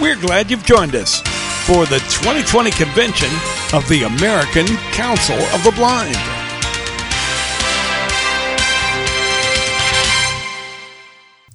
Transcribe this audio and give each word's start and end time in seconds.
We're 0.00 0.20
glad 0.20 0.50
you've 0.50 0.64
joined 0.64 0.96
us 0.96 1.20
for 1.66 1.86
the 1.86 2.00
2020 2.10 2.72
convention 2.72 3.28
of 3.72 3.88
the 3.88 4.02
American 4.02 4.66
Council 4.90 5.36
of 5.36 5.62
the 5.62 5.70
Blind. 5.70 6.16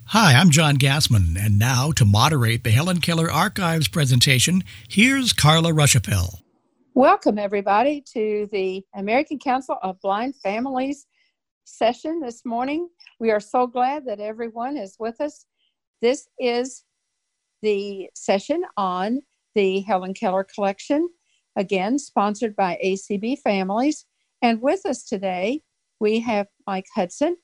Hi, 0.06 0.36
I'm 0.36 0.52
John 0.52 0.78
Gassman, 0.78 1.36
and 1.38 1.60
now 1.60 1.92
to 1.92 2.06
moderate 2.06 2.64
the 2.64 2.72
Helen 2.72 3.02
Keller 3.02 3.30
Archives 3.30 3.89
presentation, 3.89 4.64
here's 4.88 5.34
Carla 5.34 5.74
Ruschival. 5.74 6.40
Welcome, 6.94 7.38
everybody, 7.38 8.02
to 8.14 8.48
the 8.54 8.86
American 8.96 9.40
Council 9.40 9.76
of 9.84 10.00
Blind 10.00 10.38
Families 10.38 11.08
session 11.66 12.21
this 12.21 12.46
morning. 12.46 12.88
We 13.20 13.32
are 13.32 13.42
so 13.42 13.68
glad 13.68 14.06
that 14.06 14.21
everyone 14.21 14.78
is 14.78 14.96
with 14.98 15.20
us. 15.20 15.46
This 16.02 16.30
is 16.40 16.86
the 17.62 18.10
session 18.16 18.64
on 18.78 19.21
the 19.55 19.81
Helen 19.81 20.13
Keller 20.13 20.44
Collection, 20.44 21.09
again, 21.55 21.99
sponsored 21.99 22.55
by 22.55 22.80
ACB 22.84 23.40
Families. 23.40 24.05
And 24.41 24.62
with 24.62 24.85
us 24.85 25.04
today, 25.04 25.62
we 25.99 26.20
have 26.22 26.48
Mike 26.66 26.88
Hudson, 26.95 27.38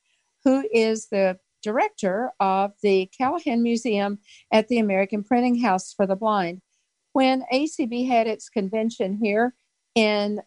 who 0.44 0.68
is 0.72 1.08
the 1.10 1.38
director 1.62 2.32
of 2.40 2.72
the 2.84 3.10
Callahan 3.18 3.64
Museum 3.64 4.20
at 4.52 4.68
the 4.68 4.78
American 4.78 5.24
Printing 5.24 5.60
House 5.60 5.94
for 5.94 6.06
the 6.06 6.16
Blind. 6.16 6.62
When 7.14 7.44
ACB 7.52 8.08
had 8.08 8.28
its 8.28 8.50
convention 8.50 9.20
here 9.22 9.56
in 9.96 10.42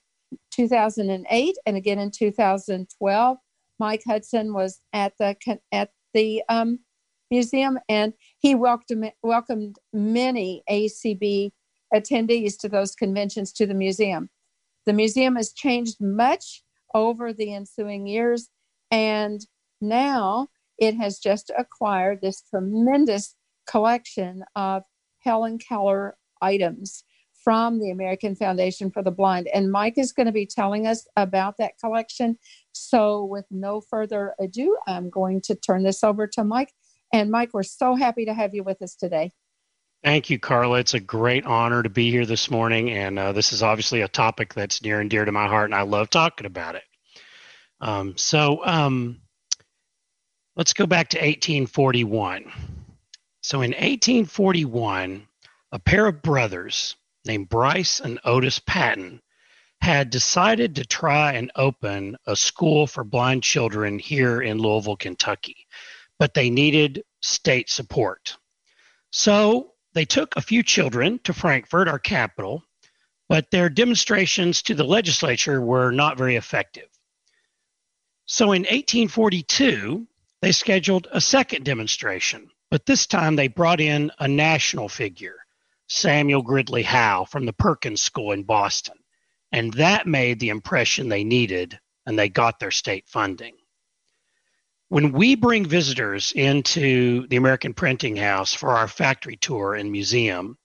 2008 0.52 1.56
and 1.66 1.76
again 1.76 1.98
in 1.98 2.10
2012, 2.10 3.38
Mike 3.78 4.02
Hudson 4.06 4.52
was 4.52 4.80
at 4.92 5.14
the 5.18 5.36
at 5.72 5.90
the 6.14 6.42
um, 6.48 6.80
museum 7.30 7.78
and 7.88 8.12
he 8.38 8.54
welcomed 8.54 9.12
welcomed 9.22 9.76
many 9.92 10.62
ACB 10.70 11.50
attendees 11.94 12.58
to 12.58 12.68
those 12.68 12.94
conventions 12.94 13.52
to 13.52 13.66
the 13.66 13.74
museum. 13.74 14.28
The 14.86 14.92
museum 14.92 15.36
has 15.36 15.52
changed 15.52 15.96
much 16.00 16.62
over 16.94 17.32
the 17.32 17.54
ensuing 17.54 18.06
years, 18.06 18.48
and 18.90 19.40
now 19.80 20.48
it 20.78 20.94
has 20.96 21.18
just 21.18 21.50
acquired 21.56 22.20
this 22.20 22.42
tremendous 22.42 23.34
collection 23.66 24.44
of 24.56 24.82
Helen 25.20 25.58
Keller 25.58 26.16
items 26.40 27.04
from 27.42 27.78
the 27.78 27.90
American 27.90 28.34
Foundation 28.34 28.90
for 28.90 29.02
the 29.02 29.10
Blind. 29.10 29.48
And 29.54 29.70
Mike 29.70 29.96
is 29.96 30.12
going 30.12 30.26
to 30.26 30.32
be 30.32 30.46
telling 30.46 30.86
us 30.86 31.06
about 31.16 31.56
that 31.58 31.78
collection. 31.80 32.36
So, 32.72 33.24
with 33.24 33.46
no 33.50 33.80
further 33.80 34.34
ado, 34.40 34.76
I'm 34.86 35.10
going 35.10 35.40
to 35.42 35.54
turn 35.54 35.82
this 35.82 36.02
over 36.02 36.26
to 36.28 36.44
Mike. 36.44 36.72
And, 37.12 37.30
Mike, 37.30 37.50
we're 37.52 37.62
so 37.62 37.94
happy 37.94 38.26
to 38.26 38.34
have 38.34 38.54
you 38.54 38.62
with 38.62 38.82
us 38.82 38.94
today. 38.94 39.32
Thank 40.04 40.30
you, 40.30 40.38
Carla. 40.38 40.78
It's 40.78 40.94
a 40.94 41.00
great 41.00 41.44
honor 41.44 41.82
to 41.82 41.88
be 41.88 42.10
here 42.10 42.26
this 42.26 42.50
morning. 42.50 42.90
And 42.90 43.18
uh, 43.18 43.32
this 43.32 43.52
is 43.52 43.62
obviously 43.62 44.02
a 44.02 44.08
topic 44.08 44.54
that's 44.54 44.82
near 44.82 45.00
and 45.00 45.10
dear 45.10 45.24
to 45.24 45.32
my 45.32 45.48
heart, 45.48 45.66
and 45.66 45.74
I 45.74 45.82
love 45.82 46.10
talking 46.10 46.46
about 46.46 46.76
it. 46.76 46.84
Um, 47.80 48.16
so, 48.16 48.64
um, 48.64 49.20
Let's 50.58 50.72
go 50.72 50.86
back 50.86 51.10
to 51.10 51.18
1841. 51.18 52.50
So 53.42 53.62
in 53.62 53.70
1841, 53.70 55.28
a 55.70 55.78
pair 55.78 56.06
of 56.08 56.20
brothers 56.20 56.96
named 57.24 57.48
Bryce 57.48 58.00
and 58.00 58.18
Otis 58.24 58.58
Patten 58.58 59.22
had 59.80 60.10
decided 60.10 60.74
to 60.74 60.84
try 60.84 61.34
and 61.34 61.52
open 61.54 62.16
a 62.26 62.34
school 62.34 62.88
for 62.88 63.04
blind 63.04 63.44
children 63.44 64.00
here 64.00 64.42
in 64.42 64.58
Louisville, 64.58 64.96
Kentucky, 64.96 65.68
but 66.18 66.34
they 66.34 66.50
needed 66.50 67.04
state 67.20 67.70
support. 67.70 68.36
So 69.10 69.72
they 69.94 70.04
took 70.04 70.36
a 70.36 70.42
few 70.42 70.62
children 70.62 71.18
to 71.24 71.32
Frankfort, 71.32 71.88
our 71.88 71.98
capital, 71.98 72.62
but 73.28 73.50
their 73.50 73.68
demonstrations 73.68 74.62
to 74.62 74.74
the 74.74 74.84
legislature 74.84 75.60
were 75.60 75.90
not 75.90 76.18
very 76.18 76.36
effective. 76.36 76.88
So 78.24 78.52
in 78.52 78.62
1842, 78.62 80.06
they 80.40 80.52
scheduled 80.52 81.08
a 81.10 81.20
second 81.20 81.64
demonstration, 81.64 82.50
but 82.70 82.86
this 82.86 83.06
time 83.06 83.36
they 83.36 83.48
brought 83.48 83.80
in 83.80 84.10
a 84.18 84.28
national 84.28 84.88
figure, 84.88 85.36
Samuel 85.88 86.42
Gridley 86.42 86.82
Howe 86.82 87.24
from 87.24 87.46
the 87.46 87.52
Perkins 87.52 88.02
School 88.02 88.32
in 88.32 88.44
Boston. 88.44 88.96
And 89.52 89.72
that 89.74 90.06
made 90.06 90.40
the 90.40 90.50
impression 90.50 91.08
they 91.08 91.24
needed, 91.24 91.78
and 92.06 92.18
they 92.18 92.28
got 92.28 92.58
their 92.58 92.70
state 92.70 93.08
funding. 93.08 93.56
When 94.90 95.12
we 95.12 95.34
bring 95.34 95.66
visitors 95.66 96.32
into 96.32 97.26
the 97.26 97.36
American 97.36 97.74
Printing 97.74 98.16
House 98.16 98.54
for 98.54 98.70
our 98.70 98.88
factory 98.88 99.36
tour 99.36 99.74
and 99.74 99.92
museum, 99.92 100.56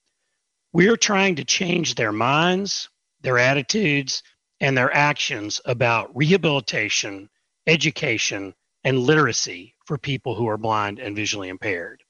we're 0.72 0.96
trying 0.96 1.36
to 1.36 1.44
change 1.44 1.94
their 1.94 2.10
minds, 2.12 2.88
their 3.20 3.38
attitudes, 3.38 4.22
and 4.60 4.76
their 4.76 4.94
actions 4.96 5.60
about 5.66 6.16
rehabilitation, 6.16 7.28
education, 7.66 8.54
and 8.82 8.98
literacy 8.98 9.74
for 9.84 9.98
people 9.98 10.34
who 10.34 10.48
are 10.48 10.56
blind 10.56 11.00
and 11.00 11.14
visually 11.14 11.50
impaired. 11.50 12.02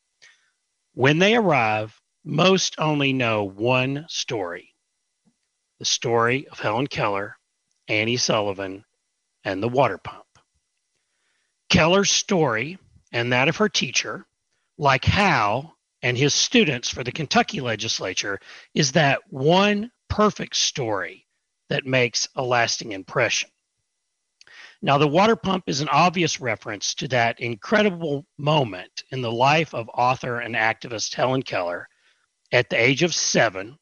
When 0.93 1.19
they 1.19 1.35
arrive, 1.35 2.01
most 2.25 2.77
only 2.79 3.13
know 3.13 3.43
one 3.43 4.07
story 4.09 4.71
the 5.81 5.85
story 5.85 6.47
of 6.47 6.61
Helen 6.61 6.87
Keller, 6.87 7.37
Annie 7.89 8.17
Sullivan, 8.17 8.85
and 9.43 9.61
the 9.61 9.69
water 9.69 9.99
pump. 9.99 10.24
Keller's 11.75 12.13
story 12.13 12.79
and 13.11 13.33
that 13.33 13.49
of 13.49 13.57
her 13.57 13.69
teacher, 13.69 14.25
like 14.79 15.05
Howe 15.05 15.75
and 16.03 16.17
his 16.17 16.33
students 16.33 16.89
for 16.89 17.03
the 17.03 17.11
Kentucky 17.11 17.61
legislature, 17.61 18.39
is 18.75 18.93
that 18.93 19.23
one 19.29 19.91
perfect 20.09 20.55
story 20.55 21.27
that 21.71 21.85
makes 21.85 22.29
a 22.37 22.45
lasting 22.45 22.93
impression. 22.93 23.51
Now, 24.83 24.99
the 24.99 25.09
water 25.09 25.35
pump 25.35 25.65
is 25.67 25.81
an 25.81 25.89
obvious 25.89 26.41
reference 26.41 26.95
to 26.95 27.09
that 27.09 27.41
incredible 27.41 28.25
moment 28.39 29.03
in 29.11 29.21
the 29.21 29.33
life 29.33 29.75
of 29.75 29.91
author 29.95 30.39
and 30.39 30.55
activist 30.55 31.13
Helen 31.13 31.43
Keller 31.43 31.89
at 32.53 32.71
the 32.71 32.81
age 32.81 33.03
of 33.03 33.13
seven, 33.13 33.77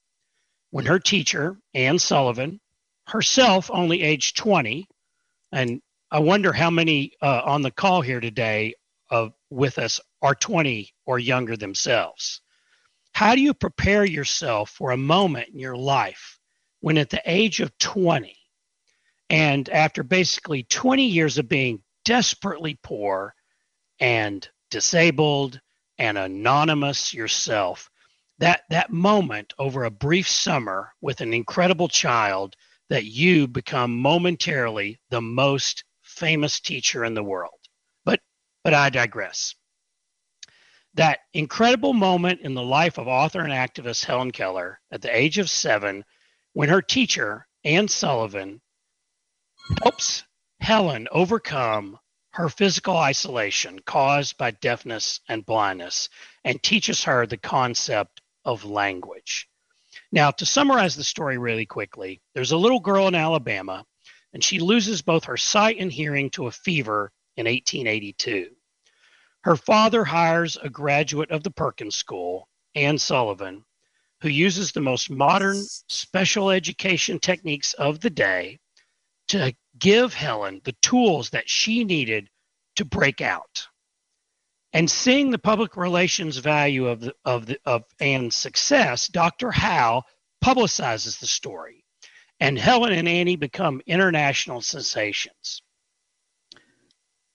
when 0.70 0.86
her 0.86 0.98
teacher, 0.98 1.58
Anne 1.74 1.98
Sullivan, 1.98 2.58
herself 3.08 3.70
only 3.70 4.00
aged 4.00 4.38
20, 4.38 4.88
and 5.52 5.82
I 6.12 6.18
wonder 6.18 6.52
how 6.52 6.68
many 6.68 7.12
uh, 7.22 7.40
on 7.42 7.62
the 7.62 7.70
call 7.70 8.02
here 8.02 8.20
today 8.20 8.74
uh, 9.10 9.30
with 9.48 9.78
us 9.78 9.98
are 10.20 10.34
20 10.34 10.92
or 11.06 11.18
younger 11.18 11.56
themselves. 11.56 12.42
How 13.14 13.34
do 13.34 13.40
you 13.40 13.54
prepare 13.54 14.04
yourself 14.04 14.68
for 14.68 14.90
a 14.90 14.96
moment 14.98 15.48
in 15.54 15.58
your 15.58 15.74
life 15.74 16.38
when 16.80 16.98
at 16.98 17.08
the 17.08 17.22
age 17.24 17.60
of 17.60 17.78
20, 17.78 18.36
and 19.30 19.70
after 19.70 20.02
basically 20.02 20.64
20 20.64 21.06
years 21.06 21.38
of 21.38 21.48
being 21.48 21.82
desperately 22.04 22.78
poor 22.82 23.34
and 23.98 24.46
disabled 24.70 25.58
and 25.96 26.18
anonymous 26.18 27.14
yourself, 27.14 27.88
that, 28.36 28.64
that 28.68 28.92
moment 28.92 29.54
over 29.58 29.84
a 29.84 29.90
brief 29.90 30.28
summer 30.28 30.92
with 31.00 31.22
an 31.22 31.32
incredible 31.32 31.88
child 31.88 32.54
that 32.90 33.06
you 33.06 33.48
become 33.48 33.96
momentarily 33.96 35.00
the 35.08 35.22
most 35.22 35.84
famous 36.22 36.60
teacher 36.60 37.04
in 37.04 37.14
the 37.14 37.24
world. 37.24 37.58
But 38.04 38.20
but 38.62 38.74
I 38.74 38.90
digress. 38.90 39.56
That 40.94 41.18
incredible 41.34 41.94
moment 41.94 42.42
in 42.42 42.54
the 42.54 42.62
life 42.62 42.96
of 42.96 43.08
author 43.08 43.40
and 43.40 43.52
activist 43.52 44.04
Helen 44.04 44.30
Keller 44.30 44.80
at 44.92 45.02
the 45.02 45.14
age 45.14 45.38
of 45.38 45.50
seven, 45.50 46.04
when 46.52 46.68
her 46.68 46.80
teacher, 46.80 47.48
Anne 47.64 47.88
Sullivan, 47.88 48.60
helps 49.82 50.22
Helen 50.60 51.08
overcome 51.10 51.98
her 52.34 52.48
physical 52.48 52.96
isolation 52.96 53.80
caused 53.80 54.36
by 54.36 54.52
deafness 54.52 55.20
and 55.28 55.44
blindness 55.44 56.08
and 56.44 56.62
teaches 56.62 57.02
her 57.02 57.26
the 57.26 57.36
concept 57.36 58.22
of 58.44 58.64
language. 58.64 59.48
Now, 60.12 60.30
to 60.30 60.46
summarize 60.46 60.94
the 60.94 61.02
story 61.02 61.36
really 61.36 61.66
quickly, 61.66 62.22
there's 62.32 62.52
a 62.52 62.56
little 62.56 62.80
girl 62.80 63.08
in 63.08 63.16
Alabama, 63.16 63.84
and 64.32 64.42
she 64.42 64.58
loses 64.58 65.02
both 65.02 65.24
her 65.24 65.36
sight 65.36 65.78
and 65.78 65.92
hearing 65.92 66.30
to 66.30 66.46
a 66.46 66.52
fever 66.52 67.12
in 67.36 67.46
1882. 67.46 68.50
Her 69.42 69.56
father 69.56 70.04
hires 70.04 70.56
a 70.56 70.70
graduate 70.70 71.30
of 71.30 71.42
the 71.42 71.50
Perkins 71.50 71.96
School, 71.96 72.48
Anne 72.74 72.98
Sullivan, 72.98 73.64
who 74.20 74.28
uses 74.28 74.70
the 74.70 74.80
most 74.80 75.10
modern 75.10 75.56
special 75.88 76.50
education 76.50 77.18
techniques 77.18 77.74
of 77.74 78.00
the 78.00 78.10
day 78.10 78.60
to 79.28 79.54
give 79.78 80.14
Helen 80.14 80.60
the 80.64 80.76
tools 80.80 81.30
that 81.30 81.50
she 81.50 81.84
needed 81.84 82.28
to 82.76 82.84
break 82.84 83.20
out. 83.20 83.66
And 84.72 84.90
seeing 84.90 85.30
the 85.30 85.38
public 85.38 85.76
relations 85.76 86.38
value 86.38 86.86
of, 86.86 87.00
the, 87.00 87.14
of, 87.24 87.46
the, 87.46 87.58
of 87.66 87.84
Anne's 88.00 88.36
success, 88.36 89.08
Dr. 89.08 89.50
Howe 89.50 90.02
publicizes 90.42 91.18
the 91.18 91.26
story, 91.26 91.81
and 92.40 92.58
Helen 92.58 92.92
and 92.92 93.08
Annie 93.08 93.36
become 93.36 93.82
international 93.86 94.60
sensations. 94.60 95.62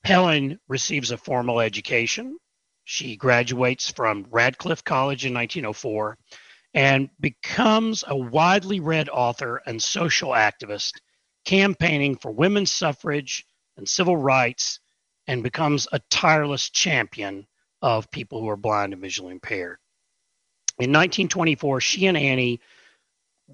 Helen 0.04 0.58
receives 0.68 1.10
a 1.10 1.16
formal 1.16 1.60
education. 1.60 2.38
She 2.84 3.16
graduates 3.16 3.90
from 3.90 4.26
Radcliffe 4.30 4.84
College 4.84 5.26
in 5.26 5.34
1904 5.34 6.16
and 6.74 7.10
becomes 7.20 8.04
a 8.06 8.16
widely 8.16 8.80
read 8.80 9.08
author 9.08 9.62
and 9.66 9.82
social 9.82 10.30
activist, 10.30 10.92
campaigning 11.44 12.16
for 12.16 12.30
women's 12.30 12.72
suffrage 12.72 13.46
and 13.76 13.88
civil 13.88 14.16
rights, 14.16 14.80
and 15.26 15.42
becomes 15.42 15.88
a 15.92 16.00
tireless 16.10 16.70
champion 16.70 17.46
of 17.82 18.10
people 18.10 18.40
who 18.40 18.48
are 18.48 18.56
blind 18.56 18.92
and 18.92 19.02
visually 19.02 19.32
impaired. 19.32 19.78
In 20.78 20.90
1924, 20.90 21.80
she 21.80 22.06
and 22.06 22.16
Annie 22.16 22.60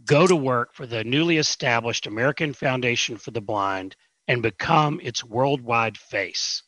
go 0.05 0.26
to 0.26 0.37
work 0.37 0.75
for 0.75 0.87
the 0.87 1.05
newly 1.05 1.38
established 1.38 2.06
American 2.06 2.52
Foundation 2.52 3.17
for 3.17 3.31
the 3.31 3.41
Blind 3.41 3.96
and 4.26 4.43
become 4.43 5.00
its 5.02 5.23
worldwide 5.23 5.96
face, 5.96 6.62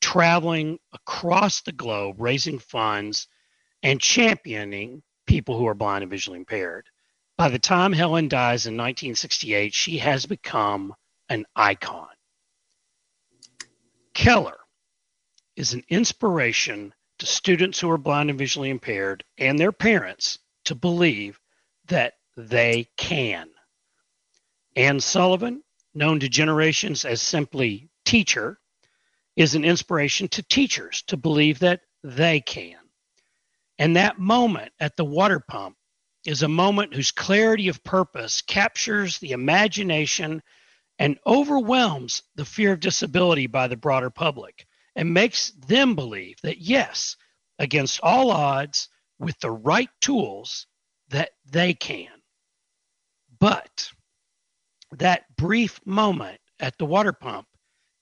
traveling 0.00 0.78
across 0.92 1.60
the 1.60 1.72
globe, 1.72 2.16
raising 2.18 2.58
funds 2.58 3.28
and 3.82 4.00
championing 4.00 5.02
people 5.26 5.58
who 5.58 5.66
are 5.66 5.74
blind 5.74 6.02
and 6.02 6.10
visually 6.10 6.38
impaired. 6.38 6.86
By 7.36 7.48
the 7.48 7.58
time 7.58 7.92
Helen 7.92 8.28
dies 8.28 8.66
in 8.66 8.74
1968, 8.74 9.74
she 9.74 9.98
has 9.98 10.26
become 10.26 10.94
an 11.28 11.44
icon. 11.54 12.08
Keller 14.14 14.58
is 15.56 15.74
an 15.74 15.82
inspiration 15.88 16.94
to 17.18 17.26
students 17.26 17.80
who 17.80 17.90
are 17.90 17.98
blind 17.98 18.30
and 18.30 18.38
visually 18.38 18.70
impaired 18.70 19.24
and 19.38 19.58
their 19.58 19.72
parents 19.72 20.38
to 20.64 20.74
believe 20.74 21.38
that 21.86 22.14
they 22.36 22.88
can. 22.96 23.48
Anne 24.76 25.00
Sullivan, 25.00 25.62
known 25.94 26.20
to 26.20 26.28
generations 26.28 27.04
as 27.04 27.22
simply 27.22 27.88
teacher, 28.04 28.58
is 29.36 29.54
an 29.54 29.64
inspiration 29.64 30.28
to 30.28 30.42
teachers 30.42 31.02
to 31.02 31.16
believe 31.16 31.58
that 31.60 31.80
they 32.02 32.40
can. 32.40 32.76
And 33.78 33.96
that 33.96 34.18
moment 34.18 34.72
at 34.80 34.96
the 34.96 35.04
water 35.04 35.40
pump 35.40 35.76
is 36.24 36.42
a 36.42 36.48
moment 36.48 36.94
whose 36.94 37.10
clarity 37.10 37.68
of 37.68 37.82
purpose 37.84 38.42
captures 38.42 39.18
the 39.18 39.32
imagination 39.32 40.42
and 40.98 41.18
overwhelms 41.26 42.22
the 42.36 42.44
fear 42.44 42.72
of 42.72 42.80
disability 42.80 43.46
by 43.46 43.66
the 43.66 43.76
broader 43.76 44.10
public 44.10 44.66
and 44.96 45.12
makes 45.12 45.50
them 45.66 45.94
believe 45.94 46.36
that, 46.42 46.58
yes, 46.58 47.16
against 47.58 48.00
all 48.02 48.30
odds, 48.30 48.88
with 49.18 49.38
the 49.40 49.50
right 49.50 49.90
tools, 50.00 50.66
that 51.08 51.30
they 51.50 51.74
can. 51.74 52.08
But 53.44 53.92
that 54.92 55.36
brief 55.36 55.78
moment 55.84 56.40
at 56.60 56.78
the 56.78 56.86
water 56.86 57.12
pump 57.12 57.46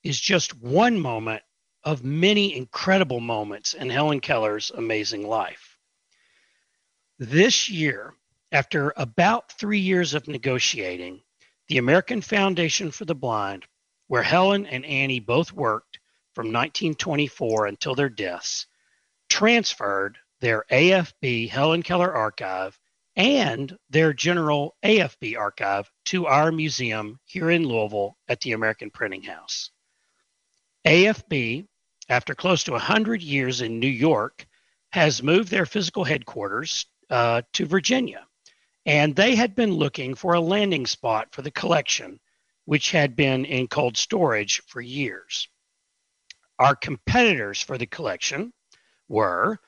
is 0.01 0.17
just 0.17 0.55
one 0.55 0.97
moment 0.97 1.43
of 1.83 2.01
many 2.01 2.55
incredible 2.55 3.19
moments 3.19 3.73
in 3.73 3.89
Helen 3.89 4.21
Keller's 4.21 4.71
amazing 4.71 5.27
life. 5.27 5.77
This 7.19 7.67
year, 7.67 8.13
after 8.53 8.93
about 8.95 9.51
three 9.51 9.79
years 9.79 10.13
of 10.13 10.29
negotiating, 10.29 11.21
the 11.67 11.77
American 11.77 12.21
Foundation 12.21 12.89
for 12.89 13.03
the 13.03 13.13
Blind, 13.13 13.65
where 14.07 14.23
Helen 14.23 14.65
and 14.65 14.85
Annie 14.85 15.19
both 15.19 15.51
worked 15.51 15.99
from 16.35 16.53
1924 16.53 17.65
until 17.65 17.95
their 17.95 18.07
deaths, 18.07 18.65
transferred 19.27 20.17
their 20.39 20.63
AFB 20.71 21.49
Helen 21.49 21.83
Keller 21.83 22.15
archive 22.15 22.79
and 23.15 23.77
their 23.89 24.13
general 24.13 24.75
AFB 24.83 25.37
archive 25.37 25.89
to 26.05 26.25
our 26.25 26.51
museum 26.51 27.19
here 27.25 27.49
in 27.49 27.67
Louisville 27.67 28.17
at 28.27 28.41
the 28.41 28.53
American 28.53 28.89
Printing 28.89 29.23
House. 29.23 29.71
AFB, 30.85 31.67
after 32.09 32.35
close 32.35 32.63
to 32.63 32.71
100 32.71 33.21
years 33.21 33.61
in 33.61 33.79
New 33.79 33.87
York, 33.87 34.45
has 34.91 35.23
moved 35.23 35.49
their 35.49 35.65
physical 35.65 36.03
headquarters 36.03 36.85
uh, 37.09 37.41
to 37.53 37.65
Virginia. 37.65 38.25
And 38.85 39.15
they 39.15 39.35
had 39.35 39.55
been 39.55 39.73
looking 39.73 40.13
for 40.15 40.33
a 40.33 40.41
landing 40.41 40.85
spot 40.85 41.29
for 41.31 41.41
the 41.41 41.51
collection, 41.51 42.19
which 42.65 42.91
had 42.91 43.15
been 43.15 43.45
in 43.45 43.67
cold 43.67 43.95
storage 43.95 44.61
for 44.67 44.81
years. 44.81 45.47
Our 46.59 46.75
competitors 46.75 47.61
for 47.61 47.77
the 47.77 47.85
collection 47.85 48.53
were 49.07 49.59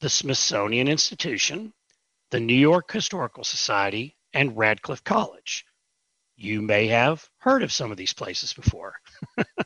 the 0.00 0.08
Smithsonian 0.08 0.88
Institution, 0.88 1.72
the 2.30 2.40
New 2.40 2.54
York 2.54 2.90
Historical 2.92 3.44
Society, 3.44 4.16
and 4.32 4.56
Radcliffe 4.56 5.04
College. 5.04 5.64
You 6.36 6.60
may 6.60 6.88
have 6.88 7.28
heard 7.38 7.62
of 7.62 7.72
some 7.72 7.90
of 7.90 7.96
these 7.96 8.12
places 8.12 8.52
before. 8.52 8.94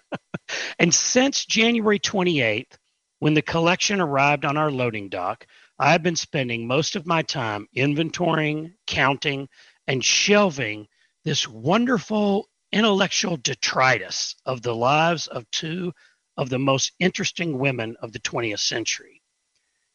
and 0.78 0.94
since 0.94 1.44
January 1.44 1.98
28th, 1.98 2.78
when 3.18 3.34
the 3.34 3.42
collection 3.42 4.00
arrived 4.00 4.44
on 4.44 4.56
our 4.56 4.70
loading 4.70 5.08
dock, 5.08 5.46
I've 5.78 6.02
been 6.02 6.16
spending 6.16 6.66
most 6.66 6.94
of 6.94 7.06
my 7.06 7.22
time 7.22 7.66
inventorying, 7.76 8.74
counting, 8.86 9.48
and 9.86 10.04
shelving 10.04 10.86
this 11.24 11.48
wonderful 11.48 12.48
intellectual 12.72 13.36
detritus 13.36 14.36
of 14.46 14.62
the 14.62 14.74
lives 14.74 15.26
of 15.26 15.50
two 15.50 15.92
of 16.36 16.48
the 16.48 16.58
most 16.58 16.92
interesting 17.00 17.58
women 17.58 17.96
of 18.00 18.12
the 18.12 18.20
20th 18.20 18.60
century. 18.60 19.20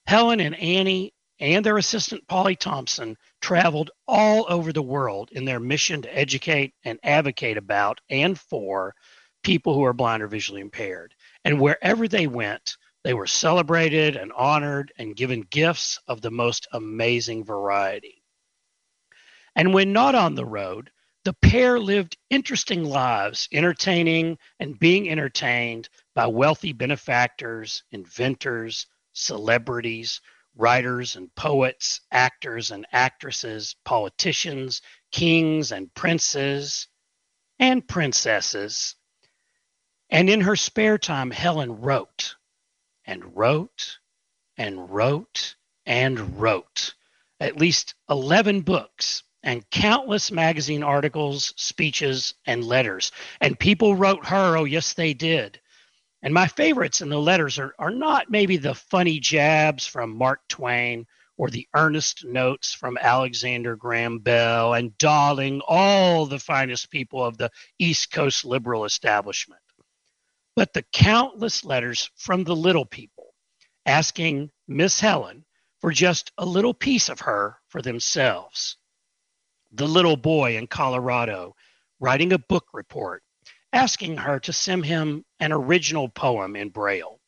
Helen 0.06 0.40
and 0.40 0.56
Annie 0.56 1.15
and 1.40 1.66
their 1.66 1.78
assistant 1.78 2.28
Polly 2.28 2.56
Thompson 2.56 3.18
traveled 3.42 3.92
all 4.08 4.46
over 4.50 4.72
the 4.72 4.82
world 4.82 5.30
in 5.32 5.46
their 5.46 5.60
mission 5.60 6.02
to 6.02 6.18
educate 6.18 6.74
and 6.84 7.00
advocate 7.04 7.58
about 7.58 8.00
and 8.10 8.40
for 8.40 8.96
people 9.44 9.74
who 9.74 9.84
are 9.84 9.94
blind 9.94 10.24
or 10.24 10.28
visually 10.28 10.62
impaired. 10.62 11.14
And 11.44 11.60
wherever 11.60 12.08
they 12.08 12.28
went, 12.28 12.78
they 13.04 13.14
were 13.14 13.28
celebrated 13.28 14.16
and 14.16 14.32
honored 14.34 14.92
and 14.98 15.16
given 15.16 15.42
gifts 15.42 16.00
of 16.08 16.22
the 16.22 16.32
most 16.32 16.68
amazing 16.72 17.46
variety. 17.46 18.24
And 19.56 19.74
when 19.74 19.94
not 19.94 20.16
on 20.16 20.36
the 20.36 20.46
road, 20.46 20.90
the 21.24 21.34
pair 21.34 21.80
lived 21.80 22.18
interesting 22.30 22.84
lives, 22.84 23.48
entertaining 23.52 24.38
and 24.60 24.80
being 24.80 25.10
entertained 25.10 25.90
by 26.14 26.28
wealthy 26.28 26.72
benefactors, 26.72 27.84
inventors, 27.92 28.88
celebrities, 29.14 30.22
writers 30.56 31.16
and 31.16 31.34
poets, 31.36 32.02
actors 32.12 32.72
and 32.72 32.86
actresses, 32.92 33.76
politicians, 33.86 34.82
kings 35.12 35.72
and 35.72 35.94
princes, 35.94 36.88
and 37.60 37.88
princesses. 37.88 38.96
And 40.10 40.30
in 40.30 40.42
her 40.42 40.56
spare 40.56 40.98
time, 40.98 41.32
Helen 41.32 41.82
wrote 41.82 42.36
and 43.06 43.36
wrote 43.36 43.98
and 44.58 44.90
wrote 44.90 45.56
and 45.86 46.40
wrote 46.40 46.94
at 47.40 47.58
least 47.58 47.96
11 48.10 48.62
books 48.62 49.24
and 49.44 49.70
countless 49.70 50.32
magazine 50.32 50.84
articles, 50.84 51.54
speeches, 51.56 52.34
and 52.46 52.64
letters. 52.64 53.12
And 53.42 53.60
people 53.60 53.96
wrote 53.96 54.26
her, 54.26 54.58
oh, 54.58 54.64
yes, 54.64 54.94
they 54.94 55.14
did. 55.14 55.60
And 56.26 56.34
my 56.34 56.48
favorites 56.48 57.02
in 57.02 57.10
the 57.10 57.22
letters 57.22 57.60
are, 57.60 57.76
are 57.78 57.92
not 57.92 58.32
maybe 58.32 58.58
the 58.58 58.74
funny 58.74 59.20
jabs 59.20 59.86
from 59.86 60.18
Mark 60.18 60.40
Twain 60.50 61.06
or 61.38 61.52
the 61.52 61.68
earnest 61.76 62.26
notes 62.26 62.74
from 62.74 62.98
Alexander 63.00 63.76
Graham 63.76 64.18
Bell 64.18 64.74
and 64.74 64.98
Darling, 64.98 65.62
all 65.68 66.26
the 66.26 66.40
finest 66.40 66.90
people 66.90 67.24
of 67.24 67.38
the 67.38 67.52
East 67.78 68.12
Coast 68.12 68.44
liberal 68.44 68.86
establishment, 68.86 69.62
but 70.56 70.74
the 70.74 70.84
countless 70.92 71.64
letters 71.64 72.10
from 72.16 72.44
the 72.44 72.56
little 72.56 72.86
people 72.86 73.36
asking 73.86 74.50
Miss 74.68 75.00
Helen 75.00 75.46
for 75.80 75.92
just 75.92 76.32
a 76.40 76.46
little 76.46 76.74
piece 76.74 77.08
of 77.08 77.20
her 77.20 77.58
for 77.68 77.84
themselves. 77.84 78.78
The 79.74 79.88
little 79.88 80.18
boy 80.18 80.58
in 80.58 80.66
Colorado 80.66 81.56
writing 82.00 82.34
a 82.34 82.40
book 82.40 82.66
report 82.74 83.22
asking 83.76 84.16
her 84.16 84.40
to 84.40 84.54
send 84.54 84.86
him 84.86 85.26
an 85.42 85.52
original 85.52 86.08
poem 86.08 86.56
in 86.56 86.70
Braille. 86.70 87.20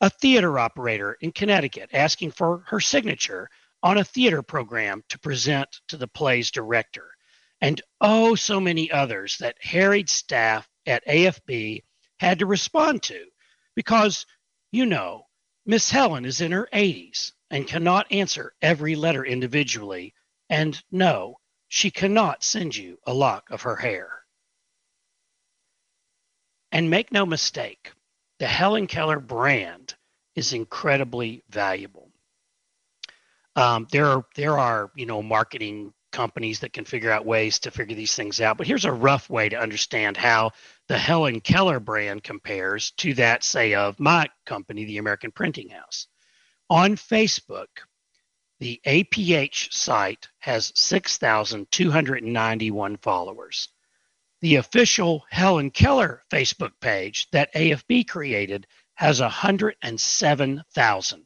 A 0.00 0.08
theater 0.08 0.58
operator 0.58 1.18
in 1.20 1.30
Connecticut 1.30 1.90
asking 1.92 2.30
for 2.30 2.64
her 2.68 2.80
signature 2.80 3.50
on 3.82 3.98
a 3.98 4.04
theater 4.04 4.42
program 4.42 5.04
to 5.10 5.18
present 5.18 5.68
to 5.88 5.98
the 5.98 6.08
play's 6.08 6.50
director. 6.50 7.10
And 7.60 7.82
oh, 8.00 8.34
so 8.34 8.60
many 8.60 8.90
others 8.90 9.36
that 9.38 9.62
harried 9.62 10.08
staff 10.08 10.66
at 10.86 11.06
AFB 11.06 11.82
had 12.18 12.38
to 12.38 12.46
respond 12.46 13.02
to 13.02 13.26
because, 13.74 14.24
you 14.72 14.86
know, 14.86 15.26
Miss 15.66 15.90
Helen 15.90 16.24
is 16.24 16.40
in 16.40 16.52
her 16.52 16.66
80s 16.72 17.32
and 17.50 17.68
cannot 17.68 18.10
answer 18.10 18.54
every 18.62 18.96
letter 18.96 19.22
individually. 19.22 20.14
And 20.48 20.82
no, 20.90 21.40
she 21.68 21.90
cannot 21.90 22.42
send 22.42 22.74
you 22.74 22.98
a 23.06 23.12
lock 23.12 23.50
of 23.50 23.62
her 23.62 23.76
hair. 23.76 24.17
And 26.72 26.90
make 26.90 27.12
no 27.12 27.24
mistake, 27.24 27.92
the 28.38 28.46
Helen 28.46 28.86
Keller 28.86 29.20
brand 29.20 29.94
is 30.34 30.52
incredibly 30.52 31.42
valuable. 31.48 32.10
Um, 33.56 33.88
there 33.90 34.06
are 34.06 34.26
there 34.36 34.58
are 34.58 34.90
you 34.94 35.06
know 35.06 35.22
marketing 35.22 35.92
companies 36.12 36.60
that 36.60 36.72
can 36.72 36.84
figure 36.84 37.10
out 37.10 37.26
ways 37.26 37.58
to 37.60 37.70
figure 37.70 37.96
these 37.96 38.14
things 38.14 38.40
out. 38.40 38.56
But 38.56 38.66
here's 38.66 38.84
a 38.84 38.92
rough 38.92 39.28
way 39.28 39.48
to 39.48 39.58
understand 39.58 40.16
how 40.16 40.52
the 40.86 40.98
Helen 40.98 41.40
Keller 41.40 41.80
brand 41.80 42.22
compares 42.22 42.92
to 42.92 43.14
that, 43.14 43.44
say, 43.44 43.74
of 43.74 44.00
my 44.00 44.28
company, 44.46 44.84
the 44.84 44.98
American 44.98 45.32
Printing 45.32 45.68
House. 45.68 46.06
On 46.70 46.96
Facebook, 46.96 47.66
the 48.60 48.80
APH 48.86 49.72
site 49.72 50.28
has 50.38 50.72
6,291 50.74 52.96
followers. 52.96 53.68
The 54.40 54.56
official 54.56 55.24
Helen 55.30 55.70
Keller 55.72 56.22
Facebook 56.30 56.70
page 56.80 57.28
that 57.32 57.52
AFB 57.54 58.06
created 58.06 58.68
has 58.94 59.20
107,000. 59.20 61.24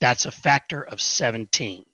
That's 0.00 0.24
a 0.24 0.30
factor 0.30 0.82
of 0.82 1.00
17. 1.00 1.84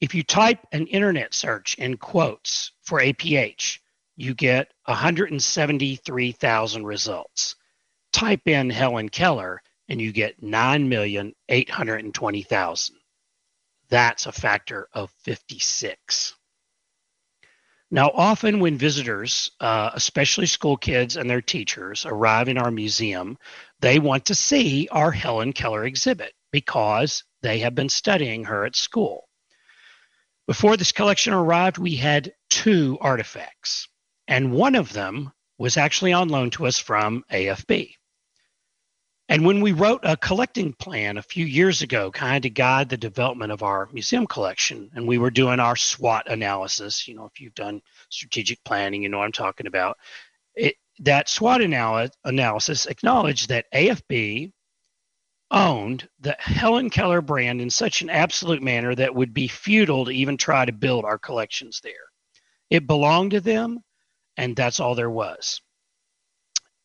If 0.00 0.14
you 0.14 0.22
type 0.22 0.58
an 0.72 0.86
internet 0.88 1.32
search 1.32 1.76
in 1.76 1.96
quotes 1.96 2.72
for 2.82 3.00
APH, 3.00 3.78
you 4.16 4.34
get 4.34 4.74
173,000 4.84 6.84
results. 6.84 7.56
Type 8.12 8.46
in 8.46 8.68
Helen 8.68 9.08
Keller 9.08 9.62
and 9.88 10.02
you 10.02 10.12
get 10.12 10.42
9,820,000. 10.42 12.90
That's 13.88 14.26
a 14.26 14.32
factor 14.32 14.86
of 14.92 15.10
56. 15.22 16.34
Now, 17.94 18.10
often 18.14 18.60
when 18.60 18.78
visitors, 18.78 19.50
uh, 19.60 19.90
especially 19.92 20.46
school 20.46 20.78
kids 20.78 21.18
and 21.18 21.28
their 21.28 21.42
teachers, 21.42 22.06
arrive 22.06 22.48
in 22.48 22.56
our 22.56 22.70
museum, 22.70 23.36
they 23.80 23.98
want 23.98 24.24
to 24.24 24.34
see 24.34 24.88
our 24.90 25.10
Helen 25.12 25.52
Keller 25.52 25.84
exhibit 25.84 26.32
because 26.52 27.22
they 27.42 27.58
have 27.58 27.74
been 27.74 27.90
studying 27.90 28.44
her 28.44 28.64
at 28.64 28.76
school. 28.76 29.28
Before 30.46 30.78
this 30.78 30.92
collection 30.92 31.34
arrived, 31.34 31.76
we 31.76 31.96
had 31.96 32.32
two 32.48 32.96
artifacts, 33.02 33.88
and 34.26 34.54
one 34.54 34.74
of 34.74 34.94
them 34.94 35.30
was 35.58 35.76
actually 35.76 36.14
on 36.14 36.30
loan 36.30 36.48
to 36.52 36.66
us 36.66 36.78
from 36.78 37.24
AFB. 37.30 37.92
And 39.28 39.46
when 39.46 39.60
we 39.60 39.72
wrote 39.72 40.00
a 40.02 40.16
collecting 40.16 40.72
plan 40.74 41.16
a 41.16 41.22
few 41.22 41.46
years 41.46 41.80
ago, 41.80 42.10
kind 42.10 42.44
of 42.44 42.54
guide 42.54 42.88
the 42.88 42.96
development 42.96 43.52
of 43.52 43.62
our 43.62 43.88
museum 43.92 44.26
collection, 44.26 44.90
and 44.94 45.06
we 45.06 45.18
were 45.18 45.30
doing 45.30 45.60
our 45.60 45.76
SWOT 45.76 46.28
analysis, 46.28 47.06
you 47.06 47.14
know, 47.14 47.26
if 47.26 47.40
you've 47.40 47.54
done 47.54 47.80
strategic 48.10 48.62
planning, 48.64 49.02
you 49.02 49.08
know 49.08 49.18
what 49.18 49.24
I'm 49.24 49.32
talking 49.32 49.66
about. 49.66 49.96
It, 50.54 50.76
that 50.98 51.28
SWOT 51.28 51.62
anal- 51.62 52.10
analysis 52.24 52.86
acknowledged 52.86 53.48
that 53.48 53.72
AFB 53.72 54.52
owned 55.50 56.08
the 56.20 56.36
Helen 56.38 56.90
Keller 56.90 57.20
brand 57.20 57.60
in 57.60 57.70
such 57.70 58.02
an 58.02 58.10
absolute 58.10 58.62
manner 58.62 58.94
that 58.94 59.14
would 59.14 59.32
be 59.32 59.48
futile 59.48 60.06
to 60.06 60.10
even 60.10 60.36
try 60.36 60.64
to 60.64 60.72
build 60.72 61.04
our 61.04 61.18
collections 61.18 61.80
there. 61.82 61.92
It 62.70 62.86
belonged 62.86 63.32
to 63.32 63.40
them, 63.40 63.80
and 64.36 64.56
that's 64.56 64.80
all 64.80 64.94
there 64.94 65.10
was. 65.10 65.60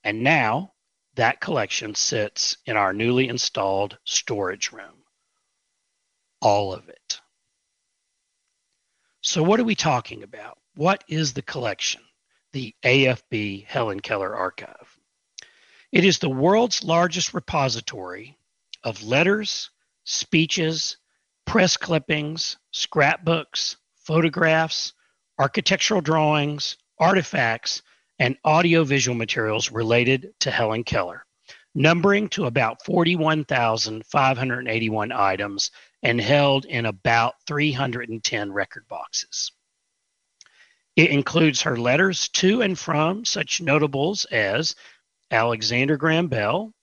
And 0.03 0.21
now 0.21 0.73
that 1.17 1.41
collection 1.41 1.95
sits 1.95 2.57
in 2.65 2.77
our 2.77 2.93
newly 2.93 3.27
installed 3.27 3.97
storage 4.05 4.71
room. 4.71 5.03
All 6.41 6.73
of 6.73 6.87
it. 6.89 7.19
So, 9.21 9.43
what 9.43 9.59
are 9.59 9.65
we 9.65 9.75
talking 9.75 10.23
about? 10.23 10.59
What 10.75 11.03
is 11.07 11.33
the 11.33 11.41
collection? 11.41 12.01
The 12.53 12.73
AFB 12.83 13.65
Helen 13.65 13.99
Keller 13.99 14.35
Archive. 14.35 14.97
It 15.91 16.05
is 16.05 16.19
the 16.19 16.29
world's 16.29 16.83
largest 16.83 17.33
repository 17.33 18.37
of 18.83 19.03
letters, 19.03 19.71
speeches, 20.03 20.97
press 21.45 21.77
clippings, 21.77 22.57
scrapbooks, 22.71 23.77
photographs, 23.95 24.93
architectural 25.39 26.01
drawings, 26.01 26.77
artifacts, 26.99 27.81
and 28.19 28.37
audiovisual 28.45 29.15
materials 29.15 29.71
related 29.71 30.33
to 30.39 30.51
Helen 30.51 30.83
Keller, 30.83 31.25
numbering 31.75 32.29
to 32.29 32.45
about 32.45 32.83
41,581 32.85 35.11
items 35.11 35.71
and 36.03 36.21
held 36.21 36.65
in 36.65 36.85
about 36.85 37.33
310 37.47 38.51
record 38.51 38.87
boxes. 38.87 39.51
It 40.95 41.11
includes 41.11 41.61
her 41.61 41.77
letters 41.77 42.29
to 42.29 42.63
and 42.63 42.77
from 42.77 43.23
such 43.23 43.61
notables 43.61 44.25
as 44.25 44.75
Alexander 45.29 45.97
Graham 45.97 46.27
Bell, 46.27 46.73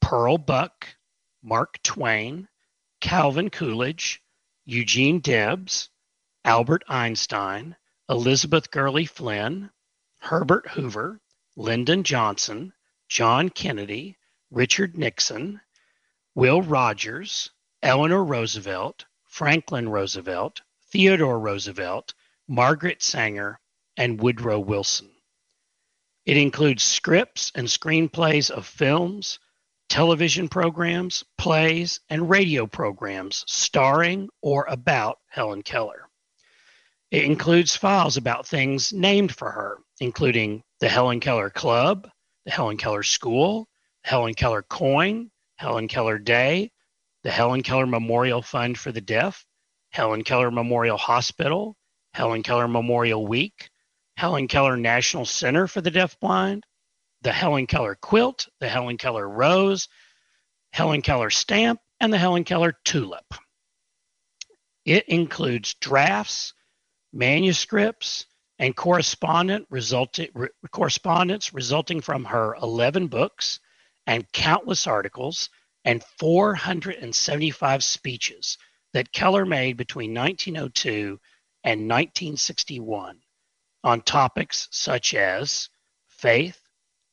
Pearl 0.00 0.38
Buck, 0.38 0.88
Mark 1.42 1.82
Twain, 1.82 2.48
Calvin 3.00 3.50
Coolidge, 3.50 4.22
Eugene 4.64 5.20
Debs, 5.20 5.90
Albert 6.44 6.84
Einstein, 6.88 7.76
Elizabeth 8.08 8.70
Gurley 8.70 9.04
Flynn, 9.04 9.70
Herbert 10.18 10.68
Hoover, 10.70 11.20
Lyndon 11.56 12.02
Johnson, 12.02 12.72
John 13.08 13.48
Kennedy, 13.48 14.18
Richard 14.50 14.96
Nixon, 14.96 15.60
Will 16.34 16.62
Rogers, 16.62 17.50
Eleanor 17.82 18.24
Roosevelt, 18.24 19.04
Franklin 19.24 19.88
Roosevelt, 19.88 20.62
Theodore 20.90 21.38
Roosevelt, 21.38 22.14
Margaret 22.46 23.02
Sanger, 23.02 23.60
and 23.96 24.20
Woodrow 24.20 24.58
Wilson. 24.58 25.10
It 26.26 26.36
includes 26.36 26.82
scripts 26.82 27.52
and 27.54 27.68
screenplays 27.68 28.50
of 28.50 28.66
films, 28.66 29.38
television 29.88 30.48
programs, 30.48 31.24
plays, 31.36 32.00
and 32.10 32.28
radio 32.28 32.66
programs 32.66 33.44
starring 33.46 34.28
or 34.42 34.66
about 34.68 35.20
Helen 35.28 35.62
Keller. 35.62 36.07
It 37.10 37.24
includes 37.24 37.74
files 37.74 38.16
about 38.16 38.46
things 38.46 38.92
named 38.92 39.34
for 39.34 39.50
her, 39.50 39.78
including 40.00 40.62
the 40.80 40.88
Helen 40.88 41.20
Keller 41.20 41.48
Club, 41.48 42.08
the 42.44 42.50
Helen 42.50 42.76
Keller 42.76 43.02
School, 43.02 43.66
Helen 44.02 44.34
Keller 44.34 44.62
Coin, 44.62 45.30
Helen 45.56 45.88
Keller 45.88 46.18
Day, 46.18 46.70
the 47.22 47.30
Helen 47.30 47.62
Keller 47.62 47.86
Memorial 47.86 48.42
Fund 48.42 48.78
for 48.78 48.92
the 48.92 49.00
Deaf, 49.00 49.46
Helen 49.90 50.22
Keller 50.22 50.50
Memorial 50.50 50.98
Hospital, 50.98 51.76
Helen 52.12 52.42
Keller 52.42 52.68
Memorial 52.68 53.26
Week, 53.26 53.70
Helen 54.16 54.46
Keller 54.46 54.76
National 54.76 55.24
Center 55.24 55.66
for 55.66 55.80
the 55.80 55.90
Deafblind, 55.90 56.62
the 57.22 57.32
Helen 57.32 57.66
Keller 57.66 57.94
Quilt, 57.94 58.48
the 58.60 58.68
Helen 58.68 58.98
Keller 58.98 59.28
Rose, 59.28 59.88
Helen 60.72 61.02
Keller 61.02 61.30
Stamp, 61.30 61.80
and 62.00 62.12
the 62.12 62.18
Helen 62.18 62.44
Keller 62.44 62.74
Tulip. 62.84 63.34
It 64.84 65.08
includes 65.08 65.74
drafts, 65.74 66.52
manuscripts, 67.12 68.26
and 68.58 68.74
correspondent 68.74 69.66
resulting, 69.70 70.28
re, 70.34 70.48
correspondence 70.70 71.54
resulting 71.54 72.00
from 72.00 72.24
her 72.24 72.56
11 72.56 73.06
books 73.06 73.60
and 74.06 74.30
countless 74.32 74.86
articles 74.86 75.48
and 75.84 76.02
475 76.18 77.84
speeches 77.84 78.58
that 78.92 79.12
Keller 79.12 79.46
made 79.46 79.76
between 79.76 80.12
1902 80.12 81.20
and 81.64 81.80
1961 81.82 83.20
on 83.84 84.00
topics 84.00 84.68
such 84.70 85.14
as 85.14 85.68
faith, 86.08 86.60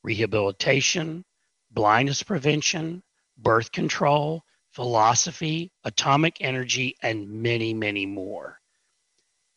rehabilitation, 0.02 1.24
blindness 1.70 2.22
prevention, 2.22 3.02
birth 3.38 3.70
control, 3.70 4.42
philosophy, 4.72 5.70
atomic 5.84 6.38
energy, 6.40 6.96
and 7.02 7.28
many, 7.28 7.72
many 7.72 8.04
more. 8.04 8.60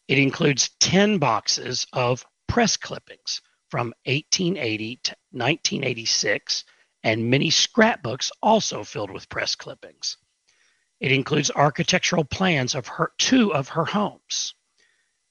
It 0.10 0.18
includes 0.18 0.72
10 0.80 1.20
boxes 1.20 1.86
of 1.94 2.26
press 2.48 2.78
clippings 2.78 3.42
from 3.70 3.94
1880 4.06 4.96
to 5.04 5.16
1986 5.30 6.66
and 7.04 7.30
many 7.30 7.52
scrapbooks 7.52 8.32
also 8.42 8.84
filled 8.84 9.12
with 9.12 9.30
press 9.30 9.54
clippings. 9.54 10.18
It 11.00 11.12
includes 11.12 11.52
architectural 11.52 12.24
plans 12.24 12.74
of 12.74 12.88
her 12.88 13.12
two 13.20 13.54
of 13.54 13.70
her 13.70 13.86
homes. 13.86 14.56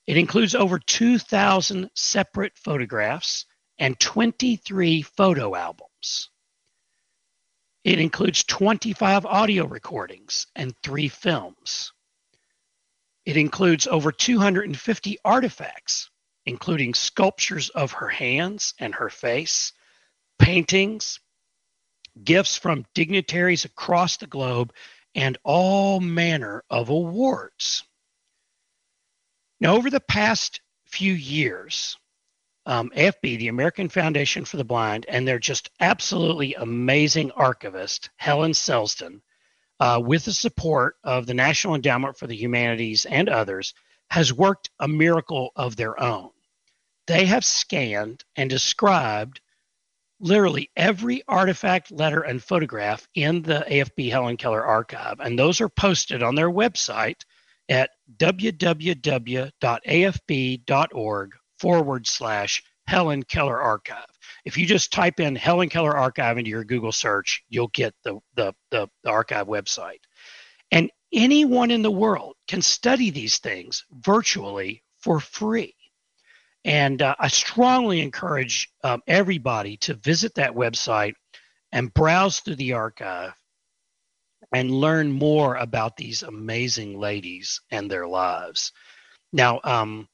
It 0.07 0.17
includes 0.17 0.55
over 0.55 0.79
2,000 0.79 1.91
separate 1.95 2.57
photographs 2.57 3.47
and 3.81 3.99
23 3.99 5.03
photo 5.03 5.57
albums. 5.57 6.31
It 7.83 7.99
includes 7.99 8.45
25 8.45 9.27
audio 9.27 9.67
recordings 9.67 10.47
and 10.55 10.73
three 10.85 11.09
films. 11.09 11.93
It 13.29 13.37
includes 13.37 13.87
over 13.87 14.11
250 14.11 15.19
artifacts, 15.23 16.09
including 16.47 16.95
sculptures 16.95 17.69
of 17.69 17.93
her 17.93 18.09
hands 18.09 18.73
and 18.79 18.95
her 18.95 19.11
face, 19.11 19.75
paintings, 20.39 21.21
gifts 22.25 22.57
from 22.57 22.87
dignitaries 22.95 23.67
across 23.67 24.17
the 24.17 24.27
globe, 24.27 24.73
and 25.15 25.37
all 25.45 26.01
manner 26.01 26.65
of 26.71 26.89
awards. 26.89 27.85
Now, 29.61 29.77
over 29.77 29.91
the 29.91 30.01
past 30.01 30.63
few 30.87 31.13
years, 31.13 31.99
um, 32.65 32.91
AFB, 32.97 33.37
the 33.37 33.49
American 33.49 33.91
Foundation 33.91 34.47
for 34.47 34.57
the 34.57 34.65
Blind, 34.65 35.05
and 35.07 35.29
their 35.29 35.39
just 35.39 35.69
absolutely 35.81 36.55
amazing 36.55 37.31
archivist, 37.33 38.09
Helen 38.17 38.53
Selsdon, 38.53 39.21
uh, 39.81 40.01
with 40.05 40.25
the 40.25 40.33
support 40.33 40.97
of 41.05 41.27
the 41.27 41.35
National 41.35 41.75
Endowment 41.75 42.17
for 42.19 42.27
the 42.27 42.37
Humanities 42.37 43.05
and 43.05 43.29
others, 43.29 43.75
has 44.11 44.33
worked 44.33 44.71
a 44.81 44.89
miracle 44.89 45.51
of 45.55 45.77
their 45.77 46.01
own. 46.01 46.31
They 47.07 47.27
have 47.27 47.45
scanned 47.45 48.25
and 48.37 48.51
described 48.51 49.41
literally 50.21 50.71
every 50.77 51.23
artifact, 51.29 51.91
letter, 51.91 52.23
and 52.23 52.43
photograph 52.43 53.07
in 53.15 53.43
the 53.43 53.65
AFB 53.69 54.11
Helen 54.11 54.37
Keller 54.37 54.65
archive, 54.65 55.21
and 55.21 55.39
those 55.39 55.61
are 55.61 55.69
posted 55.69 56.23
on 56.23 56.35
their 56.35 56.51
website 56.51 57.23
at 57.69 57.91
www.afb.org 58.17 59.53
forward 61.59 62.07
slash 62.07 62.63
Helen 62.87 63.23
Keller 63.23 63.61
Archive. 63.61 64.18
If 64.49 64.57
you 64.57 64.65
just 64.65 64.95
type 64.95 65.21
in 65.21 65.37
Helen 65.37 65.69
Keller 65.69 65.95
Archive 65.95 66.39
into 66.39 66.49
your 66.49 66.65
Google 66.65 66.91
search, 66.91 67.45
you'll 67.51 67.69
get 67.69 67.95
the, 68.03 68.19
the, 68.35 68.55
the, 68.71 68.89
the 69.03 69.11
archive 69.11 69.47
website. 69.47 70.01
And 70.73 70.91
anyone 71.13 71.71
in 71.71 71.83
the 71.83 71.91
world 71.91 72.35
can 72.47 72.63
study 72.63 73.11
these 73.11 73.41
things 73.41 73.85
virtually 73.93 74.83
for 75.01 75.21
free. 75.21 75.75
And 76.65 77.03
uh, 77.03 77.15
I 77.19 77.29
strongly 77.29 78.01
encourage 78.01 78.71
um, 78.83 79.03
everybody 79.07 79.77
to 79.83 79.93
visit 79.93 80.35
that 80.37 80.55
website 80.55 81.13
and 81.71 81.93
browse 81.93 82.41
through 82.41 82.57
the 82.57 82.73
archive 82.73 83.35
and 84.51 84.71
learn 84.71 85.13
more 85.13 85.57
about 85.57 85.99
these 85.99 86.23
amazing 86.23 86.99
ladies 86.99 87.61
and 87.71 87.91
their 87.91 88.09
lives. 88.09 88.73
Now, 89.31 89.61
um, 89.63 90.09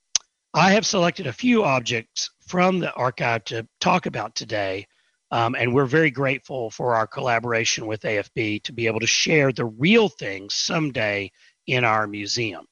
I 0.52 0.72
have 0.72 0.86
selected 0.86 1.28
a 1.28 1.32
few 1.32 1.62
objects 1.62 2.30
from 2.46 2.78
the 2.78 2.92
archive 2.92 3.44
to 3.44 3.66
talk 3.80 4.06
about 4.06 4.34
today, 4.34 4.86
um, 5.30 5.54
and 5.54 5.74
we're 5.74 5.86
very 5.86 6.10
grateful 6.10 6.70
for 6.70 6.94
our 6.94 7.06
collaboration 7.06 7.86
with 7.86 8.02
AFB 8.02 8.62
to 8.64 8.72
be 8.72 8.86
able 8.86 9.00
to 9.00 9.06
share 9.06 9.52
the 9.52 9.64
real 9.64 10.08
things 10.08 10.54
someday 10.54 11.30
in 11.66 11.84
our 11.84 12.06
museum. 12.06 12.66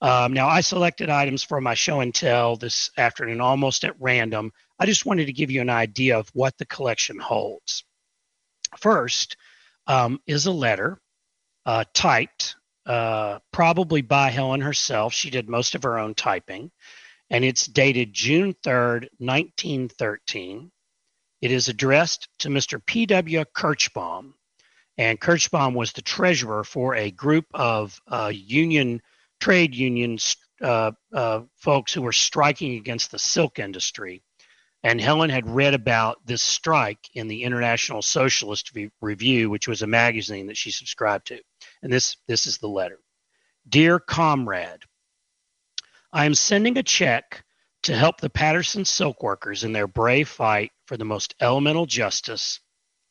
Um, 0.00 0.32
now, 0.32 0.46
I 0.46 0.60
selected 0.60 1.10
items 1.10 1.42
for 1.42 1.60
my 1.60 1.74
show 1.74 2.00
and 2.00 2.14
tell 2.14 2.56
this 2.56 2.90
afternoon 2.96 3.40
almost 3.40 3.82
at 3.84 4.00
random. 4.00 4.52
I 4.78 4.86
just 4.86 5.06
wanted 5.06 5.26
to 5.26 5.32
give 5.32 5.50
you 5.50 5.60
an 5.60 5.70
idea 5.70 6.18
of 6.18 6.28
what 6.34 6.56
the 6.56 6.66
collection 6.66 7.18
holds. 7.18 7.84
First 8.78 9.36
um, 9.88 10.20
is 10.26 10.46
a 10.46 10.52
letter 10.52 11.00
uh, 11.66 11.84
typed, 11.94 12.54
uh, 12.86 13.40
probably 13.52 14.02
by 14.02 14.30
Helen 14.30 14.60
herself. 14.60 15.12
She 15.12 15.30
did 15.30 15.48
most 15.48 15.74
of 15.74 15.82
her 15.82 15.98
own 15.98 16.14
typing, 16.14 16.70
and 17.30 17.44
it's 17.44 17.66
dated 17.66 18.12
June 18.12 18.54
3rd, 18.64 19.08
1913. 19.18 20.70
It 21.40 21.52
is 21.52 21.68
addressed 21.68 22.28
to 22.40 22.48
Mr. 22.48 22.84
P.W. 22.84 23.44
Kirchbaum, 23.54 24.32
and 24.96 25.20
Kirchbaum 25.20 25.74
was 25.74 25.92
the 25.92 26.02
treasurer 26.02 26.64
for 26.64 26.96
a 26.96 27.10
group 27.10 27.46
of 27.54 28.00
uh, 28.08 28.32
union 28.34 29.00
trade 29.40 29.74
union 29.74 30.18
uh, 30.60 30.90
uh, 31.12 31.42
folks 31.56 31.92
who 31.92 32.02
were 32.02 32.12
striking 32.12 32.74
against 32.74 33.10
the 33.10 33.18
silk 33.18 33.58
industry. 33.58 34.22
And 34.82 35.00
Helen 35.00 35.30
had 35.30 35.48
read 35.48 35.74
about 35.74 36.24
this 36.24 36.42
strike 36.42 37.08
in 37.14 37.28
the 37.28 37.42
International 37.42 38.00
Socialist 38.02 38.72
Review, 39.00 39.50
which 39.50 39.68
was 39.68 39.82
a 39.82 39.86
magazine 39.86 40.46
that 40.46 40.56
she 40.56 40.70
subscribed 40.70 41.28
to. 41.28 41.40
And 41.82 41.92
this, 41.92 42.16
this 42.26 42.46
is 42.46 42.58
the 42.58 42.68
letter 42.68 42.98
Dear 43.68 44.00
comrade, 44.00 44.82
I 46.12 46.24
am 46.24 46.34
sending 46.34 46.78
a 46.78 46.82
check 46.82 47.44
to 47.82 47.94
help 47.94 48.20
the 48.20 48.30
Paterson 48.30 48.86
silk 48.86 49.22
workers 49.22 49.62
in 49.62 49.72
their 49.72 49.86
brave 49.86 50.28
fight 50.28 50.72
for 50.86 50.96
the 50.96 51.04
most 51.04 51.34
elemental 51.38 51.84
justice, 51.84 52.60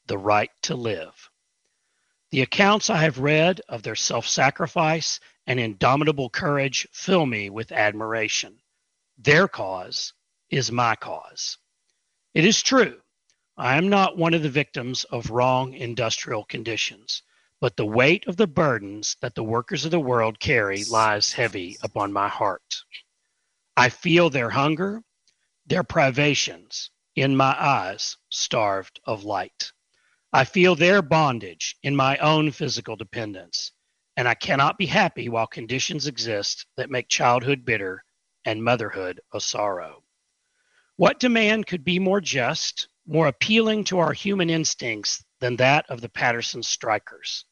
the 0.08 0.18
right 0.18 0.50
to 0.64 0.76
live. 0.76 1.30
The 2.32 2.42
accounts 2.42 2.90
I 2.90 2.98
have 2.98 3.20
read 3.20 3.62
of 3.70 3.84
their 3.84 3.96
self 3.96 4.28
sacrifice 4.28 5.20
and 5.46 5.60
indomitable 5.60 6.30
courage 6.30 6.88
fill 6.92 7.26
me 7.26 7.52
with 7.52 7.72
admiration. 7.72 8.60
Their 9.18 9.48
cause 9.48 10.14
is 10.50 10.72
my 10.72 10.96
cause. 10.96 11.60
It 12.34 12.46
is 12.46 12.64
true, 12.64 13.00
I 13.56 13.78
am 13.78 13.90
not 13.90 14.18
one 14.18 14.34
of 14.34 14.44
the 14.44 14.50
victims 14.50 15.04
of 15.06 15.30
wrong 15.30 15.74
industrial 15.74 16.46
conditions, 16.46 17.24
but 17.60 17.76
the 17.76 17.86
weight 17.86 18.28
of 18.28 18.38
the 18.38 18.48
burdens 18.48 19.18
that 19.22 19.34
the 19.34 19.44
workers 19.44 19.84
of 19.84 19.92
the 19.92 20.00
world 20.00 20.40
carry 20.40 20.86
lies 20.86 21.34
heavy 21.34 21.78
upon 21.82 22.14
my 22.14 22.28
heart. 22.28 22.84
I 23.76 23.90
feel 23.90 24.30
their 24.30 24.50
hunger, 24.50 25.02
their 25.66 25.84
privations, 25.84 26.92
in 27.16 27.36
my 27.36 27.56
eyes 27.60 28.18
starved 28.30 29.00
of 29.06 29.24
light. 29.24 29.72
I 30.32 30.44
feel 30.44 30.76
their 30.76 31.02
bondage 31.02 31.78
in 31.82 31.96
my 31.96 32.18
own 32.18 32.52
physical 32.52 32.96
dependence, 32.96 33.72
and 34.16 34.28
I 34.28 34.36
cannot 34.36 34.78
be 34.78 34.86
happy 34.86 35.30
while 35.30 35.48
conditions 35.48 36.06
exist 36.06 36.68
that 36.78 36.92
make 36.92 37.08
childhood 37.08 37.66
bitter 37.66 38.04
and 38.46 38.64
motherhood 38.64 39.20
a 39.34 39.40
sorrow. 39.40 40.04
What 40.96 41.20
demand 41.20 41.66
could 41.66 41.84
be 41.84 41.98
more 41.98 42.22
just, 42.22 42.88
more 43.08 43.28
appealing 43.28 43.84
to 43.86 44.00
our 44.00 44.14
human 44.14 44.50
instincts 44.50 45.24
than 45.40 45.56
that 45.58 45.86
of 45.90 46.02
the 46.02 46.10
Paterson 46.10 46.62
strikers? 46.62 47.46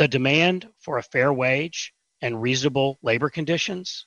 The 0.00 0.08
demand 0.08 0.66
for 0.78 0.96
a 0.96 1.02
fair 1.02 1.30
wage 1.30 1.92
and 2.22 2.40
reasonable 2.40 2.98
labor 3.02 3.28
conditions? 3.28 4.06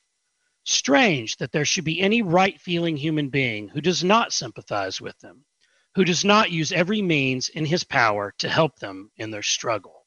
Strange 0.64 1.36
that 1.36 1.52
there 1.52 1.64
should 1.64 1.84
be 1.84 2.00
any 2.00 2.20
right 2.20 2.60
feeling 2.60 2.96
human 2.96 3.28
being 3.28 3.68
who 3.68 3.80
does 3.80 4.02
not 4.02 4.32
sympathize 4.32 5.00
with 5.00 5.16
them 5.20 5.44
who 5.94 6.04
does 6.04 6.24
not 6.24 6.50
use 6.50 6.72
every 6.72 7.00
means 7.00 7.48
in 7.48 7.64
his 7.64 7.84
power 7.84 8.34
to 8.38 8.48
help 8.48 8.80
them 8.80 9.12
in 9.18 9.30
their 9.30 9.44
struggle. 9.44 10.04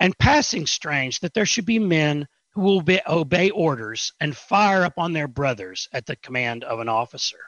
And 0.00 0.18
passing 0.18 0.66
strange 0.66 1.20
that 1.20 1.32
there 1.32 1.46
should 1.46 1.66
be 1.66 1.78
men 1.78 2.26
who 2.54 2.62
will 2.62 2.82
be, 2.82 3.00
obey 3.06 3.50
orders 3.50 4.12
and 4.18 4.36
fire 4.36 4.82
upon 4.82 5.12
their 5.12 5.28
brothers 5.28 5.88
at 5.92 6.06
the 6.06 6.16
command 6.16 6.64
of 6.64 6.80
an 6.80 6.88
officer. 6.88 7.38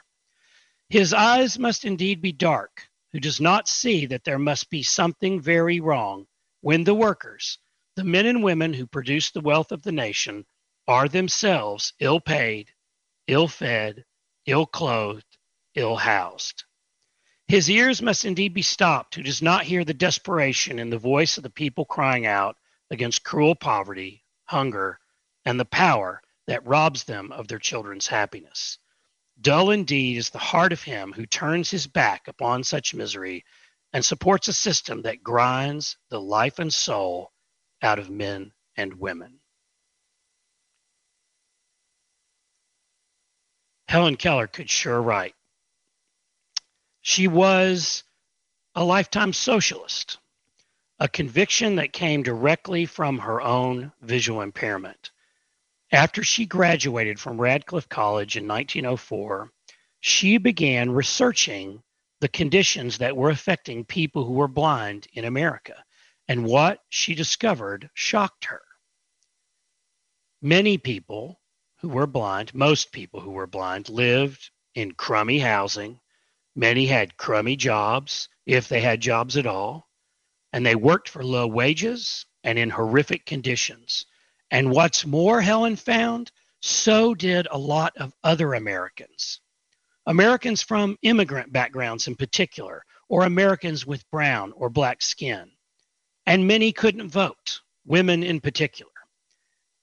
His 0.87 1.13
eyes 1.13 1.59
must 1.59 1.83
indeed 1.83 2.21
be 2.21 2.31
dark, 2.31 2.87
who 3.11 3.19
does 3.19 3.41
not 3.41 3.67
see 3.67 4.05
that 4.05 4.23
there 4.23 4.39
must 4.39 4.69
be 4.69 4.83
something 4.83 5.41
very 5.41 5.81
wrong 5.81 6.27
when 6.61 6.83
the 6.83 6.93
workers, 6.93 7.57
the 7.95 8.03
men 8.03 8.25
and 8.25 8.43
women 8.43 8.73
who 8.73 8.87
produce 8.87 9.31
the 9.31 9.41
wealth 9.41 9.71
of 9.71 9.81
the 9.83 9.91
nation, 9.91 10.45
are 10.87 11.07
themselves 11.07 11.93
ill 11.99 12.19
paid, 12.19 12.71
ill 13.27 13.47
fed, 13.47 14.05
ill 14.45 14.65
clothed, 14.65 15.37
ill 15.75 15.95
housed. 15.95 16.63
His 17.47 17.69
ears 17.69 18.01
must 18.01 18.25
indeed 18.25 18.53
be 18.53 18.61
stopped 18.61 19.15
who 19.15 19.23
does 19.23 19.41
not 19.41 19.65
hear 19.65 19.83
the 19.83 19.93
desperation 19.93 20.79
in 20.79 20.89
the 20.89 20.97
voice 20.97 21.37
of 21.37 21.43
the 21.43 21.49
people 21.49 21.83
crying 21.83 22.25
out 22.25 22.57
against 22.89 23.23
cruel 23.23 23.55
poverty, 23.55 24.23
hunger, 24.45 24.99
and 25.43 25.59
the 25.59 25.65
power 25.65 26.21
that 26.47 26.65
robs 26.65 27.03
them 27.03 27.31
of 27.31 27.47
their 27.47 27.59
children's 27.59 28.07
happiness. 28.07 28.77
Dull 29.39 29.71
indeed 29.71 30.17
is 30.17 30.29
the 30.29 30.37
heart 30.37 30.71
of 30.71 30.83
him 30.83 31.13
who 31.13 31.25
turns 31.25 31.71
his 31.71 31.87
back 31.87 32.27
upon 32.27 32.63
such 32.63 32.93
misery 32.93 33.43
and 33.93 34.03
supports 34.03 34.47
a 34.47 34.53
system 34.53 35.01
that 35.01 35.23
grinds 35.23 35.97
the 36.09 36.21
life 36.21 36.59
and 36.59 36.73
soul 36.73 37.31
out 37.81 37.99
of 37.99 38.09
men 38.09 38.51
and 38.77 38.93
women. 38.93 39.39
Helen 43.87 44.15
Keller 44.15 44.47
could 44.47 44.69
sure 44.69 45.01
write. 45.01 45.35
She 47.01 47.27
was 47.27 48.03
a 48.75 48.85
lifetime 48.85 49.33
socialist, 49.33 50.17
a 50.99 51.09
conviction 51.09 51.75
that 51.75 51.91
came 51.91 52.23
directly 52.23 52.85
from 52.85 53.19
her 53.19 53.41
own 53.41 53.91
visual 54.01 54.41
impairment. 54.41 55.11
After 55.91 56.23
she 56.23 56.45
graduated 56.45 57.19
from 57.19 57.41
Radcliffe 57.41 57.89
College 57.89 58.37
in 58.37 58.47
1904, 58.47 59.51
she 59.99 60.37
began 60.37 60.91
researching 60.91 61.83
the 62.21 62.29
conditions 62.29 62.99
that 62.99 63.17
were 63.17 63.29
affecting 63.29 63.83
people 63.83 64.23
who 64.23 64.33
were 64.33 64.47
blind 64.47 65.07
in 65.13 65.25
America. 65.25 65.83
And 66.29 66.45
what 66.45 66.81
she 66.87 67.13
discovered 67.13 67.89
shocked 67.93 68.45
her. 68.45 68.61
Many 70.41 70.77
people 70.77 71.41
who 71.81 71.89
were 71.89 72.07
blind, 72.07 72.55
most 72.55 72.93
people 72.93 73.19
who 73.19 73.31
were 73.31 73.47
blind, 73.47 73.89
lived 73.89 74.49
in 74.73 74.93
crummy 74.93 75.39
housing 75.39 75.99
Many 76.55 76.85
had 76.85 77.15
crummy 77.15 77.55
jobs, 77.55 78.27
if 78.45 78.67
they 78.67 78.81
had 78.81 78.99
jobs 78.99 79.37
at 79.37 79.47
all, 79.47 79.89
and 80.51 80.65
they 80.65 80.75
worked 80.75 81.07
for 81.07 81.23
low 81.23 81.47
wages 81.47 82.25
and 82.43 82.59
in 82.59 82.69
horrific 82.69 83.25
conditions. 83.25 84.05
And 84.49 84.69
what's 84.69 85.05
more, 85.05 85.41
Helen 85.41 85.77
found, 85.77 86.31
so 86.61 87.15
did 87.15 87.47
a 87.49 87.57
lot 87.57 87.95
of 87.95 88.13
other 88.21 88.53
Americans. 88.53 89.39
Americans 90.05 90.61
from 90.61 90.97
immigrant 91.03 91.53
backgrounds 91.53 92.07
in 92.07 92.15
particular, 92.15 92.83
or 93.07 93.23
Americans 93.23 93.85
with 93.85 94.09
brown 94.09 94.51
or 94.53 94.69
black 94.69 95.01
skin. 95.01 95.51
And 96.25 96.47
many 96.47 96.71
couldn't 96.71 97.09
vote, 97.09 97.61
women 97.85 98.23
in 98.23 98.39
particular. 98.39 98.91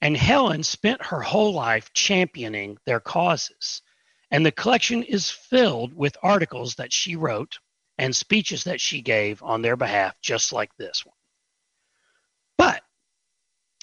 And 0.00 0.16
Helen 0.16 0.62
spent 0.62 1.04
her 1.04 1.20
whole 1.20 1.52
life 1.52 1.92
championing 1.92 2.78
their 2.86 3.00
causes. 3.00 3.82
And 4.30 4.44
the 4.44 4.52
collection 4.52 5.02
is 5.02 5.30
filled 5.30 5.92
with 5.94 6.16
articles 6.22 6.74
that 6.76 6.92
she 6.92 7.16
wrote 7.16 7.58
and 7.98 8.14
speeches 8.14 8.64
that 8.64 8.80
she 8.80 9.02
gave 9.02 9.42
on 9.42 9.62
their 9.62 9.76
behalf, 9.76 10.14
just 10.20 10.52
like 10.52 10.70
this 10.76 11.04
one. 11.04 11.16
But 12.56 12.82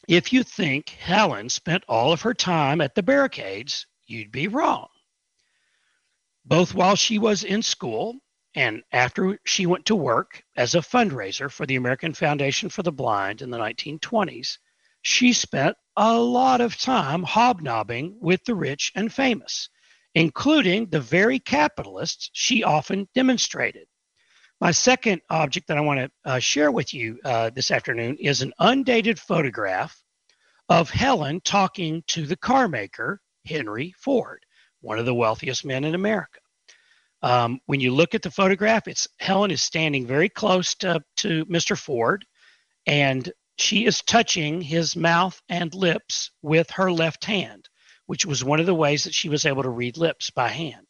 if 0.07 0.31
you 0.31 0.43
think 0.43 0.89
Helen 0.89 1.49
spent 1.49 1.83
all 1.87 2.11
of 2.13 2.21
her 2.21 2.33
time 2.33 2.81
at 2.81 2.95
the 2.95 3.03
barricades, 3.03 3.87
you'd 4.07 4.31
be 4.31 4.47
wrong. 4.47 4.87
Both 6.45 6.75
while 6.75 6.95
she 6.95 7.17
was 7.17 7.43
in 7.43 7.63
school 7.63 8.19
And 8.55 8.83
after 8.91 9.37
she 9.45 9.65
went 9.65 9.85
to 9.87 9.95
work 9.95 10.43
as 10.55 10.75
a 10.75 10.79
fundraiser 10.79 11.51
for 11.51 11.65
the 11.65 11.75
American 11.75 12.13
Foundation 12.13 12.69
for 12.69 12.83
the 12.83 12.91
Blind 12.91 13.41
in 13.41 13.49
the 13.49 13.57
1920s, 13.57 14.57
she 15.01 15.33
spent 15.33 15.75
a 15.97 16.17
lot 16.17 16.61
of 16.61 16.77
time 16.77 17.23
hobnobbing 17.23 18.17
with 18.21 18.43
the 18.45 18.55
rich 18.55 18.91
and 18.95 19.13
famous, 19.13 19.69
including 20.13 20.89
the 20.89 21.01
very 21.01 21.39
capitalists 21.39 22.29
she 22.31 22.63
often 22.63 23.09
demonstrated. 23.13 23.87
My 24.61 24.71
second 24.71 25.21
object 25.29 25.67
that 25.67 25.77
I 25.77 25.81
want 25.81 25.99
to 25.99 26.11
uh, 26.23 26.39
share 26.39 26.71
with 26.71 26.93
you 26.93 27.19
uh, 27.25 27.49
this 27.49 27.71
afternoon 27.71 28.17
is 28.19 28.41
an 28.41 28.53
undated 28.59 29.19
photograph 29.19 30.01
of 30.69 30.89
Helen 30.89 31.41
talking 31.41 32.03
to 32.07 32.25
the 32.25 32.37
carmaker, 32.37 33.17
Henry 33.45 33.93
Ford, 33.99 34.44
one 34.85 34.99
of 34.99 35.05
the 35.05 35.13
wealthiest 35.13 35.65
men 35.65 35.83
in 35.83 35.95
America. 35.95 36.39
Um, 37.23 37.59
when 37.65 37.79
you 37.79 37.91
look 37.91 38.13
at 38.13 38.21
the 38.21 38.29
photograph, 38.29 38.87
it's 38.87 39.07
Helen 39.19 39.49
is 39.49 39.63
standing 39.63 40.05
very 40.05 40.29
close 40.29 40.75
to, 40.75 41.01
to 41.17 41.43
Mr. 41.45 41.77
Ford, 41.77 42.23
and 42.85 43.31
she 43.57 43.85
is 43.85 44.03
touching 44.03 44.61
his 44.61 44.95
mouth 44.95 45.41
and 45.49 45.73
lips 45.73 46.29
with 46.43 46.69
her 46.71 46.91
left 46.91 47.25
hand, 47.25 47.67
which 48.05 48.25
was 48.25 48.43
one 48.43 48.59
of 48.59 48.67
the 48.67 48.75
ways 48.75 49.05
that 49.05 49.15
she 49.15 49.27
was 49.27 49.45
able 49.45 49.63
to 49.63 49.69
read 49.69 49.97
lips 49.97 50.29
by 50.29 50.49
hand. 50.49 50.85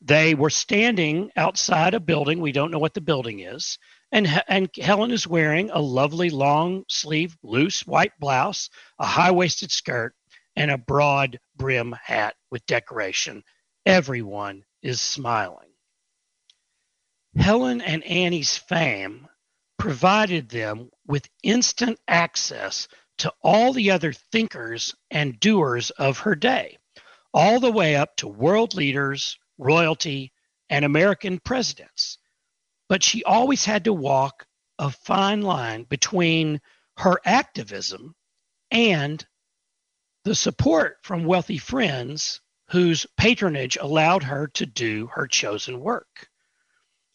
They 0.00 0.34
were 0.34 0.50
standing 0.50 1.30
outside 1.36 1.94
a 1.94 2.00
building. 2.00 2.40
We 2.40 2.52
don't 2.52 2.70
know 2.70 2.78
what 2.78 2.94
the 2.94 3.00
building 3.00 3.40
is. 3.40 3.78
And, 4.12 4.28
and 4.46 4.68
Helen 4.76 5.10
is 5.10 5.26
wearing 5.26 5.70
a 5.70 5.80
lovely 5.80 6.30
long 6.30 6.84
sleeve, 6.88 7.36
loose 7.42 7.86
white 7.86 8.12
blouse, 8.20 8.70
a 9.00 9.06
high 9.06 9.32
waisted 9.32 9.72
skirt, 9.72 10.14
and 10.56 10.70
a 10.70 10.78
broad 10.78 11.40
brim 11.56 11.92
hat 12.02 12.34
with 12.50 12.66
decoration. 12.66 13.42
Everyone 13.86 14.64
is 14.82 15.00
smiling. 15.00 15.68
Helen 17.36 17.80
and 17.80 18.04
Annie's 18.04 18.56
fame 18.56 19.28
provided 19.78 20.48
them 20.48 20.90
with 21.06 21.28
instant 21.42 21.98
access 22.06 22.88
to 23.18 23.32
all 23.42 23.72
the 23.72 23.90
other 23.90 24.12
thinkers 24.12 24.94
and 25.10 25.38
doers 25.40 25.90
of 25.90 26.18
her 26.18 26.34
day, 26.34 26.78
all 27.32 27.60
the 27.60 27.72
way 27.72 27.96
up 27.96 28.16
to 28.16 28.28
world 28.28 28.74
leaders, 28.74 29.38
royalty, 29.58 30.32
and 30.70 30.84
American 30.84 31.38
presidents. 31.40 32.18
But 32.88 33.02
she 33.02 33.24
always 33.24 33.64
had 33.64 33.84
to 33.84 33.92
walk 33.92 34.46
a 34.78 34.90
fine 34.90 35.42
line 35.42 35.84
between 35.84 36.60
her 36.96 37.20
activism 37.24 38.14
and 38.70 39.24
the 40.24 40.34
support 40.34 40.98
from 41.02 41.24
wealthy 41.24 41.58
friends 41.58 42.40
whose 42.70 43.06
patronage 43.16 43.76
allowed 43.80 44.22
her 44.22 44.48
to 44.48 44.66
do 44.66 45.06
her 45.08 45.26
chosen 45.26 45.80
work. 45.80 46.28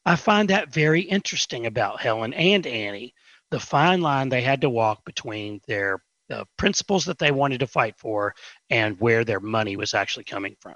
I 0.05 0.15
find 0.15 0.49
that 0.49 0.73
very 0.73 1.01
interesting 1.01 1.65
about 1.65 2.01
Helen 2.01 2.33
and 2.33 2.65
Annie, 2.65 3.13
the 3.51 3.59
fine 3.59 4.01
line 4.01 4.29
they 4.29 4.41
had 4.41 4.61
to 4.61 4.69
walk 4.69 5.03
between 5.05 5.59
their 5.67 6.01
uh, 6.29 6.45
principles 6.57 7.05
that 7.05 7.17
they 7.17 7.31
wanted 7.31 7.59
to 7.59 7.67
fight 7.67 7.95
for 7.97 8.35
and 8.69 8.99
where 8.99 9.25
their 9.25 9.39
money 9.39 9.75
was 9.75 9.93
actually 9.95 10.25
coming 10.25 10.55
from. 10.59 10.75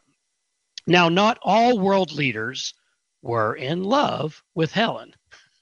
Now, 0.87 1.09
not 1.09 1.37
all 1.43 1.77
world 1.79 2.11
leaders 2.11 2.73
were 3.21 3.55
in 3.55 3.83
love 3.83 4.43
with 4.55 4.71
Helen. 4.71 5.13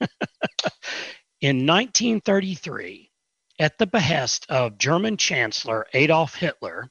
in 1.40 1.66
1933, 1.66 3.11
at 3.58 3.78
the 3.78 3.86
behest 3.86 4.46
of 4.48 4.78
German 4.78 5.16
Chancellor 5.16 5.86
Adolf 5.92 6.34
Hitler, 6.34 6.90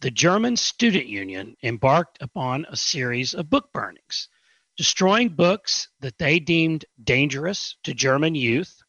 the 0.00 0.10
German 0.10 0.56
Student 0.56 1.06
Union 1.06 1.56
embarked 1.62 2.18
upon 2.20 2.66
a 2.68 2.76
series 2.76 3.34
of 3.34 3.50
book 3.50 3.72
burnings, 3.72 4.28
destroying 4.76 5.30
books 5.30 5.88
that 6.00 6.18
they 6.18 6.38
deemed 6.38 6.84
dangerous 7.02 7.76
to 7.82 7.94
German 7.94 8.34
youth, 8.34 8.80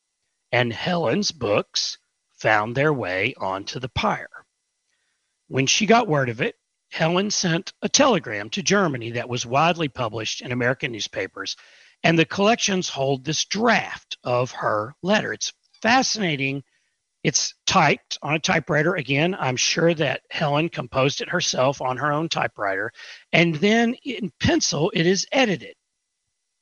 and 0.51 0.71
Helen's 0.71 1.31
books 1.31 1.97
found 2.37 2.75
their 2.75 2.93
way 2.93 3.33
onto 3.37 3.79
the 3.79 3.89
pyre. 3.89 4.45
When 5.47 5.65
she 5.65 5.85
got 5.85 6.07
word 6.07 6.29
of 6.29 6.41
it, 6.41 6.55
Helen 6.91 7.31
sent 7.31 7.73
a 7.81 7.89
telegram 7.89 8.49
to 8.51 8.63
Germany 8.63 9.11
that 9.11 9.29
was 9.29 9.45
widely 9.45 9.87
published 9.87 10.41
in 10.41 10.51
American 10.51 10.91
newspapers, 10.91 11.55
and 12.03 12.17
the 12.17 12.25
collections 12.25 12.89
hold 12.89 13.25
this 13.25 13.45
draft 13.45 14.17
of 14.23 14.51
her 14.51 14.93
letter. 15.01 15.33
It's 15.33 15.53
fascinating. 15.81 16.63
It's 17.23 17.53
typed 17.65 18.17
on 18.21 18.35
a 18.35 18.39
typewriter. 18.39 18.95
Again, 18.95 19.35
I'm 19.37 19.57
sure 19.57 19.93
that 19.93 20.21
Helen 20.31 20.69
composed 20.69 21.21
it 21.21 21.29
herself 21.29 21.81
on 21.81 21.97
her 21.97 22.11
own 22.11 22.29
typewriter. 22.29 22.91
And 23.33 23.55
then 23.55 23.95
in 24.05 24.31
pencil, 24.39 24.91
it 24.93 25.05
is 25.05 25.27
edited. 25.31 25.75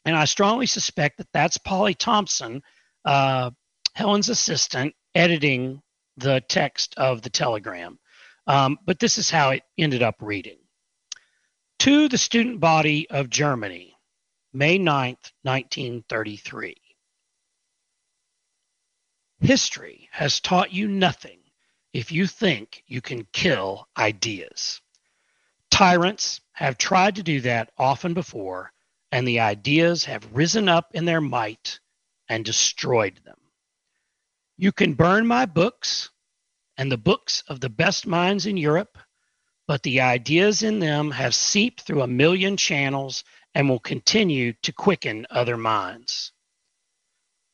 And 0.05 0.15
I 0.15 0.25
strongly 0.25 0.65
suspect 0.65 1.17
that 1.17 1.27
that's 1.33 1.57
Polly 1.57 1.93
Thompson, 1.93 2.63
uh, 3.05 3.51
Helen's 3.93 4.29
assistant, 4.29 4.95
editing 5.13 5.81
the 6.15 6.41
text 6.47 6.95
of 6.97 7.21
the 7.21 7.29
telegram. 7.29 7.99
Um, 8.47 8.77
but 8.85 8.99
this 8.99 9.17
is 9.17 9.29
how 9.29 9.51
it 9.51 9.63
ended 9.77 10.01
up 10.01 10.15
reading. 10.21 10.57
To 11.79 12.07
the 12.07 12.17
student 12.17 12.59
body 12.59 13.07
of 13.09 13.29
Germany, 13.29 13.95
May 14.53 14.79
9th, 14.79 15.31
1933. 15.43 16.75
History 19.39 20.09
has 20.11 20.39
taught 20.39 20.73
you 20.73 20.87
nothing 20.87 21.39
if 21.93 22.11
you 22.11 22.27
think 22.27 22.83
you 22.87 23.01
can 23.01 23.27
kill 23.31 23.87
ideas. 23.97 24.81
Tyrants 25.69 26.41
have 26.53 26.77
tried 26.77 27.15
to 27.15 27.23
do 27.23 27.41
that 27.41 27.71
often 27.77 28.13
before, 28.13 28.71
and 29.11 29.27
the 29.27 29.39
ideas 29.39 30.05
have 30.05 30.35
risen 30.35 30.67
up 30.67 30.95
in 30.95 31.05
their 31.05 31.21
might 31.21 31.79
and 32.27 32.43
destroyed 32.43 33.19
them. 33.23 33.39
You 34.57 34.71
can 34.71 34.95
burn 34.95 35.27
my 35.27 35.45
books, 35.45 36.09
and 36.77 36.91
the 36.91 36.97
books 36.97 37.43
of 37.47 37.59
the 37.59 37.69
best 37.69 38.07
minds 38.07 38.47
in 38.47 38.57
Europe, 38.57 38.97
but 39.67 39.83
the 39.83 40.01
ideas 40.01 40.63
in 40.63 40.79
them 40.79 41.11
have 41.11 41.35
seeped 41.35 41.81
through 41.81 42.01
a 42.01 42.07
million 42.07 42.57
channels 42.57 43.23
and 43.53 43.69
will 43.69 43.79
continue 43.79 44.53
to 44.63 44.73
quicken 44.73 45.27
other 45.29 45.57
minds. 45.57 46.31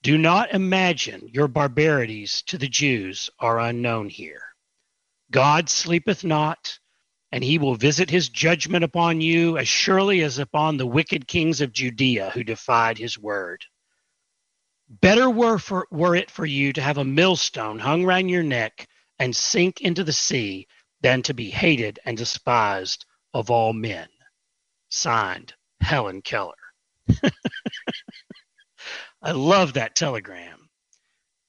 Do 0.03 0.17
not 0.17 0.53
imagine 0.53 1.29
your 1.31 1.47
barbarities 1.47 2.41
to 2.47 2.57
the 2.57 2.67
Jews 2.67 3.29
are 3.39 3.57
unknown 3.57 4.09
here. 4.09 4.43
God 5.31 5.69
sleepeth 5.69 6.25
not, 6.25 6.77
and 7.31 7.41
he 7.41 7.57
will 7.57 7.75
visit 7.75 8.09
his 8.09 8.27
judgment 8.27 8.83
upon 8.83 9.21
you 9.21 9.57
as 9.57 9.69
surely 9.69 10.21
as 10.21 10.39
upon 10.39 10.75
the 10.75 10.85
wicked 10.85 11.25
kings 11.25 11.61
of 11.61 11.71
Judea 11.71 12.31
who 12.31 12.43
defied 12.43 12.97
his 12.97 13.17
word. 13.17 13.63
Better 14.89 15.29
were, 15.29 15.57
for, 15.57 15.87
were 15.89 16.17
it 16.17 16.29
for 16.29 16.45
you 16.45 16.73
to 16.73 16.81
have 16.81 16.97
a 16.97 17.05
millstone 17.05 17.79
hung 17.79 18.03
round 18.03 18.29
your 18.29 18.43
neck 18.43 18.89
and 19.19 19.33
sink 19.33 19.79
into 19.79 20.03
the 20.03 20.11
sea 20.11 20.67
than 20.99 21.21
to 21.21 21.33
be 21.33 21.49
hated 21.49 21.99
and 22.03 22.17
despised 22.17 23.05
of 23.33 23.49
all 23.49 23.71
men. 23.71 24.09
Signed, 24.89 25.53
Helen 25.79 26.21
Keller. 26.21 26.55
I 29.23 29.31
love 29.31 29.73
that 29.73 29.95
telegram. 29.95 30.69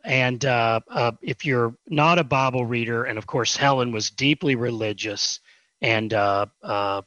And 0.05 0.45
uh, 0.45 0.81
uh, 0.89 1.13
if 1.23 1.45
you're 1.45 1.75
not 1.89 2.21
a 2.21 2.25
Bible 2.25 2.65
reader, 2.65 3.05
and 3.05 3.19
of 3.19 3.27
course, 3.27 3.57
Helen 3.57 3.91
was 3.91 4.11
deeply 4.11 4.55
religious 4.55 5.41
and 5.81 6.15
uh, 6.15 6.47
uh 6.63 7.03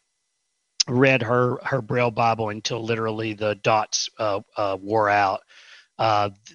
read 0.90 1.22
her, 1.22 1.58
her 1.64 1.82
Braille 1.82 2.12
Bible 2.12 2.50
until 2.50 2.84
literally 2.84 3.34
the 3.34 3.56
dots 3.56 4.10
uh, 4.20 4.40
uh, 4.56 4.78
wore 4.82 5.10
out. 5.10 5.42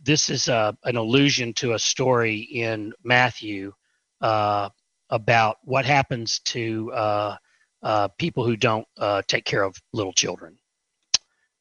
this 0.04 0.30
is 0.30 0.48
an 0.48 0.96
allusion 0.96 1.52
to 1.54 1.74
a 1.74 1.78
story 1.78 2.38
in 2.38 2.92
Matthew 3.04 3.72
about 4.20 5.56
what 5.64 5.84
happens 5.84 6.38
to 6.40 6.90
people 8.18 8.44
who 8.46 8.56
don't 8.56 8.86
take 9.26 9.44
care 9.44 9.62
of 9.62 9.76
little 9.92 10.14
children. 10.14 10.56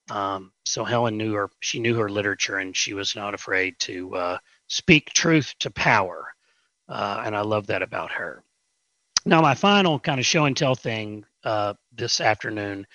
Um, 0.09 0.51
so 0.71 0.83
Helen 0.83 1.17
knew 1.17 1.33
her; 1.33 1.49
she 1.59 1.79
knew 1.79 1.95
her 1.95 2.09
literature, 2.09 2.57
and 2.57 2.75
she 2.75 2.93
was 2.93 3.15
not 3.15 3.33
afraid 3.33 3.77
to 3.79 4.15
uh, 4.15 4.37
speak 4.67 5.13
truth 5.13 5.53
to 5.59 5.69
power. 5.71 6.33
and 6.87 7.35
I 7.35 7.41
love 7.41 7.67
that 7.67 7.81
about 7.81 8.11
her. 8.11 8.43
Now, 9.25 9.41
my 9.41 9.53
final 9.53 9.99
kind 9.99 10.19
of 10.19 10.25
show 10.25 10.45
and 10.45 10.57
tell 10.57 10.75
thing 10.75 11.25
this 11.93 12.21
afternoon. 12.21 12.87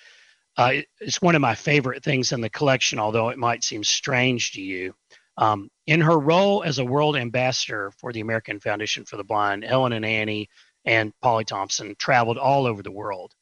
Uh, 0.57 0.81
it's 0.99 1.21
one 1.21 1.35
of 1.35 1.41
my 1.41 1.53
favorite 1.53 2.03
things 2.03 2.31
in 2.31 2.41
the 2.41 2.49
collection, 2.49 2.97
although 2.97 3.29
it 3.29 3.37
might 3.37 3.63
seem 3.63 3.83
strange 3.83 4.53
to 4.53 4.61
you. 4.61 4.95
Um, 5.37 5.69
in 5.85 6.01
her 6.01 6.17
role 6.17 6.63
as 6.63 6.79
a 6.79 6.85
world 6.85 7.15
ambassador 7.15 7.91
for 7.97 8.11
the 8.11 8.21
American 8.21 8.59
Foundation 8.59 9.05
for 9.05 9.17
the 9.17 9.23
Blind, 9.23 9.63
Helen 9.63 9.93
and 9.93 10.03
Annie 10.05 10.49
and 10.83 11.13
Polly 11.21 11.45
Thompson 11.45 11.95
traveled 11.99 12.39
all 12.39 12.65
over 12.65 12.81
the 12.81 12.91
world. 12.91 13.35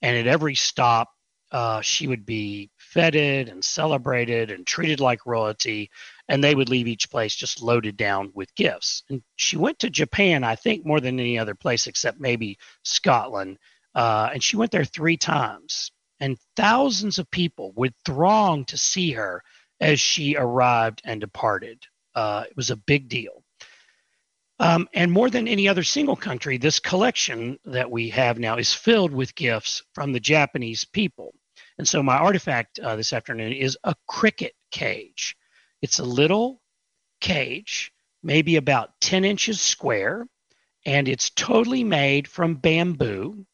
And 0.00 0.16
at 0.16 0.26
every 0.26 0.54
stop, 0.54 1.10
uh, 1.50 1.82
she 1.82 2.06
would 2.06 2.24
be 2.24 2.70
feted 2.92 3.48
and 3.48 3.64
celebrated 3.64 4.50
and 4.50 4.66
treated 4.66 5.00
like 5.00 5.26
royalty. 5.26 5.90
And 6.28 6.42
they 6.42 6.54
would 6.54 6.68
leave 6.70 6.88
each 6.88 7.10
place 7.10 7.34
just 7.36 7.62
loaded 7.62 7.96
down 7.96 8.32
with 8.34 8.54
gifts. 8.54 9.02
And 9.10 9.22
she 9.36 9.56
went 9.56 9.78
to 9.80 9.90
Japan, 9.90 10.44
I 10.44 10.56
think, 10.56 10.86
more 10.86 11.00
than 11.00 11.20
any 11.20 11.38
other 11.38 11.54
place 11.54 11.86
except 11.88 12.20
maybe 12.20 12.58
Scotland. 12.84 13.58
Uh, 13.94 14.30
and 14.32 14.42
she 14.42 14.56
went 14.56 14.70
there 14.72 14.84
three 14.86 15.16
times. 15.18 15.92
and 16.20 16.38
thousands 16.56 17.18
of 17.18 17.30
people 17.30 17.72
would 17.74 17.94
throng 18.06 18.64
to 18.66 18.78
see 18.78 19.10
her 19.12 19.42
as 19.80 20.00
she 20.00 20.36
arrived 20.36 21.02
and 21.04 21.20
departed. 21.20 21.82
Uh, 22.14 22.44
it 22.48 22.56
was 22.56 22.70
a 22.70 22.76
big 22.76 23.08
deal. 23.08 23.42
Um, 24.60 24.88
and 24.94 25.10
more 25.10 25.30
than 25.30 25.48
any 25.48 25.68
other 25.68 25.82
single 25.82 26.14
country, 26.16 26.58
this 26.58 26.78
collection 26.78 27.58
that 27.64 27.90
we 27.90 28.10
have 28.10 28.38
now 28.38 28.56
is 28.58 28.72
filled 28.72 29.12
with 29.12 29.34
gifts 29.34 29.82
from 29.94 30.12
the 30.12 30.20
Japanese 30.20 30.84
people. 30.84 31.34
And 31.78 31.88
so 31.88 32.02
my 32.02 32.16
artifact 32.16 32.78
uh, 32.78 32.96
this 32.96 33.12
afternoon 33.12 33.52
is 33.52 33.76
a 33.84 33.94
cricket 34.06 34.54
cage. 34.70 35.36
It's 35.80 35.98
a 35.98 36.04
little 36.04 36.60
cage, 37.20 37.92
maybe 38.22 38.56
about 38.56 39.00
10 39.00 39.24
inches 39.24 39.60
square, 39.60 40.26
and 40.84 41.08
it's 41.08 41.30
totally 41.30 41.84
made 41.84 42.28
from 42.28 42.56
bamboo 42.56 43.46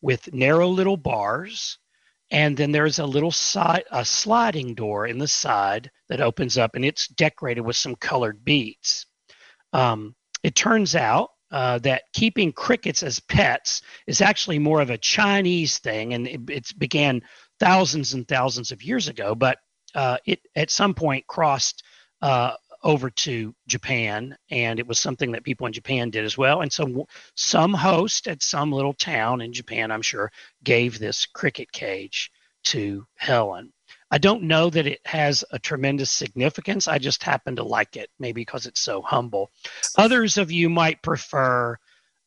with 0.00 0.32
narrow 0.32 0.68
little 0.68 0.96
bars. 0.96 1.78
And 2.30 2.56
then 2.56 2.72
there's 2.72 2.98
a 2.98 3.06
little 3.06 3.30
side, 3.30 3.84
a 3.90 4.04
sliding 4.04 4.74
door 4.74 5.06
in 5.06 5.18
the 5.18 5.28
side 5.28 5.90
that 6.08 6.20
opens 6.20 6.58
up, 6.58 6.74
and 6.74 6.84
it's 6.84 7.08
decorated 7.08 7.60
with 7.60 7.76
some 7.76 7.96
colored 7.96 8.44
beads. 8.44 9.06
Um, 9.72 10.14
it 10.42 10.54
turns 10.54 10.94
out 10.94 11.30
uh, 11.50 11.78
that 11.78 12.02
keeping 12.12 12.52
crickets 12.52 13.02
as 13.02 13.20
pets 13.20 13.82
is 14.06 14.20
actually 14.20 14.58
more 14.58 14.80
of 14.80 14.90
a 14.90 14.98
Chinese 14.98 15.78
thing, 15.78 16.14
and 16.14 16.26
it, 16.26 16.40
it 16.48 16.78
began 16.78 17.22
thousands 17.60 18.14
and 18.14 18.26
thousands 18.26 18.72
of 18.72 18.82
years 18.82 19.08
ago. 19.08 19.34
But 19.34 19.58
uh, 19.94 20.18
it 20.26 20.40
at 20.56 20.70
some 20.70 20.94
point 20.94 21.26
crossed 21.26 21.82
uh, 22.22 22.54
over 22.82 23.10
to 23.10 23.54
Japan, 23.66 24.36
and 24.50 24.78
it 24.78 24.86
was 24.86 24.98
something 24.98 25.32
that 25.32 25.44
people 25.44 25.66
in 25.66 25.72
Japan 25.72 26.10
did 26.10 26.24
as 26.24 26.36
well. 26.36 26.60
And 26.60 26.72
so, 26.72 27.06
some 27.34 27.72
host 27.72 28.28
at 28.28 28.42
some 28.42 28.70
little 28.70 28.92
town 28.92 29.40
in 29.40 29.52
Japan, 29.52 29.90
I'm 29.90 30.02
sure, 30.02 30.30
gave 30.62 30.98
this 30.98 31.26
cricket 31.26 31.72
cage 31.72 32.30
to 32.64 33.06
Helen. 33.16 33.72
I 34.10 34.18
don't 34.18 34.44
know 34.44 34.70
that 34.70 34.86
it 34.86 35.00
has 35.06 35.44
a 35.50 35.58
tremendous 35.58 36.10
significance. 36.10 36.86
I 36.86 36.98
just 36.98 37.22
happen 37.22 37.56
to 37.56 37.64
like 37.64 37.96
it, 37.96 38.10
maybe 38.18 38.42
because 38.42 38.66
it's 38.66 38.80
so 38.80 39.02
humble. 39.02 39.50
Others 39.96 40.36
of 40.36 40.52
you 40.52 40.68
might 40.68 41.02
prefer 41.02 41.76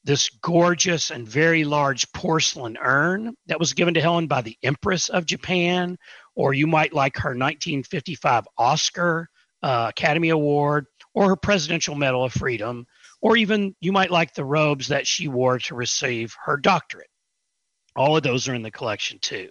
this 0.08 0.30
gorgeous 0.30 1.12
and 1.12 1.28
very 1.28 1.66
large 1.66 2.10
porcelain 2.14 2.78
urn 2.82 3.36
that 3.48 3.60
was 3.60 3.74
given 3.74 3.94
to 3.94 4.00
Helen 4.00 4.26
by 4.26 4.42
the 4.42 4.58
Empress 4.64 5.10
of 5.10 5.26
Japan, 5.26 5.98
or 6.34 6.54
you 6.54 6.66
might 6.66 6.94
like 6.94 7.18
her 7.18 7.32
1955 7.32 8.48
Oscar 8.58 9.28
uh, 9.62 9.88
Academy 9.90 10.30
Award, 10.30 10.86
or 11.14 11.28
her 11.28 11.36
Presidential 11.36 11.94
Medal 11.94 12.24
of 12.24 12.32
Freedom, 12.32 12.88
or 13.22 13.36
even 13.36 13.76
you 13.82 13.92
might 13.92 14.10
like 14.10 14.34
the 14.34 14.46
robes 14.46 14.88
that 14.88 15.06
she 15.06 15.28
wore 15.28 15.60
to 15.60 15.76
receive 15.76 16.34
her 16.46 16.56
doctorate. 16.56 17.10
All 17.94 18.16
of 18.16 18.24
those 18.24 18.48
are 18.48 18.56
in 18.56 18.62
the 18.62 18.72
collection 18.72 19.20
too. 19.20 19.50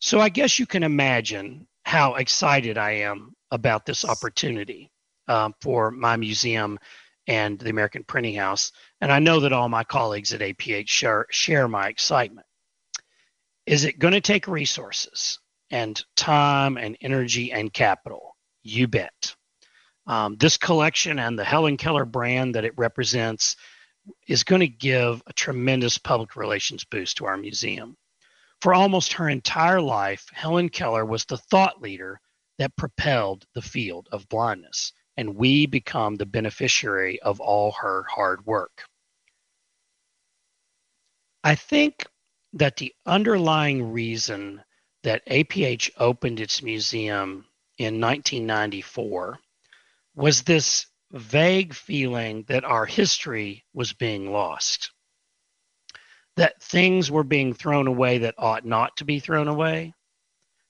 So 0.00 0.20
I 0.20 0.28
guess 0.28 0.58
you 0.58 0.66
can 0.66 0.82
imagine 0.82 1.66
how 1.86 2.16
excited 2.16 2.76
I 2.76 2.90
am 2.90 3.32
about 3.50 3.86
this 3.86 4.04
opportunity 4.04 4.90
um, 5.28 5.54
for 5.62 5.90
my 5.90 6.16
museum 6.16 6.78
and 7.26 7.58
the 7.58 7.70
American 7.70 8.04
Printing 8.04 8.34
House. 8.34 8.72
And 9.00 9.10
I 9.10 9.18
know 9.18 9.40
that 9.40 9.52
all 9.52 9.68
my 9.68 9.84
colleagues 9.84 10.32
at 10.32 10.40
APH 10.40 10.88
share, 10.88 11.26
share 11.30 11.68
my 11.68 11.88
excitement. 11.88 12.46
Is 13.66 13.84
it 13.84 13.98
going 13.98 14.14
to 14.14 14.20
take 14.20 14.48
resources 14.48 15.38
and 15.70 16.02
time 16.16 16.76
and 16.76 16.98
energy 17.00 17.52
and 17.52 17.72
capital? 17.72 18.36
You 18.62 18.88
bet. 18.88 19.34
Um, 20.06 20.36
this 20.36 20.56
collection 20.56 21.18
and 21.18 21.38
the 21.38 21.44
Helen 21.44 21.76
Keller 21.76 22.04
brand 22.04 22.54
that 22.54 22.64
it 22.64 22.76
represents 22.76 23.56
is 24.26 24.44
going 24.44 24.60
to 24.60 24.68
give 24.68 25.22
a 25.26 25.32
tremendous 25.32 25.98
public 25.98 26.36
relations 26.36 26.84
boost 26.84 27.18
to 27.18 27.26
our 27.26 27.36
museum. 27.36 27.96
For 28.60 28.74
almost 28.74 29.14
her 29.14 29.28
entire 29.28 29.80
life, 29.80 30.26
Helen 30.32 30.68
Keller 30.68 31.04
was 31.04 31.24
the 31.24 31.38
thought 31.38 31.80
leader 31.80 32.20
that 32.58 32.76
propelled 32.76 33.46
the 33.54 33.62
field 33.62 34.08
of 34.12 34.28
blindness, 34.28 34.92
and 35.16 35.36
we 35.36 35.66
become 35.66 36.16
the 36.16 36.26
beneficiary 36.26 37.20
of 37.22 37.40
all 37.40 37.72
her 37.72 38.04
hard 38.10 38.44
work. 38.44 38.84
I 41.42 41.54
think 41.54 42.06
that 42.52 42.76
the 42.76 42.94
underlying 43.06 43.92
reason 43.92 44.62
that 45.02 45.26
APH 45.26 45.90
opened 45.96 46.40
its 46.40 46.62
museum 46.62 47.46
in 47.78 48.00
1994 48.00 49.38
was 50.14 50.42
this 50.42 50.86
vague 51.12 51.74
feeling 51.74 52.44
that 52.48 52.64
our 52.64 52.84
history 52.84 53.64
was 53.72 53.94
being 53.94 54.30
lost, 54.30 54.92
that 56.36 56.62
things 56.62 57.10
were 57.10 57.24
being 57.24 57.54
thrown 57.54 57.86
away 57.86 58.18
that 58.18 58.34
ought 58.36 58.66
not 58.66 58.96
to 58.98 59.04
be 59.04 59.18
thrown 59.18 59.48
away, 59.48 59.94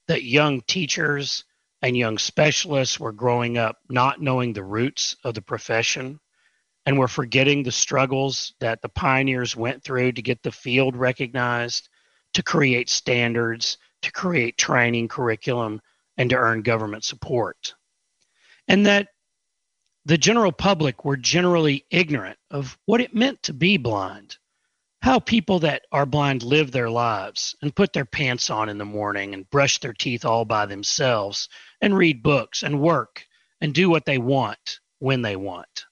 that 0.06 0.22
young 0.22 0.60
teachers 0.60 1.44
and 1.82 1.96
young 1.96 2.18
specialists 2.18 3.00
were 3.00 3.12
growing 3.12 3.58
up 3.58 3.78
not 3.88 4.20
knowing 4.20 4.52
the 4.52 4.62
roots 4.62 5.16
of 5.24 5.34
the 5.34 5.42
profession 5.42 6.20
and 6.90 6.98
we're 6.98 7.06
forgetting 7.06 7.62
the 7.62 7.70
struggles 7.70 8.52
that 8.58 8.82
the 8.82 8.88
pioneers 8.88 9.54
went 9.54 9.80
through 9.84 10.10
to 10.10 10.22
get 10.22 10.42
the 10.42 10.50
field 10.50 10.96
recognized, 10.96 11.88
to 12.34 12.42
create 12.42 12.90
standards, 12.90 13.78
to 14.02 14.10
create 14.10 14.58
training 14.58 15.06
curriculum, 15.06 15.80
and 16.16 16.30
to 16.30 16.36
earn 16.36 16.62
government 16.62 17.04
support. 17.04 17.74
And 18.66 18.86
that 18.86 19.06
the 20.04 20.18
general 20.18 20.50
public 20.50 21.04
were 21.04 21.16
generally 21.16 21.86
ignorant 21.90 22.40
of 22.50 22.76
what 22.86 23.00
it 23.00 23.14
meant 23.14 23.40
to 23.44 23.52
be 23.52 23.76
blind, 23.76 24.36
how 25.00 25.20
people 25.20 25.60
that 25.60 25.82
are 25.92 26.06
blind 26.06 26.42
live 26.42 26.72
their 26.72 26.90
lives 26.90 27.54
and 27.62 27.72
put 27.72 27.92
their 27.92 28.04
pants 28.04 28.50
on 28.50 28.68
in 28.68 28.78
the 28.78 28.84
morning 28.84 29.32
and 29.32 29.48
brush 29.48 29.78
their 29.78 29.92
teeth 29.92 30.24
all 30.24 30.44
by 30.44 30.66
themselves 30.66 31.48
and 31.80 31.96
read 31.96 32.20
books 32.20 32.64
and 32.64 32.80
work 32.80 33.24
and 33.60 33.74
do 33.74 33.88
what 33.88 34.06
they 34.06 34.18
want 34.18 34.80
when 34.98 35.22
they 35.22 35.36
want. 35.36 35.84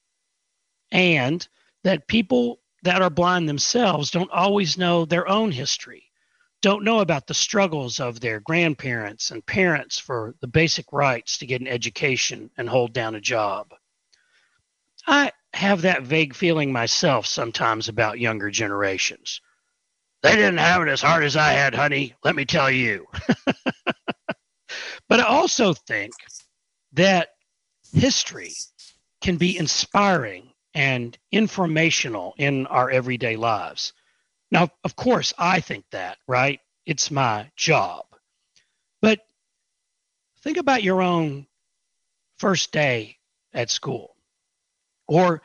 And 0.91 1.47
that 1.83 2.07
people 2.07 2.59
that 2.83 3.01
are 3.01 3.09
blind 3.09 3.47
themselves 3.47 4.11
don't 4.11 4.31
always 4.31 4.77
know 4.77 5.05
their 5.05 5.27
own 5.27 5.51
history 5.51 6.09
don't 6.61 6.83
know 6.83 6.99
about 6.99 7.27
the 7.27 7.33
struggles 7.33 7.99
of 7.99 8.19
their 8.19 8.39
grandparents 8.41 9.31
and 9.31 9.45
parents 9.45 9.97
for 9.97 10.35
the 10.41 10.47
basic 10.47 10.91
rights 10.91 11.37
to 11.37 11.45
get 11.45 11.61
an 11.61 11.67
education 11.67 12.49
and 12.57 12.67
hold 12.67 12.93
down 12.93 13.15
a 13.15 13.21
job. 13.21 13.73
I 15.07 15.31
have 15.53 15.83
that 15.83 16.03
vague 16.03 16.35
feeling 16.35 16.71
myself 16.71 17.25
sometimes 17.25 17.87
about 17.87 18.19
younger 18.19 18.51
generations. 18.51 19.41
They 20.21 20.35
didn't 20.35 20.57
have 20.57 20.81
it 20.81 20.89
as 20.89 21.01
hard 21.01 21.23
as 21.23 21.37
I 21.37 21.51
had, 21.51 21.73
honey, 21.73 22.13
let 22.25 22.35
me 22.35 22.43
tell 22.43 22.69
you. 22.69 23.07
but 25.07 25.21
I 25.21 25.23
also 25.23 25.73
think 25.73 26.11
that 26.93 27.29
history 27.93 28.51
can 29.21 29.37
be 29.37 29.57
inspiring 29.57 30.48
and 30.73 31.17
informational 31.31 32.33
in 32.37 32.67
our 32.67 32.89
everyday 32.89 33.35
lives. 33.35 33.93
Now, 34.51 34.69
of 34.83 34.95
course, 34.95 35.33
I 35.37 35.59
think 35.61 35.85
that, 35.91 36.17
right? 36.27 36.59
It's 36.85 37.11
my 37.11 37.51
job. 37.55 38.05
But 39.01 39.19
think 40.41 40.57
about 40.57 40.83
your 40.83 41.01
own 41.01 41.47
first 42.37 42.71
day 42.71 43.17
at 43.53 43.69
school, 43.69 44.15
or 45.07 45.41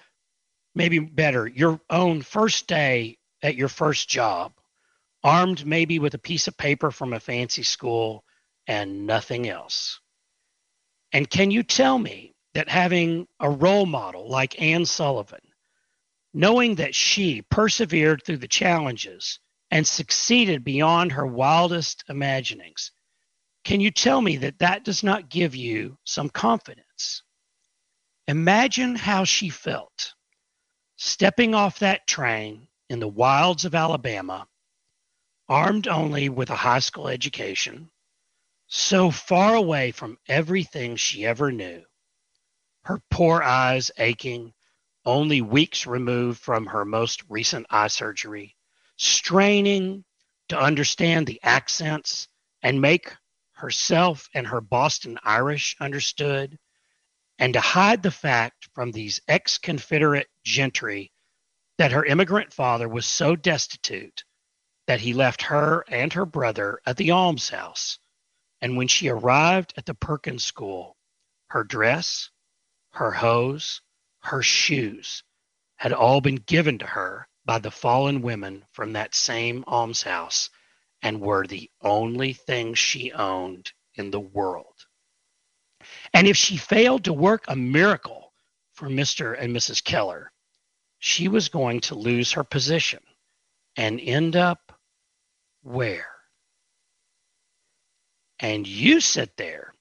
maybe 0.75 0.99
better, 0.99 1.47
your 1.47 1.81
own 1.91 2.23
first 2.23 2.67
day 2.67 3.19
at 3.43 3.57
your 3.57 3.69
first 3.69 4.09
job, 4.09 4.53
armed 5.23 5.67
maybe 5.67 5.99
with 5.99 6.15
a 6.15 6.19
piece 6.19 6.49
of 6.49 6.57
paper 6.57 6.91
from 6.91 7.13
a 7.13 7.21
fancy 7.21 7.63
school 7.63 8.25
and 8.67 9.07
nothing 9.07 9.49
else. 9.49 10.01
And 11.13 11.29
can 11.29 11.51
you 11.51 11.63
tell 11.63 11.99
me 11.99 12.34
that 12.55 12.69
having 12.69 13.27
a 13.41 13.51
role 13.51 13.87
model 13.87 14.29
like 14.29 14.61
Anne 14.61 14.87
Sullivan, 14.87 15.41
knowing 16.33 16.77
that 16.77 16.95
she 16.95 17.43
persevered 17.43 18.23
through 18.25 18.39
the 18.39 18.49
challenges 18.49 19.39
and 19.71 19.87
succeeded 19.87 20.65
beyond 20.65 21.13
her 21.13 21.27
wildest 21.27 22.05
imaginings, 22.09 22.93
can 23.65 23.81
you 23.81 23.91
tell 23.91 24.21
me 24.21 24.37
that 24.39 24.59
that 24.59 24.85
does 24.85 25.03
not 25.03 25.29
give 25.29 25.55
you 25.55 25.97
some 26.05 26.29
confidence? 26.29 27.23
Imagine 28.29 28.95
how 28.95 29.25
she 29.25 29.49
felt 29.49 30.15
stepping 30.97 31.55
off 31.55 31.81
that 31.81 32.07
train 32.07 32.69
in 32.89 33.01
the 33.01 33.09
wilds 33.09 33.65
of 33.65 33.75
Alabama, 33.75 34.47
armed 35.49 35.89
only 35.89 36.29
with 36.29 36.51
a 36.51 36.57
high 36.57 36.79
school 36.79 37.09
education, 37.09 37.91
so 38.67 39.11
far 39.11 39.55
away 39.55 39.91
from 39.91 40.19
everything 40.29 40.97
she 40.97 41.27
ever 41.27 41.51
knew, 41.51 41.83
her 42.85 43.01
poor 43.11 43.43
eyes 43.43 43.91
aching 43.99 44.53
only 45.05 45.41
weeks 45.41 45.87
removed 45.87 46.41
from 46.41 46.67
her 46.67 46.85
most 46.85 47.23
recent 47.29 47.67
eye 47.71 47.89
surgery, 47.89 48.57
straining 48.97 50.05
to 50.49 50.59
understand 50.59 51.27
the 51.27 51.41
accents 51.43 52.29
and 52.63 52.81
make 52.81 53.15
herself 53.53 54.29
and 54.35 54.47
her 54.47 54.61
Boston 54.61 55.19
Irish 55.23 55.77
understood, 55.81 56.59
and 57.39 57.55
to 57.55 57.61
hide 57.61 58.03
the 58.03 58.11
fact 58.11 58.69
from 58.75 58.93
these 58.93 59.21
ex 59.29 59.59
Confederate 59.59 60.29
gentry 60.45 61.11
that 61.79 61.93
her 61.93 62.05
immigrant 62.05 62.53
father 62.53 62.89
was 62.89 63.07
so 63.07 63.35
destitute 63.35 64.25
that 64.87 65.01
he 65.01 65.15
left 65.15 65.43
her 65.43 65.85
and 65.89 66.13
her 66.13 66.27
brother 66.27 66.81
at 66.87 66.97
the 66.97 67.11
almshouse. 67.11 67.99
And 68.61 68.77
when 68.77 68.89
she 68.89 69.09
arrived 69.09 69.73
at 69.77 69.87
the 69.87 69.95
Perkins 69.95 70.45
School, 70.45 70.97
her 71.49 71.65
dress, 71.65 72.31
her 72.95 73.11
hose, 73.11 73.81
her 74.21 74.43
shoes 74.43 75.23
had 75.77 75.93
all 75.93 76.21
been 76.21 76.37
given 76.37 76.79
to 76.79 76.87
her 76.87 77.29
by 77.45 77.59
the 77.59 77.71
fallen 77.71 78.23
women 78.23 78.65
from 78.73 78.93
that 78.93 79.15
same 79.15 79.65
almshouse 79.67 80.49
and 81.03 81.21
were 81.21 81.47
the 81.47 81.71
only 81.83 82.33
things 82.33 82.79
she 82.79 83.13
owned 83.13 83.73
in 83.95 84.11
the 84.11 84.21
world. 84.21 84.87
And 86.15 86.27
if 86.27 86.37
she 86.37 86.57
failed 86.57 87.05
to 87.05 87.13
work 87.13 87.45
a 87.49 87.57
miracle 87.57 88.33
for 88.73 88.89
Mr. 88.89 89.37
and 89.39 89.55
Mrs. 89.55 89.83
Keller, 89.83 90.33
she 90.99 91.29
was 91.29 91.49
going 91.49 91.81
to 91.81 91.95
lose 91.95 92.33
her 92.33 92.45
position 92.45 93.03
and 93.77 94.01
end 94.01 94.37
up 94.37 94.73
where? 95.63 96.09
And 98.39 98.67
you 98.67 99.01
sit 99.01 99.37
there 99.37 99.74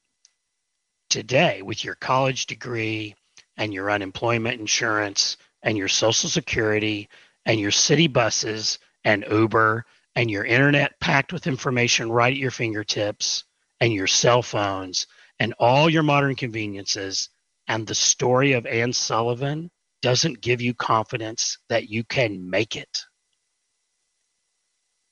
today 1.14 1.62
with 1.62 1.84
your 1.84 1.94
college 1.94 2.48
degree 2.48 3.14
and 3.56 3.72
your 3.72 3.92
unemployment 3.92 4.60
insurance 4.60 5.38
and 5.62 5.78
your 5.78 5.88
social 5.88 6.28
security 6.28 7.08
and 7.46 7.60
your 7.60 7.70
city 7.70 8.08
buses 8.08 8.80
and 9.06 9.24
Uber 9.30 9.86
and 10.16 10.32
your 10.32 10.44
internet 10.44 11.00
packed 11.00 11.32
with 11.32 11.46
information 11.46 12.12
right 12.12 12.34
at 12.34 12.40
your 12.40 12.50
fingertips 12.50 13.44
and 13.80 13.94
your 13.94 14.08
cell 14.08 14.42
phones 14.42 15.06
and 15.38 15.54
all 15.60 15.88
your 15.88 16.02
modern 16.02 16.34
conveniences 16.34 17.30
and 17.68 17.86
the 17.86 17.94
story 17.94 18.54
of 18.54 18.66
Anne 18.66 18.92
Sullivan 18.92 19.70
doesn't 20.02 20.42
give 20.42 20.62
you 20.62 20.74
confidence 20.74 21.60
that 21.70 21.90
you 21.90 22.04
can 22.04 22.50
make 22.50 22.76
it. 22.76 23.04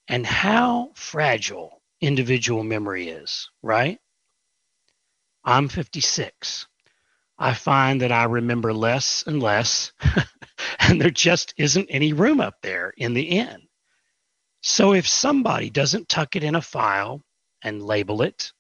And 0.08 0.26
how 0.26 0.94
fragile 0.96 1.80
individual 2.02 2.64
memory 2.64 3.10
is, 3.10 3.52
right? 3.62 4.01
I'm 5.44 5.68
56. 5.68 6.68
I 7.38 7.54
find 7.54 8.02
that 8.02 8.12
I 8.12 8.26
remember 8.26 8.74
less 8.74 9.24
and 9.26 9.42
less, 9.42 9.92
and 10.80 11.02
there 11.02 11.10
just 11.10 11.54
isn't 11.58 11.88
any 11.90 12.14
room 12.14 12.40
up 12.40 12.62
there 12.62 12.94
in 12.98 13.14
the 13.14 13.24
inn. 13.24 13.68
So 14.62 14.94
if 14.94 15.08
somebody 15.08 15.72
doesn't 15.72 16.08
tuck 16.08 16.36
it 16.36 16.44
in 16.44 16.54
a 16.54 16.62
file 16.62 17.24
and 17.64 17.82
label 17.82 18.22
it 18.22 18.52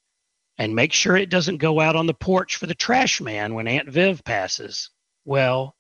and 0.57 0.75
make 0.75 0.93
sure 0.93 1.15
it 1.15 1.29
doesn't 1.29 1.57
go 1.57 1.79
out 1.79 1.95
on 1.95 2.07
the 2.07 2.13
porch 2.13 2.55
for 2.55 2.65
the 2.65 2.73
trash 2.73 3.21
man 3.21 3.53
when 3.53 3.67
Aunt 3.67 3.87
Viv 3.87 4.23
passes, 4.23 4.89
well, 5.25 5.75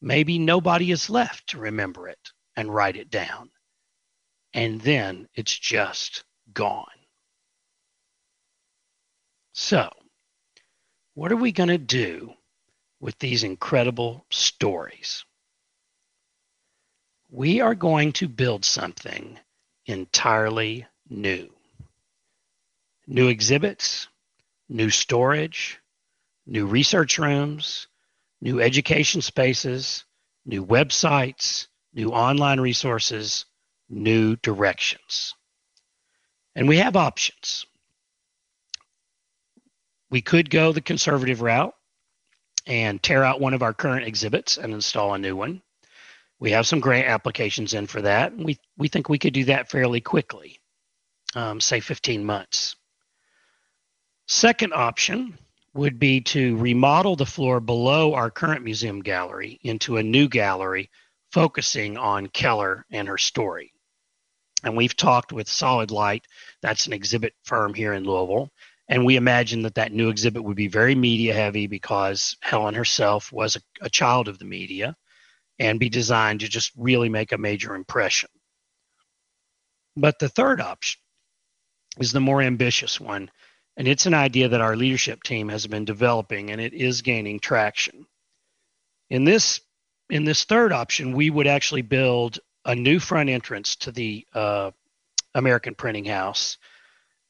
maybe 0.00 0.38
nobody 0.38 0.92
is 0.92 1.10
left 1.10 1.48
to 1.48 1.58
remember 1.58 2.08
it 2.08 2.30
and 2.56 2.72
write 2.72 2.96
it 2.96 3.10
down. 3.10 3.50
And 4.54 4.80
then 4.80 5.28
it's 5.34 5.56
just 5.56 6.24
gone. 6.52 6.86
So, 9.52 9.90
what 11.14 11.32
are 11.32 11.36
we 11.36 11.52
going 11.52 11.68
to 11.68 11.78
do 11.78 12.32
with 13.00 13.18
these 13.18 13.42
incredible 13.42 14.24
stories? 14.30 15.24
We 17.30 17.60
are 17.60 17.74
going 17.74 18.12
to 18.14 18.28
build 18.28 18.64
something 18.64 19.38
entirely 19.86 20.86
new. 21.08 21.50
New 23.06 23.28
exhibits, 23.28 24.08
new 24.68 24.90
storage, 24.90 25.80
new 26.46 26.66
research 26.66 27.18
rooms, 27.18 27.88
new 28.40 28.60
education 28.60 29.20
spaces, 29.20 30.04
new 30.44 30.64
websites, 30.64 31.66
new 31.92 32.10
online 32.10 32.60
resources, 32.60 33.46
new 33.88 34.36
directions. 34.36 35.34
And 36.54 36.68
we 36.68 36.78
have 36.78 36.96
options 36.96 37.66
we 40.10 40.20
could 40.20 40.50
go 40.50 40.72
the 40.72 40.80
conservative 40.80 41.40
route 41.40 41.74
and 42.66 43.02
tear 43.02 43.24
out 43.24 43.40
one 43.40 43.54
of 43.54 43.62
our 43.62 43.72
current 43.72 44.06
exhibits 44.06 44.58
and 44.58 44.74
install 44.74 45.14
a 45.14 45.18
new 45.18 45.36
one. 45.36 45.62
We 46.38 46.50
have 46.52 46.66
some 46.66 46.80
grant 46.80 47.06
applications 47.06 47.74
in 47.74 47.86
for 47.86 48.02
that. 48.02 48.36
We, 48.36 48.58
we 48.76 48.88
think 48.88 49.08
we 49.08 49.18
could 49.18 49.34
do 49.34 49.44
that 49.44 49.70
fairly 49.70 50.00
quickly, 50.00 50.58
um, 51.34 51.60
say 51.60 51.80
15 51.80 52.24
months. 52.24 52.76
Second 54.26 54.72
option 54.72 55.38
would 55.74 55.98
be 55.98 56.20
to 56.20 56.56
remodel 56.56 57.16
the 57.16 57.26
floor 57.26 57.60
below 57.60 58.14
our 58.14 58.30
current 58.30 58.64
museum 58.64 59.00
gallery 59.00 59.60
into 59.62 59.98
a 59.98 60.02
new 60.02 60.28
gallery 60.28 60.90
focusing 61.30 61.96
on 61.96 62.26
Keller 62.26 62.84
and 62.90 63.06
her 63.06 63.18
story. 63.18 63.72
And 64.64 64.76
we've 64.76 64.96
talked 64.96 65.32
with 65.32 65.48
Solid 65.48 65.90
Light, 65.90 66.26
that's 66.60 66.86
an 66.86 66.92
exhibit 66.92 67.34
firm 67.44 67.72
here 67.72 67.94
in 67.94 68.04
Louisville, 68.04 68.50
and 68.90 69.04
we 69.04 69.14
imagined 69.14 69.64
that 69.64 69.76
that 69.76 69.92
new 69.92 70.10
exhibit 70.10 70.42
would 70.42 70.56
be 70.56 70.66
very 70.66 70.96
media 70.96 71.32
heavy 71.32 71.68
because 71.68 72.36
Helen 72.40 72.74
herself 72.74 73.32
was 73.32 73.54
a, 73.54 73.60
a 73.80 73.88
child 73.88 74.26
of 74.26 74.40
the 74.40 74.44
media 74.44 74.96
and 75.60 75.78
be 75.78 75.88
designed 75.88 76.40
to 76.40 76.48
just 76.48 76.72
really 76.76 77.08
make 77.08 77.30
a 77.30 77.38
major 77.38 77.76
impression. 77.76 78.28
But 79.96 80.18
the 80.18 80.28
third 80.28 80.60
option 80.60 81.00
is 82.00 82.10
the 82.10 82.20
more 82.20 82.42
ambitious 82.42 82.98
one, 82.98 83.30
and 83.76 83.86
it's 83.86 84.06
an 84.06 84.14
idea 84.14 84.48
that 84.48 84.60
our 84.60 84.74
leadership 84.74 85.22
team 85.22 85.48
has 85.50 85.68
been 85.68 85.84
developing 85.84 86.50
and 86.50 86.60
it 86.60 86.74
is 86.74 87.02
gaining 87.02 87.38
traction. 87.38 88.06
In 89.08 89.24
this 89.24 89.60
in 90.08 90.24
this 90.24 90.42
third 90.42 90.72
option, 90.72 91.12
we 91.12 91.30
would 91.30 91.46
actually 91.46 91.82
build 91.82 92.40
a 92.64 92.74
new 92.74 92.98
front 92.98 93.30
entrance 93.30 93.76
to 93.76 93.92
the 93.92 94.26
uh, 94.34 94.72
American 95.36 95.76
Printing 95.76 96.06
House 96.06 96.58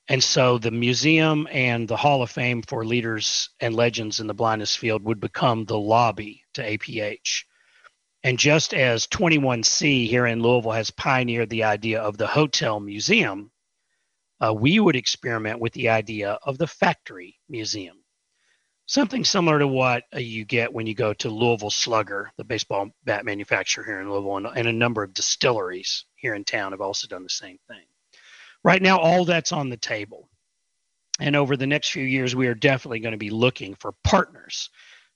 and 0.08 0.22
so 0.22 0.58
the 0.58 0.70
museum 0.70 1.46
and 1.50 1.86
the 1.86 1.96
Hall 1.96 2.22
of 2.22 2.30
Fame 2.30 2.62
for 2.62 2.84
leaders 2.84 3.50
and 3.60 3.74
legends 3.74 4.20
in 4.20 4.26
the 4.26 4.34
blindness 4.34 4.74
field 4.74 5.04
would 5.04 5.20
become 5.20 5.64
the 5.64 5.78
lobby 5.78 6.44
to 6.54 6.62
APH. 6.62 7.44
And 8.22 8.38
just 8.38 8.74
as 8.74 9.06
21C 9.06 10.08
here 10.08 10.26
in 10.26 10.42
Louisville 10.42 10.72
has 10.72 10.90
pioneered 10.90 11.48
the 11.48 11.64
idea 11.64 12.00
of 12.00 12.18
the 12.18 12.26
hotel 12.26 12.80
museum, 12.80 13.50
uh, 14.44 14.52
we 14.52 14.80
would 14.80 14.96
experiment 14.96 15.60
with 15.60 15.72
the 15.74 15.90
idea 15.90 16.38
of 16.42 16.58
the 16.58 16.66
factory 16.66 17.38
museum. 17.48 17.96
Something 18.86 19.24
similar 19.24 19.60
to 19.60 19.68
what 19.68 20.02
uh, 20.12 20.18
you 20.18 20.44
get 20.44 20.72
when 20.72 20.86
you 20.86 20.94
go 20.94 21.14
to 21.14 21.30
Louisville 21.30 21.70
Slugger, 21.70 22.32
the 22.36 22.44
baseball 22.44 22.90
bat 23.04 23.24
manufacturer 23.24 23.84
here 23.84 24.00
in 24.00 24.10
Louisville, 24.10 24.38
and, 24.38 24.46
and 24.58 24.66
a 24.66 24.72
number 24.72 25.04
of 25.04 25.14
distilleries 25.14 26.06
here 26.16 26.34
in 26.34 26.44
town 26.44 26.72
have 26.72 26.80
also 26.80 27.06
done 27.06 27.22
the 27.22 27.28
same 27.28 27.58
thing. 27.68 27.84
Right 28.62 28.82
now, 28.82 28.98
all 28.98 29.24
that's 29.24 29.52
on 29.52 29.70
the 29.70 29.76
table. 29.76 30.28
And 31.18 31.36
over 31.36 31.56
the 31.56 31.66
next 31.66 31.90
few 31.90 32.04
years, 32.04 32.34
we 32.34 32.46
are 32.46 32.54
definitely 32.54 33.00
going 33.00 33.12
to 33.12 33.18
be 33.18 33.30
looking 33.30 33.74
for 33.74 33.92
partners 34.04 34.70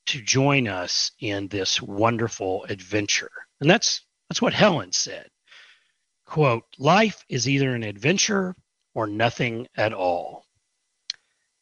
to 0.07 0.21
join 0.21 0.69
us 0.69 1.13
in 1.21 1.49
this 1.49 1.81
wonderful 1.81 2.65
adventure. 2.65 3.31
And 3.61 3.71
that's 3.71 4.03
that's 4.29 4.43
what 4.43 4.55
Helen 4.55 4.93
said. 4.93 5.29
Quote, 6.27 6.65
life 6.79 7.25
is 7.29 7.49
either 7.49 7.75
an 7.75 7.83
adventure 7.83 8.55
or 8.95 9.07
nothing 9.07 9.67
at 9.77 9.93
all. 9.93 10.47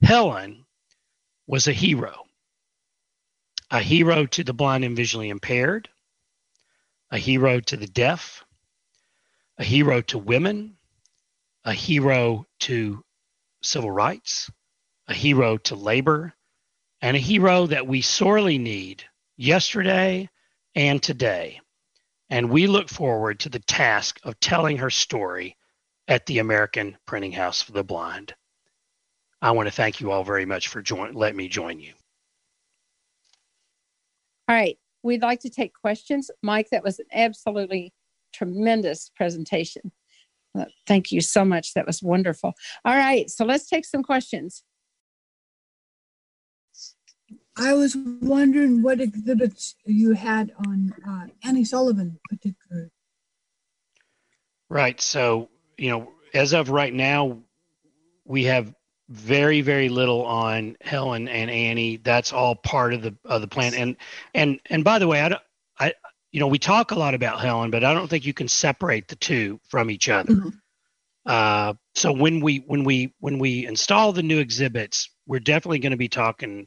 Helen 0.02 0.64
was 1.46 1.68
a 1.68 1.72
hero. 1.72 2.24
A 3.70 3.80
hero 3.80 4.26
to 4.26 4.44
the 4.44 4.52
blind 4.52 4.84
and 4.84 4.96
visually 4.96 5.30
impaired, 5.30 5.88
a 7.10 7.18
hero 7.18 7.58
to 7.60 7.76
the 7.76 7.86
deaf, 7.86 8.44
a 9.56 9.64
hero 9.64 10.02
to 10.02 10.18
women, 10.18 10.76
a 11.64 11.72
hero 11.72 12.46
to 12.60 13.02
civil 13.62 13.90
rights, 13.90 14.50
a 15.08 15.14
hero 15.14 15.56
to 15.56 15.74
labor, 15.74 16.34
and 17.00 17.16
a 17.16 17.20
hero 17.20 17.66
that 17.66 17.86
we 17.86 18.00
sorely 18.00 18.58
need 18.58 19.04
yesterday 19.36 20.28
and 20.74 21.02
today. 21.02 21.60
And 22.30 22.50
we 22.50 22.66
look 22.66 22.88
forward 22.88 23.40
to 23.40 23.48
the 23.48 23.58
task 23.58 24.18
of 24.22 24.38
telling 24.40 24.78
her 24.78 24.90
story 24.90 25.56
at 26.08 26.26
the 26.26 26.38
American 26.38 26.96
Printing 27.06 27.32
House 27.32 27.62
for 27.62 27.72
the 27.72 27.84
Blind. 27.84 28.34
I 29.40 29.50
want 29.50 29.66
to 29.66 29.74
thank 29.74 30.00
you 30.00 30.10
all 30.10 30.24
very 30.24 30.46
much 30.46 30.68
for 30.68 30.80
join, 30.80 31.14
let 31.14 31.34
me 31.34 31.48
join 31.48 31.80
you. 31.80 31.92
All 34.48 34.56
right, 34.56 34.78
we'd 35.02 35.22
like 35.22 35.40
to 35.40 35.50
take 35.50 35.72
questions. 35.74 36.30
Mike, 36.42 36.68
that 36.70 36.84
was 36.84 36.98
an 36.98 37.06
absolutely 37.12 37.92
tremendous 38.32 39.10
presentation. 39.14 39.92
Thank 40.86 41.12
you 41.12 41.20
so 41.20 41.44
much. 41.44 41.74
That 41.74 41.86
was 41.86 42.02
wonderful. 42.02 42.52
All 42.84 42.96
right, 42.96 43.30
so 43.30 43.44
let's 43.44 43.68
take 43.68 43.84
some 43.84 44.02
questions. 44.02 44.62
I 47.56 47.74
was 47.74 47.96
wondering 47.96 48.82
what 48.82 49.00
exhibits 49.00 49.76
you 49.84 50.12
had 50.12 50.52
on 50.66 50.94
uh, 51.06 51.26
Annie 51.44 51.64
Sullivan, 51.64 52.18
particularly. 52.28 52.90
Right. 54.70 54.98
So, 55.00 55.50
you 55.76 55.90
know, 55.90 56.12
as 56.32 56.54
of 56.54 56.70
right 56.70 56.94
now, 56.94 57.38
we 58.24 58.44
have 58.44 58.74
very, 59.10 59.60
very 59.60 59.90
little 59.90 60.24
on 60.24 60.76
Helen 60.80 61.28
and 61.28 61.50
Annie. 61.50 61.96
That's 61.98 62.32
all 62.32 62.54
part 62.54 62.94
of 62.94 63.02
the 63.02 63.14
of 63.26 63.42
the 63.42 63.48
plan. 63.48 63.74
And 63.74 63.96
and 64.34 64.58
and 64.70 64.82
by 64.82 64.98
the 64.98 65.06
way, 65.06 65.20
I 65.20 65.28
don't, 65.28 65.42
I 65.78 65.92
you 66.32 66.40
know, 66.40 66.46
we 66.46 66.58
talk 66.58 66.90
a 66.90 66.98
lot 66.98 67.14
about 67.14 67.40
Helen, 67.40 67.70
but 67.70 67.84
I 67.84 67.92
don't 67.92 68.08
think 68.08 68.24
you 68.24 68.32
can 68.32 68.48
separate 68.48 69.06
the 69.06 69.16
two 69.16 69.60
from 69.68 69.90
each 69.90 70.08
other. 70.08 70.32
Mm-hmm. 70.32 70.48
Uh, 71.24 71.74
so 71.94 72.12
when 72.12 72.40
we 72.40 72.64
when 72.66 72.84
we 72.84 73.14
when 73.20 73.38
we 73.38 73.66
install 73.66 74.12
the 74.12 74.22
new 74.22 74.38
exhibits, 74.38 75.10
we're 75.26 75.38
definitely 75.40 75.78
going 75.78 75.92
to 75.92 75.96
be 75.96 76.08
talking, 76.08 76.66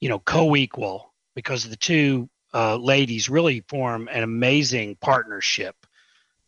you 0.00 0.08
know, 0.08 0.18
co-equal 0.20 1.12
because 1.34 1.68
the 1.68 1.76
two 1.76 2.28
uh, 2.54 2.76
ladies 2.76 3.28
really 3.28 3.64
form 3.68 4.08
an 4.12 4.22
amazing 4.22 4.96
partnership. 5.00 5.74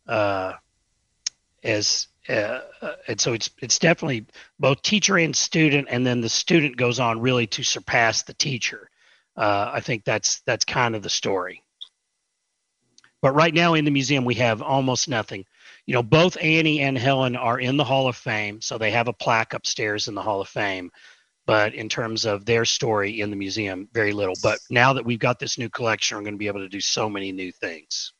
Uh, 0.07 0.53
as 1.63 2.07
uh, 2.29 2.61
uh, 2.81 2.93
and 3.07 3.19
so 3.19 3.33
it's 3.33 3.49
it's 3.61 3.79
definitely 3.79 4.25
both 4.59 4.81
teacher 4.81 5.17
and 5.17 5.35
student, 5.35 5.87
and 5.89 6.05
then 6.05 6.21
the 6.21 6.29
student 6.29 6.77
goes 6.77 6.99
on 6.99 7.19
really 7.19 7.47
to 7.47 7.63
surpass 7.63 8.21
the 8.21 8.33
teacher. 8.33 8.89
Uh, 9.35 9.71
I 9.73 9.79
think 9.79 10.05
that's 10.05 10.41
that's 10.41 10.65
kind 10.65 10.95
of 10.95 11.01
the 11.01 11.09
story. 11.09 11.63
But 13.21 13.33
right 13.33 13.53
now 13.53 13.73
in 13.73 13.85
the 13.85 13.91
museum, 13.91 14.25
we 14.25 14.35
have 14.35 14.61
almost 14.61 15.09
nothing. 15.09 15.45
You 15.85 15.93
know, 15.93 16.03
both 16.03 16.37
Annie 16.41 16.81
and 16.81 16.97
Helen 16.97 17.35
are 17.35 17.59
in 17.59 17.77
the 17.77 17.83
Hall 17.83 18.07
of 18.07 18.15
Fame, 18.15 18.61
so 18.61 18.77
they 18.77 18.91
have 18.91 19.07
a 19.07 19.13
plaque 19.13 19.53
upstairs 19.53 20.07
in 20.07 20.15
the 20.15 20.21
Hall 20.21 20.41
of 20.41 20.47
Fame. 20.47 20.91
But 21.45 21.73
in 21.73 21.89
terms 21.89 22.25
of 22.25 22.45
their 22.45 22.63
story 22.63 23.21
in 23.21 23.31
the 23.31 23.35
museum, 23.35 23.89
very 23.91 24.13
little. 24.13 24.35
But 24.43 24.59
now 24.69 24.93
that 24.93 25.03
we've 25.05 25.19
got 25.19 25.39
this 25.39 25.57
new 25.57 25.69
collection, 25.69 26.17
we're 26.17 26.23
going 26.23 26.35
to 26.35 26.39
be 26.39 26.47
able 26.47 26.59
to 26.59 26.69
do 26.69 26.79
so 26.79 27.09
many 27.09 27.31
new 27.31 27.51
things. 27.51 28.13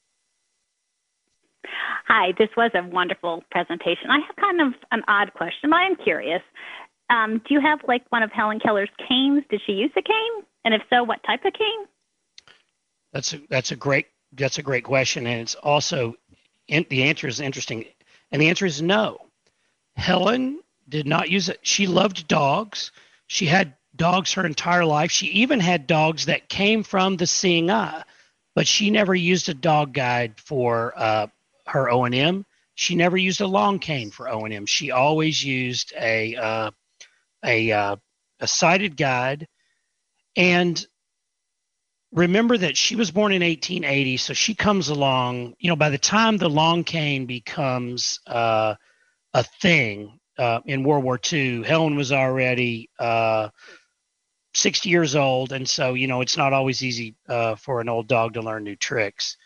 Hi, 2.08 2.34
this 2.40 2.50
was 2.58 2.72
a 2.74 2.84
wonderful 2.84 3.44
presentation. 3.52 4.10
I 4.10 4.20
have 4.26 4.36
kind 4.36 4.62
of 4.62 4.74
an 4.92 5.04
odd 5.08 5.32
question, 5.36 5.70
but 5.70 5.76
I'm 5.76 5.96
curious. 5.96 6.42
Um, 7.12 7.40
do 7.48 7.54
you 7.54 7.62
have 7.62 7.80
like 7.88 8.04
one 8.10 8.24
of 8.24 8.32
Helen 8.32 8.60
Keller's 8.60 8.90
canes? 9.08 9.44
Did 9.52 9.62
she 9.66 9.74
use 9.74 9.92
a 9.96 10.02
cane? 10.02 10.46
And 10.66 10.74
if 10.74 10.82
so, 10.90 11.04
what 11.04 11.24
type 11.24 11.46
of 11.46 11.54
cane? 11.54 11.86
That's 13.14 13.34
a, 13.34 13.42
that's 13.48 13.72
a 13.72 13.76
great 13.76 14.08
that's 14.34 14.58
a 14.58 14.64
great 14.64 14.84
question, 14.84 15.28
and 15.28 15.42
it's 15.42 15.56
also 15.56 16.16
in, 16.68 16.86
the 16.90 17.04
answer 17.04 17.28
is 17.28 17.40
interesting, 17.40 17.86
and 18.32 18.42
the 18.42 18.50
answer 18.50 18.66
is 18.66 18.82
no. 18.82 19.20
Helen 19.96 20.60
did 20.88 21.08
not 21.08 21.30
use 21.30 21.50
it. 21.50 21.60
She 21.62 21.88
loved 21.88 22.28
dogs. 22.28 22.92
She 23.28 23.46
had 23.46 23.76
dogs 23.96 24.34
her 24.34 24.46
entire 24.46 24.86
life. 24.86 25.12
She 25.12 25.28
even 25.28 25.60
had 25.60 25.88
dogs 25.88 26.26
that 26.26 26.50
came 26.50 26.84
from 26.84 27.18
the 27.18 27.28
Seeing 27.28 27.70
Eye, 27.70 28.04
but 28.56 28.68
she 28.68 28.90
never 28.90 29.14
used 29.14 29.50
a 29.50 29.54
dog 29.54 29.94
guide 29.94 30.40
for 30.40 30.94
uh, 30.96 31.28
her 31.68 31.90
O 31.90 32.06
and 32.06 32.16
M. 32.16 32.46
She 32.76 32.96
never 32.96 33.18
used 33.18 33.42
a 33.42 33.48
long 33.48 33.80
cane 33.80 34.10
for 34.10 34.30
O 34.30 34.46
and 34.46 34.54
M. 34.54 34.66
She 34.66 34.92
always 34.92 35.44
used 35.44 35.94
a 36.00 36.36
uh, 36.36 36.72
a 37.44 37.72
uh, 37.72 37.96
a 38.40 38.48
sighted 38.48 38.96
guide, 38.96 39.48
and 40.36 40.86
remember 42.12 42.58
that 42.58 42.76
she 42.76 42.96
was 42.96 43.12
born 43.12 43.32
in 43.32 43.42
1880 43.42 44.18
so 44.18 44.34
she 44.34 44.56
comes 44.56 44.90
along 44.90 45.54
you 45.60 45.70
know 45.70 45.76
by 45.76 45.90
the 45.90 45.98
time 45.98 46.38
the 46.38 46.50
long 46.50 46.84
cane 46.84 47.26
becomes 47.26 48.20
uh, 48.28 48.74
a 49.34 49.44
thing 49.62 50.20
uh, 50.38 50.60
in 50.66 50.84
world 50.84 51.04
war 51.04 51.20
ii 51.32 51.64
helen 51.64 51.96
was 51.96 52.12
already 52.12 52.90
uh, 53.00 53.50
60 54.54 54.90
years 54.90 55.16
old 55.16 55.52
and 55.52 55.70
so 55.70 55.94
you 55.94 56.08
know 56.08 56.22
it's 56.22 56.38
not 56.38 56.54
always 56.54 56.84
easy 56.84 57.16
uh, 57.28 57.56
for 57.56 57.82
an 57.82 57.90
old 57.90 58.08
dog 58.08 58.34
to 58.34 58.42
learn 58.42 58.64
new 58.64 58.76
tricks. 58.76 59.38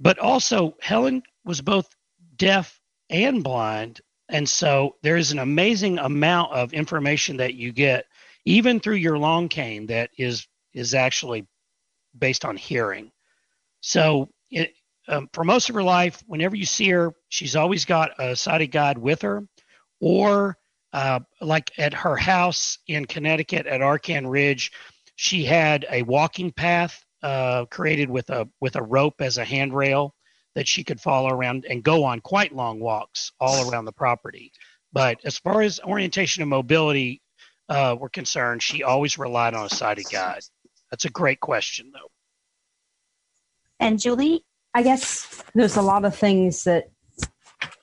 But 0.00 0.18
also 0.18 0.76
helen 0.80 1.22
was 1.44 1.60
both 1.60 1.88
deaf 2.36 2.80
and 3.10 3.42
blind 3.42 4.00
and 4.28 4.48
so 4.48 4.96
there 5.02 5.16
is 5.16 5.32
an 5.32 5.38
amazing 5.38 5.98
amount 5.98 6.52
of 6.52 6.72
information 6.72 7.38
that 7.38 7.54
you 7.54 7.72
get 7.72 8.06
even 8.44 8.80
through 8.80 8.96
your 8.96 9.18
long 9.18 9.48
cane 9.48 9.86
that 9.86 10.10
is 10.18 10.46
is 10.74 10.94
actually 10.94 11.46
based 12.18 12.44
on 12.44 12.56
hearing. 12.56 13.10
So 13.80 14.28
it, 14.50 14.72
um, 15.08 15.28
for 15.32 15.44
most 15.44 15.68
of 15.68 15.74
her 15.74 15.82
life, 15.82 16.22
whenever 16.26 16.56
you 16.56 16.66
see 16.66 16.88
her, 16.90 17.14
she's 17.28 17.56
always 17.56 17.84
got 17.84 18.10
a 18.18 18.36
sighted 18.36 18.70
guide 18.70 18.98
with 18.98 19.22
her, 19.22 19.46
or 20.00 20.58
uh, 20.92 21.20
like 21.40 21.70
at 21.78 21.94
her 21.94 22.16
house 22.16 22.78
in 22.86 23.04
Connecticut 23.04 23.66
at 23.66 23.80
Arcan 23.80 24.28
Ridge, 24.28 24.72
she 25.16 25.44
had 25.44 25.86
a 25.90 26.02
walking 26.02 26.52
path 26.52 27.04
uh, 27.22 27.64
created 27.66 28.08
with 28.08 28.30
a 28.30 28.48
with 28.60 28.76
a 28.76 28.82
rope 28.82 29.20
as 29.20 29.38
a 29.38 29.44
handrail 29.44 30.14
that 30.54 30.68
she 30.68 30.84
could 30.84 31.00
follow 31.00 31.30
around 31.30 31.66
and 31.68 31.82
go 31.82 32.04
on 32.04 32.20
quite 32.20 32.54
long 32.54 32.80
walks 32.80 33.32
all 33.40 33.70
around 33.70 33.84
the 33.84 33.92
property. 33.92 34.52
But 34.92 35.18
as 35.24 35.38
far 35.38 35.62
as 35.62 35.80
orientation 35.80 36.42
and 36.42 36.50
mobility 36.50 37.20
uh, 37.68 37.96
were 37.98 38.08
concerned, 38.08 38.62
she 38.62 38.82
always 38.82 39.18
relied 39.18 39.54
on 39.54 39.66
a 39.66 39.70
sighted 39.70 40.06
guide. 40.10 40.42
That's 40.90 41.04
a 41.04 41.10
great 41.10 41.40
question, 41.40 41.92
though. 41.92 42.10
And 43.80 44.00
Julie, 44.00 44.44
I 44.74 44.82
guess 44.82 45.42
there's 45.54 45.76
a 45.76 45.82
lot 45.82 46.04
of 46.04 46.14
things 46.16 46.64
that 46.64 46.90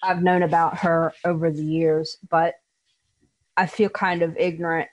I've 0.03 0.21
known 0.21 0.43
about 0.43 0.77
her 0.79 1.13
over 1.23 1.51
the 1.51 1.63
years, 1.63 2.17
but 2.29 2.55
I 3.57 3.65
feel 3.65 3.89
kind 3.89 4.21
of 4.21 4.35
ignorant. 4.37 4.89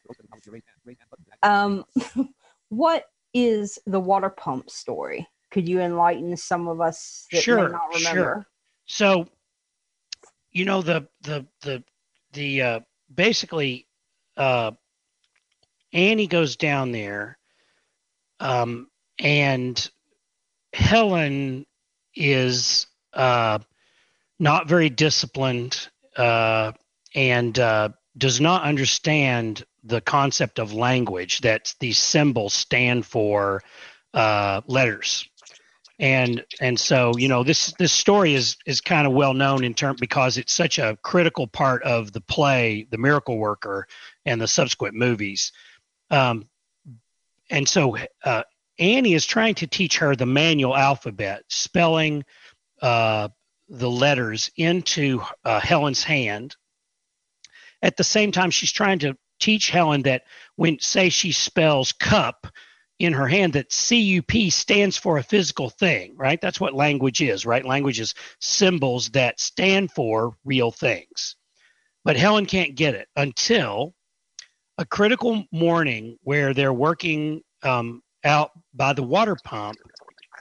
Um, 1.42 1.84
what 2.68 3.06
is 3.34 3.78
the 3.86 4.00
water 4.00 4.30
pump 4.30 4.70
story? 4.70 5.26
Could 5.50 5.68
you 5.68 5.80
enlighten 5.80 6.36
some 6.36 6.68
of 6.68 6.80
us 6.80 7.26
that 7.32 7.42
sure, 7.42 7.56
may 7.56 7.72
not 7.72 7.94
remember? 7.94 8.22
Sure. 8.22 8.46
So, 8.86 9.28
you 10.52 10.64
know 10.64 10.82
the 10.82 11.08
the 11.22 11.46
the 11.62 11.82
the 12.32 12.62
uh, 12.62 12.80
basically 13.14 13.86
uh, 14.36 14.72
Annie 15.92 16.26
goes 16.26 16.56
down 16.56 16.92
there 16.92 17.38
um, 18.42 18.88
and 19.20 19.90
Helen 20.72 21.64
is 22.14 22.88
uh, 23.14 23.60
not 24.38 24.68
very 24.68 24.90
disciplined 24.90 25.88
uh, 26.16 26.72
and 27.14 27.56
uh, 27.58 27.90
does 28.18 28.40
not 28.40 28.64
understand 28.64 29.64
the 29.84 30.00
concept 30.00 30.58
of 30.58 30.72
language 30.72 31.40
that 31.42 31.72
these 31.78 31.98
symbols 31.98 32.52
stand 32.52 33.06
for 33.06 33.62
uh, 34.12 34.60
letters. 34.66 35.28
And 35.98 36.44
and 36.60 36.80
so 36.80 37.16
you 37.16 37.28
know 37.28 37.44
this 37.44 37.72
this 37.78 37.92
story 37.92 38.34
is 38.34 38.56
is 38.66 38.80
kind 38.80 39.06
of 39.06 39.12
well 39.12 39.34
known 39.34 39.62
in 39.62 39.72
term 39.72 39.96
because 40.00 40.36
it's 40.36 40.52
such 40.52 40.80
a 40.80 40.98
critical 41.02 41.46
part 41.46 41.84
of 41.84 42.12
the 42.12 42.20
play, 42.20 42.88
The 42.90 42.98
Miracle 42.98 43.38
Worker, 43.38 43.86
and 44.26 44.40
the 44.40 44.48
subsequent 44.48 44.96
movies. 44.96 45.52
Um, 46.10 46.48
and 47.52 47.68
so 47.68 47.96
uh, 48.24 48.42
Annie 48.78 49.14
is 49.14 49.26
trying 49.26 49.54
to 49.56 49.66
teach 49.66 49.98
her 49.98 50.16
the 50.16 50.26
manual 50.26 50.76
alphabet, 50.76 51.44
spelling 51.48 52.24
uh, 52.80 53.28
the 53.68 53.90
letters 53.90 54.50
into 54.56 55.22
uh, 55.44 55.60
Helen's 55.60 56.02
hand. 56.02 56.56
At 57.82 57.96
the 57.96 58.04
same 58.04 58.32
time, 58.32 58.50
she's 58.50 58.72
trying 58.72 59.00
to 59.00 59.16
teach 59.38 59.68
Helen 59.70 60.02
that 60.02 60.22
when, 60.56 60.78
say, 60.80 61.10
she 61.10 61.30
spells 61.32 61.92
cup 61.92 62.46
in 62.98 63.12
her 63.12 63.28
hand, 63.28 63.52
that 63.52 63.70
CUP 63.70 64.50
stands 64.50 64.96
for 64.96 65.18
a 65.18 65.22
physical 65.22 65.68
thing, 65.68 66.14
right? 66.16 66.40
That's 66.40 66.60
what 66.60 66.72
language 66.72 67.20
is, 67.20 67.44
right? 67.44 67.64
Language 67.64 68.00
is 68.00 68.14
symbols 68.40 69.10
that 69.10 69.40
stand 69.40 69.90
for 69.90 70.36
real 70.44 70.70
things. 70.70 71.36
But 72.04 72.16
Helen 72.16 72.46
can't 72.46 72.76
get 72.76 72.94
it 72.94 73.08
until 73.16 73.94
a 74.78 74.84
critical 74.84 75.44
morning 75.52 76.18
where 76.22 76.54
they're 76.54 76.72
working 76.72 77.42
um, 77.62 78.02
out 78.24 78.50
by 78.74 78.92
the 78.92 79.02
water 79.02 79.36
pump, 79.44 79.76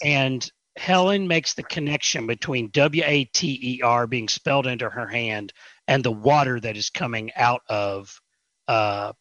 and 0.03 0.49
Helen 0.77 1.27
makes 1.27 1.53
the 1.53 1.63
connection 1.63 2.27
between 2.27 2.69
W 2.69 3.03
A 3.05 3.25
T 3.25 3.59
E 3.61 3.81
R 3.81 4.07
being 4.07 4.27
spelled 4.27 4.67
into 4.67 4.89
her 4.89 5.07
hand 5.07 5.53
and 5.87 6.03
the 6.03 6.11
water 6.11 6.59
that 6.59 6.77
is 6.77 6.89
coming 6.89 7.31
out 7.35 7.61
of 7.67 8.19
uh, 8.67 9.11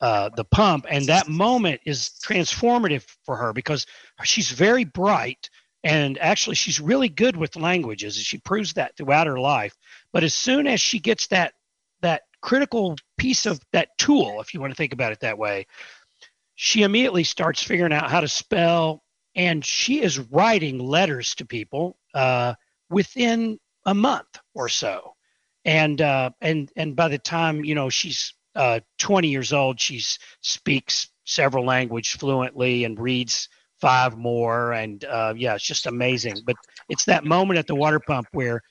uh, 0.00 0.30
the 0.36 0.44
pump. 0.44 0.86
And 0.90 1.06
that 1.06 1.28
moment 1.28 1.80
is 1.86 2.10
transformative 2.22 3.04
for 3.24 3.36
her 3.36 3.52
because 3.52 3.86
she's 4.24 4.50
very 4.50 4.84
bright 4.84 5.48
and 5.82 6.18
actually 6.18 6.56
she's 6.56 6.80
really 6.80 7.08
good 7.08 7.36
with 7.36 7.56
languages 7.56 8.16
and 8.16 8.26
she 8.26 8.38
proves 8.38 8.74
that 8.74 8.96
throughout 8.96 9.26
her 9.26 9.40
life. 9.40 9.74
But 10.12 10.24
as 10.24 10.34
soon 10.34 10.66
as 10.66 10.80
she 10.80 10.98
gets 10.98 11.28
that 11.28 11.54
that 12.02 12.22
critical 12.42 12.96
piece 13.16 13.46
of 13.46 13.60
that 13.72 13.96
tool, 13.98 14.40
if 14.40 14.54
you 14.54 14.60
want 14.60 14.72
to 14.72 14.76
think 14.76 14.92
about 14.92 15.12
it 15.12 15.20
that 15.20 15.38
way, 15.38 15.66
she 16.54 16.82
immediately 16.82 17.24
starts 17.24 17.62
figuring 17.62 17.92
out 17.92 18.10
how 18.10 18.20
to 18.20 18.28
spell 18.28 19.02
and 19.36 19.62
she 19.64 20.02
is 20.02 20.18
writing 20.18 20.78
letters 20.78 21.34
to 21.34 21.44
people 21.44 21.98
uh, 22.14 22.54
within 22.88 23.60
a 23.84 23.94
month 23.94 24.38
or 24.54 24.68
so. 24.68 25.14
And 25.64 26.00
uh, 26.00 26.30
and 26.40 26.70
and 26.76 26.96
by 26.96 27.08
the 27.08 27.18
time 27.18 27.64
you 27.64 27.74
know 27.74 27.90
she's 27.90 28.34
uh, 28.54 28.80
20 28.98 29.28
years 29.28 29.52
old 29.52 29.80
she 29.80 30.00
speaks 30.40 31.08
several 31.24 31.64
language 31.64 32.16
fluently 32.16 32.84
and 32.84 32.98
reads 32.98 33.48
five 33.80 34.16
more 34.16 34.72
and 34.72 35.04
uh, 35.04 35.34
yeah 35.36 35.54
it's 35.54 35.66
just 35.66 35.86
amazing. 35.86 36.36
But 36.46 36.56
it's 36.88 37.04
that 37.04 37.24
moment 37.24 37.58
at 37.58 37.66
the 37.66 37.74
water 37.74 38.00
pump 38.00 38.28
where 38.32 38.62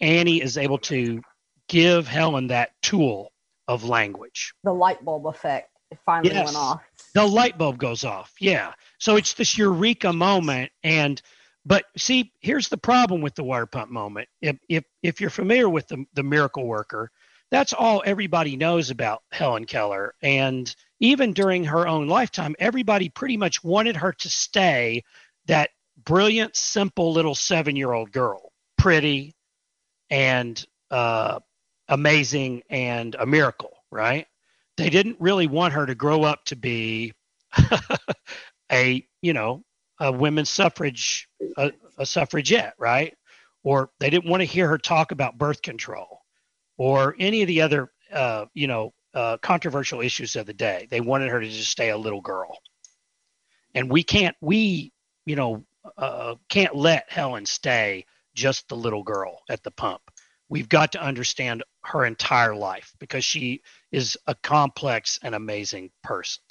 annie 0.00 0.42
is 0.42 0.58
able 0.58 0.76
to 0.76 1.20
give 1.68 2.06
helen 2.06 2.48
that 2.48 2.70
tool 2.82 3.32
of 3.68 3.84
language 3.84 4.52
The 4.64 4.72
light 4.72 5.04
bulb 5.04 5.26
effect 5.26 5.70
it 5.90 5.98
finally 6.04 6.34
Yes. 6.34 6.46
went 6.46 6.56
off. 6.56 6.80
the 7.14 7.24
light 7.24 7.56
bulb 7.56 7.78
goes 7.78 8.04
off. 8.04 8.32
Yeah. 8.40 8.72
So 8.98 9.14
it's 9.16 9.34
this 9.34 9.56
eureka 9.56 10.12
moment. 10.12 10.72
And 10.82 11.22
but 11.64 11.84
see, 11.96 12.32
here's 12.40 12.68
the 12.68 12.76
problem 12.76 13.20
with 13.20 13.34
the 13.36 13.44
water 13.44 13.66
pump 13.66 13.90
moment. 13.90 14.28
If 14.40 14.58
if 14.68 14.84
if 15.04 15.20
you're 15.20 15.30
familiar 15.30 15.68
with 15.68 15.86
the 15.88 16.04
the 16.14 16.22
miracle 16.24 16.66
worker, 16.66 17.10
that's 17.52 17.72
all 17.72 18.02
everybody 18.04 18.56
knows 18.56 18.90
about 18.90 19.22
Helen 19.30 19.64
Keller. 19.64 20.14
And 20.22 20.74
even 20.98 21.32
during 21.32 21.62
her 21.64 21.86
own 21.86 22.08
lifetime, 22.08 22.56
everybody 22.58 23.08
pretty 23.08 23.36
much 23.36 23.62
wanted 23.62 23.96
her 23.96 24.12
to 24.12 24.28
stay 24.28 25.04
that 25.46 25.70
brilliant, 26.04 26.56
simple 26.56 27.12
little 27.12 27.34
seven 27.36 27.76
year 27.76 27.92
old 27.92 28.10
girl, 28.10 28.52
pretty 28.76 29.36
and 30.10 30.64
uh, 30.90 31.38
amazing 31.88 32.62
and 32.70 33.14
a 33.16 33.26
miracle, 33.26 33.72
right? 33.90 34.26
They 34.76 34.90
didn't 34.90 35.16
really 35.20 35.46
want 35.46 35.74
her 35.74 35.86
to 35.86 35.94
grow 35.94 36.22
up 36.22 36.44
to 36.46 36.56
be 36.56 37.12
a, 38.72 39.06
you 39.22 39.32
know, 39.32 39.62
a 39.98 40.12
women's 40.12 40.50
suffrage, 40.50 41.28
a, 41.56 41.72
a 41.98 42.06
suffragette, 42.06 42.74
right? 42.78 43.14
Or 43.62 43.90
they 43.98 44.10
didn't 44.10 44.30
want 44.30 44.42
to 44.42 44.46
hear 44.46 44.68
her 44.68 44.78
talk 44.78 45.12
about 45.12 45.38
birth 45.38 45.62
control 45.62 46.20
or 46.76 47.16
any 47.18 47.42
of 47.42 47.48
the 47.48 47.62
other, 47.62 47.90
uh, 48.12 48.46
you 48.54 48.66
know, 48.66 48.92
uh, 49.14 49.38
controversial 49.38 50.02
issues 50.02 50.36
of 50.36 50.46
the 50.46 50.52
day. 50.52 50.86
They 50.90 51.00
wanted 51.00 51.30
her 51.30 51.40
to 51.40 51.48
just 51.48 51.70
stay 51.70 51.88
a 51.90 51.96
little 51.96 52.20
girl. 52.20 52.58
And 53.74 53.90
we 53.90 54.02
can't, 54.02 54.36
we, 54.40 54.92
you 55.24 55.36
know, 55.36 55.64
uh, 55.96 56.34
can't 56.48 56.74
let 56.76 57.10
Helen 57.10 57.46
stay 57.46 58.04
just 58.34 58.68
the 58.68 58.76
little 58.76 59.02
girl 59.02 59.40
at 59.48 59.62
the 59.62 59.70
pump. 59.70 60.02
We've 60.48 60.68
got 60.68 60.92
to 60.92 61.02
understand 61.02 61.64
her 61.86 62.04
entire 62.04 62.54
life 62.54 62.94
because 62.98 63.24
she 63.24 63.62
is 63.92 64.16
a 64.26 64.34
complex 64.34 65.18
and 65.22 65.34
amazing 65.34 65.90
person. 66.02 66.42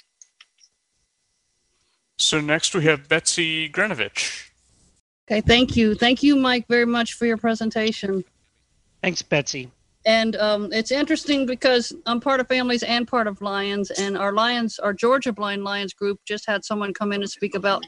So 2.18 2.40
next 2.40 2.74
we 2.74 2.84
have 2.84 3.08
Betsy 3.08 3.68
Grenovich. 3.68 4.50
Okay, 5.28 5.40
thank 5.40 5.76
you. 5.76 5.94
Thank 5.94 6.22
you, 6.22 6.36
Mike, 6.36 6.66
very 6.68 6.86
much 6.86 7.14
for 7.14 7.26
your 7.26 7.36
presentation. 7.36 8.24
Thanks, 9.02 9.22
Betsy. 9.22 9.70
And 10.06 10.36
um, 10.36 10.72
it's 10.72 10.92
interesting 10.92 11.46
because 11.46 11.92
I'm 12.06 12.20
part 12.20 12.38
of 12.38 12.46
Families 12.46 12.84
and 12.84 13.08
part 13.08 13.26
of 13.26 13.42
Lions, 13.42 13.90
and 13.90 14.16
our 14.16 14.32
Lions, 14.32 14.78
our 14.78 14.94
Georgia 14.94 15.32
Blind 15.32 15.64
Lions 15.64 15.92
group, 15.92 16.20
just 16.24 16.46
had 16.46 16.64
someone 16.64 16.94
come 16.94 17.12
in 17.12 17.22
and 17.22 17.30
speak 17.30 17.56
about 17.56 17.84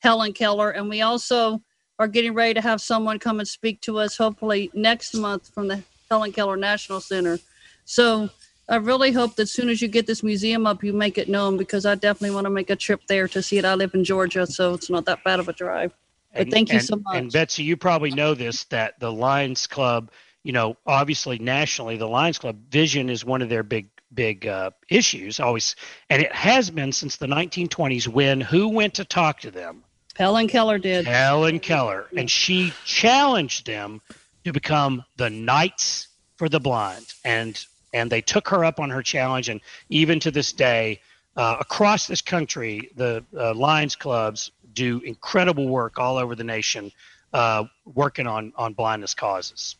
Helen 0.00 0.32
Keller, 0.32 0.70
and 0.70 0.88
we 0.88 1.02
also 1.02 1.62
are 2.00 2.08
getting 2.08 2.34
ready 2.34 2.54
to 2.54 2.60
have 2.60 2.80
someone 2.80 3.18
come 3.18 3.38
and 3.38 3.48
speak 3.48 3.80
to 3.82 3.98
us, 3.98 4.16
hopefully 4.16 4.70
next 4.74 5.14
month 5.14 5.52
from 5.54 5.68
the 5.68 5.82
Helen 6.10 6.32
Keller 6.32 6.56
National 6.56 7.00
Center. 7.00 7.38
So 7.84 8.28
I 8.68 8.76
really 8.76 9.12
hope 9.12 9.36
that 9.36 9.42
as 9.42 9.52
soon 9.52 9.68
as 9.68 9.80
you 9.80 9.86
get 9.86 10.08
this 10.08 10.24
museum 10.24 10.66
up, 10.66 10.82
you 10.82 10.92
make 10.92 11.18
it 11.18 11.28
known 11.28 11.56
because 11.56 11.86
I 11.86 11.94
definitely 11.94 12.34
want 12.34 12.46
to 12.46 12.50
make 12.50 12.68
a 12.68 12.74
trip 12.74 13.02
there 13.06 13.28
to 13.28 13.40
see 13.40 13.58
it. 13.58 13.64
I 13.64 13.74
live 13.74 13.94
in 13.94 14.02
Georgia, 14.02 14.44
so 14.44 14.74
it's 14.74 14.90
not 14.90 15.04
that 15.04 15.22
bad 15.22 15.38
of 15.38 15.48
a 15.48 15.52
drive. 15.52 15.92
But 16.32 16.42
And- 16.42 16.50
thank 16.50 16.70
you 16.70 16.78
and- 16.78 16.84
so 16.84 16.96
much. 16.96 17.16
And 17.16 17.32
Betsy, 17.32 17.62
you 17.62 17.76
probably 17.76 18.10
know 18.10 18.34
this 18.34 18.64
that 18.64 18.98
the 18.98 19.12
Lions 19.12 19.68
Club, 19.68 20.10
you 20.42 20.52
know, 20.52 20.76
obviously 20.84 21.38
nationally, 21.38 21.96
the 21.96 22.08
Lions 22.08 22.38
Club 22.38 22.58
vision 22.70 23.08
is 23.08 23.24
one 23.24 23.40
of 23.40 23.48
their 23.48 23.62
big 23.62 23.86
big 24.12 24.48
uh, 24.48 24.72
issues 24.88 25.38
always, 25.38 25.76
and 26.08 26.20
it 26.20 26.32
has 26.32 26.68
been 26.70 26.90
since 26.90 27.18
the 27.18 27.28
1920s. 27.28 28.08
When 28.08 28.40
who 28.40 28.66
went 28.66 28.94
to 28.94 29.04
talk 29.04 29.38
to 29.42 29.52
them? 29.52 29.84
Helen 30.16 30.48
Keller 30.48 30.78
did. 30.78 31.06
Helen 31.06 31.60
Keller, 31.60 32.08
and 32.16 32.28
she 32.28 32.72
challenged 32.84 33.66
them 33.66 34.00
to 34.44 34.52
become 34.52 35.04
the 35.16 35.30
Knights 35.30 36.08
for 36.36 36.48
the 36.48 36.60
Blind, 36.60 37.06
and 37.24 37.64
and 37.92 38.10
they 38.10 38.20
took 38.20 38.48
her 38.48 38.64
up 38.64 38.78
on 38.78 38.90
her 38.90 39.02
challenge, 39.02 39.48
and 39.48 39.60
even 39.88 40.20
to 40.20 40.30
this 40.30 40.52
day, 40.52 41.00
uh, 41.36 41.56
across 41.60 42.06
this 42.06 42.22
country, 42.22 42.90
the 42.96 43.24
uh, 43.36 43.52
Lions 43.54 43.96
clubs 43.96 44.52
do 44.72 45.00
incredible 45.00 45.68
work 45.68 45.98
all 45.98 46.16
over 46.16 46.34
the 46.34 46.44
nation, 46.44 46.92
uh, 47.32 47.64
working 47.84 48.26
on 48.26 48.52
on 48.56 48.72
blindness 48.72 49.14
causes. 49.14 49.76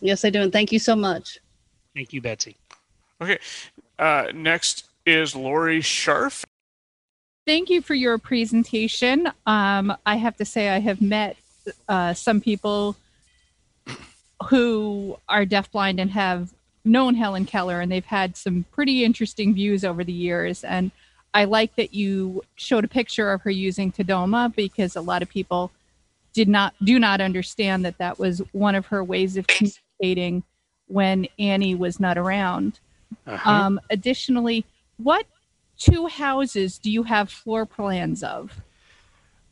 Yes, 0.00 0.24
I 0.24 0.30
do. 0.30 0.42
And 0.42 0.52
thank 0.52 0.72
you 0.72 0.78
so 0.78 0.96
much. 0.96 1.38
Thank 1.94 2.12
you, 2.12 2.20
Betsy. 2.20 2.56
Okay. 3.20 3.38
Uh, 3.98 4.26
next 4.34 4.88
is 5.06 5.36
Lori 5.36 5.80
Scharf. 5.80 6.44
Thank 7.46 7.70
you 7.70 7.82
for 7.82 7.94
your 7.94 8.18
presentation. 8.18 9.30
Um, 9.46 9.96
I 10.06 10.16
have 10.16 10.36
to 10.38 10.44
say, 10.44 10.70
I 10.70 10.80
have 10.80 11.00
met 11.00 11.36
uh, 11.88 12.14
some 12.14 12.40
people 12.40 12.96
who 14.48 15.18
are 15.28 15.44
deafblind 15.44 16.00
and 16.00 16.10
have 16.10 16.52
known 16.84 17.14
Helen 17.14 17.46
Keller, 17.46 17.80
and 17.80 17.90
they've 17.90 18.04
had 18.04 18.36
some 18.36 18.64
pretty 18.72 19.04
interesting 19.04 19.54
views 19.54 19.84
over 19.84 20.04
the 20.04 20.12
years. 20.12 20.64
And 20.64 20.90
I 21.32 21.44
like 21.44 21.76
that 21.76 21.94
you 21.94 22.42
showed 22.56 22.84
a 22.84 22.88
picture 22.88 23.32
of 23.32 23.42
her 23.42 23.50
using 23.50 23.90
Tadoma 23.90 24.54
because 24.54 24.96
a 24.96 25.00
lot 25.00 25.22
of 25.22 25.28
people 25.28 25.72
did 26.32 26.48
not 26.48 26.74
do 26.82 26.98
not 26.98 27.20
understand 27.20 27.84
that 27.84 27.98
that 27.98 28.18
was 28.18 28.40
one 28.52 28.74
of 28.74 28.86
her 28.86 29.02
ways 29.02 29.36
of 29.36 29.46
communicating 29.46 30.42
when 30.86 31.26
Annie 31.38 31.74
was 31.74 31.98
not 31.98 32.18
around. 32.18 32.80
Uh-huh. 33.26 33.50
Um, 33.50 33.80
additionally, 33.90 34.64
what 34.98 35.26
two 35.78 36.06
houses 36.06 36.78
do 36.78 36.90
you 36.90 37.04
have 37.04 37.30
floor 37.30 37.64
plans 37.64 38.22
of? 38.22 38.60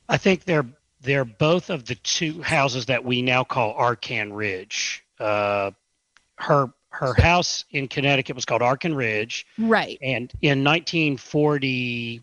I 0.09 0.19
think 0.19 0.45
they're 0.45 0.67
they're 1.03 1.25
both 1.25 1.71
of 1.71 1.85
the 1.85 1.95
two 1.97 2.43
houses 2.43 2.87
that 2.87 3.05
we 3.05 3.23
now 3.23 3.45
call 3.45 3.75
Arcan 3.75 4.35
Ridge. 4.35 5.05
Uh, 5.19 5.73
her 6.37 6.73
her 6.91 7.15
house 7.15 7.65
in 7.71 7.89
Connecticut 7.89 8.37
was 8.37 8.45
called 8.45 8.61
Arcan 8.61 8.95
Ridge, 8.95 9.47
Right. 9.59 9.99
and 10.03 10.31
in 10.43 10.63
1940 10.63 12.23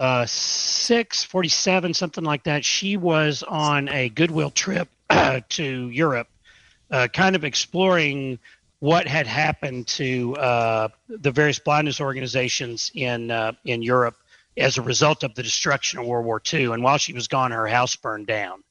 uh, 0.00 0.26
six, 0.26 1.22
47, 1.22 1.94
something 1.94 2.24
like 2.24 2.42
that, 2.44 2.64
she 2.64 2.96
was 2.96 3.44
on 3.44 3.88
a 3.88 4.08
goodwill 4.08 4.50
trip 4.50 4.88
to 5.50 5.88
Europe, 5.90 6.26
uh, 6.90 7.06
kind 7.12 7.36
of 7.36 7.44
exploring 7.44 8.40
what 8.80 9.06
had 9.06 9.28
happened 9.28 9.86
to 9.86 10.34
uh, 10.36 10.88
the 11.08 11.30
various 11.30 11.60
blindness 11.60 12.00
organizations 12.00 12.90
in 12.94 13.30
uh, 13.30 13.52
in 13.64 13.80
Europe 13.80 14.16
as 14.56 14.78
a 14.78 14.82
result 14.82 15.22
of 15.22 15.34
the 15.34 15.42
destruction 15.42 15.98
of 15.98 16.06
World 16.06 16.26
War 16.26 16.42
II. 16.52 16.72
And 16.72 16.82
while 16.82 16.98
she 16.98 17.12
was 17.12 17.28
gone, 17.28 17.50
her 17.52 17.66
house 17.66 17.96
burned 17.96 18.26
down. 18.26 18.62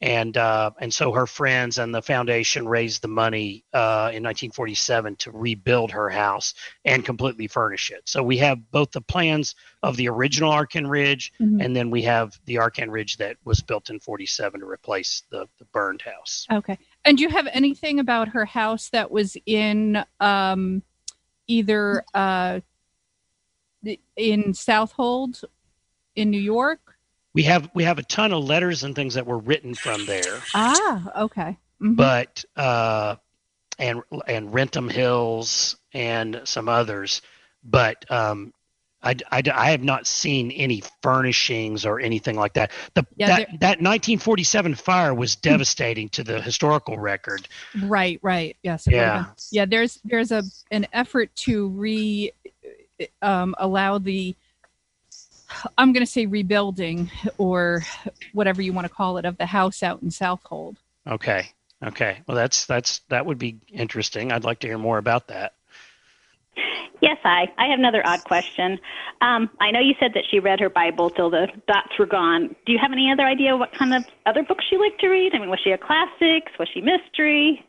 And 0.00 0.36
uh, 0.36 0.70
and 0.80 0.94
so 0.94 1.10
her 1.10 1.26
friends 1.26 1.78
and 1.78 1.92
the 1.92 2.00
foundation 2.00 2.68
raised 2.68 3.02
the 3.02 3.08
money 3.08 3.64
uh, 3.72 4.14
in 4.14 4.22
1947 4.22 5.16
to 5.16 5.32
rebuild 5.32 5.90
her 5.90 6.08
house 6.08 6.54
and 6.84 7.04
completely 7.04 7.48
furnish 7.48 7.90
it. 7.90 8.02
So 8.04 8.22
we 8.22 8.36
have 8.36 8.70
both 8.70 8.92
the 8.92 9.00
plans 9.00 9.56
of 9.82 9.96
the 9.96 10.08
original 10.08 10.52
Arcan 10.52 10.88
Ridge, 10.88 11.32
Mhm. 11.40 11.64
and 11.64 11.74
then 11.74 11.90
we 11.90 12.02
have 12.02 12.38
the 12.44 12.56
Arcan 12.56 12.92
Ridge 12.92 13.16
that 13.16 13.38
was 13.44 13.60
built 13.60 13.90
in 13.90 13.98
47 13.98 14.60
to 14.60 14.66
replace 14.66 15.24
the, 15.30 15.48
the 15.58 15.64
burned 15.64 16.02
house. 16.02 16.46
Okay. 16.48 16.78
And 17.04 17.18
do 17.18 17.24
you 17.24 17.30
have 17.30 17.48
anything 17.48 17.98
about 17.98 18.28
her 18.28 18.44
house 18.44 18.90
that 18.90 19.10
was 19.10 19.36
in 19.46 20.04
um, 20.20 20.82
either 21.48 22.04
uh, 22.14 22.60
in 24.16 24.54
Southold 24.54 25.42
in 26.16 26.30
New 26.30 26.40
York? 26.40 26.80
We 27.34 27.44
have 27.44 27.70
we 27.74 27.84
have 27.84 27.98
a 27.98 28.02
ton 28.02 28.32
of 28.32 28.44
letters 28.44 28.82
and 28.84 28.94
things 28.94 29.14
that 29.14 29.26
were 29.26 29.38
written 29.38 29.74
from 29.74 30.06
there. 30.06 30.42
Ah, 30.54 31.22
okay. 31.24 31.56
Mhm. 31.80 31.96
but 31.96 32.44
uh, 32.56 33.16
and 33.78 34.02
and 34.26 34.52
Wrentham 34.52 34.88
Hills 34.88 35.76
and 35.92 36.40
some 36.44 36.68
others, 36.68 37.22
but 37.62 38.10
um, 38.10 38.52
I, 39.02 39.14
I, 39.30 39.42
I 39.54 39.70
have 39.70 39.82
not 39.82 40.06
seen 40.06 40.50
any 40.50 40.82
furnishings 41.02 41.86
or 41.86 42.00
anything 42.00 42.34
like 42.34 42.54
that. 42.54 42.72
The 42.94 43.06
Yeah, 43.16 43.28
that 43.28 43.38
that 43.60 43.78
1947 43.80 44.74
fire 44.74 45.14
was 45.14 45.36
devastating 45.36 46.08
to 46.10 46.24
the 46.24 46.40
historical 46.40 46.98
record. 46.98 47.46
Right, 47.84 48.18
right. 48.22 48.56
Yes. 48.62 48.88
Yeah. 48.90 49.26
Yeah. 49.52 49.66
There's 49.66 50.00
there's 50.04 50.32
a 50.32 50.42
an 50.72 50.86
effort 50.92 51.34
to 51.36 51.68
re 51.68 52.32
um, 53.22 53.54
allow 53.58 53.98
the 53.98 54.34
I'm 55.76 55.92
going 55.92 56.04
to 56.04 56.10
say 56.10 56.26
rebuilding 56.26 57.10
or 57.38 57.82
whatever 58.32 58.60
you 58.60 58.72
want 58.72 58.86
to 58.86 58.92
call 58.92 59.18
it 59.18 59.24
of 59.24 59.38
the 59.38 59.46
house 59.46 59.82
out 59.82 60.02
in 60.02 60.10
Southold. 60.10 60.76
Okay, 61.06 61.50
okay. 61.82 62.20
Well, 62.26 62.36
that's 62.36 62.66
that's 62.66 63.00
that 63.08 63.24
would 63.26 63.38
be 63.38 63.58
interesting. 63.72 64.30
I'd 64.30 64.44
like 64.44 64.60
to 64.60 64.66
hear 64.66 64.78
more 64.78 64.98
about 64.98 65.28
that. 65.28 65.54
Yes, 67.00 67.18
I. 67.24 67.46
I 67.56 67.66
have 67.68 67.78
another 67.78 68.04
odd 68.04 68.24
question. 68.24 68.78
Um, 69.20 69.50
I 69.60 69.70
know 69.70 69.80
you 69.80 69.94
said 70.00 70.12
that 70.14 70.24
she 70.28 70.40
read 70.40 70.60
her 70.60 70.68
Bible 70.68 71.10
till 71.10 71.30
the 71.30 71.48
dots 71.66 71.96
were 71.98 72.06
gone. 72.06 72.54
Do 72.66 72.72
you 72.72 72.78
have 72.78 72.92
any 72.92 73.10
other 73.10 73.24
idea 73.24 73.56
what 73.56 73.72
kind 73.72 73.94
of 73.94 74.04
other 74.26 74.42
books 74.42 74.64
she 74.68 74.76
liked 74.76 75.00
to 75.00 75.08
read? 75.08 75.34
I 75.34 75.38
mean, 75.38 75.48
was 75.48 75.60
she 75.62 75.70
a 75.70 75.78
classics? 75.78 76.52
Was 76.58 76.68
she 76.74 76.80
mystery? 76.80 77.64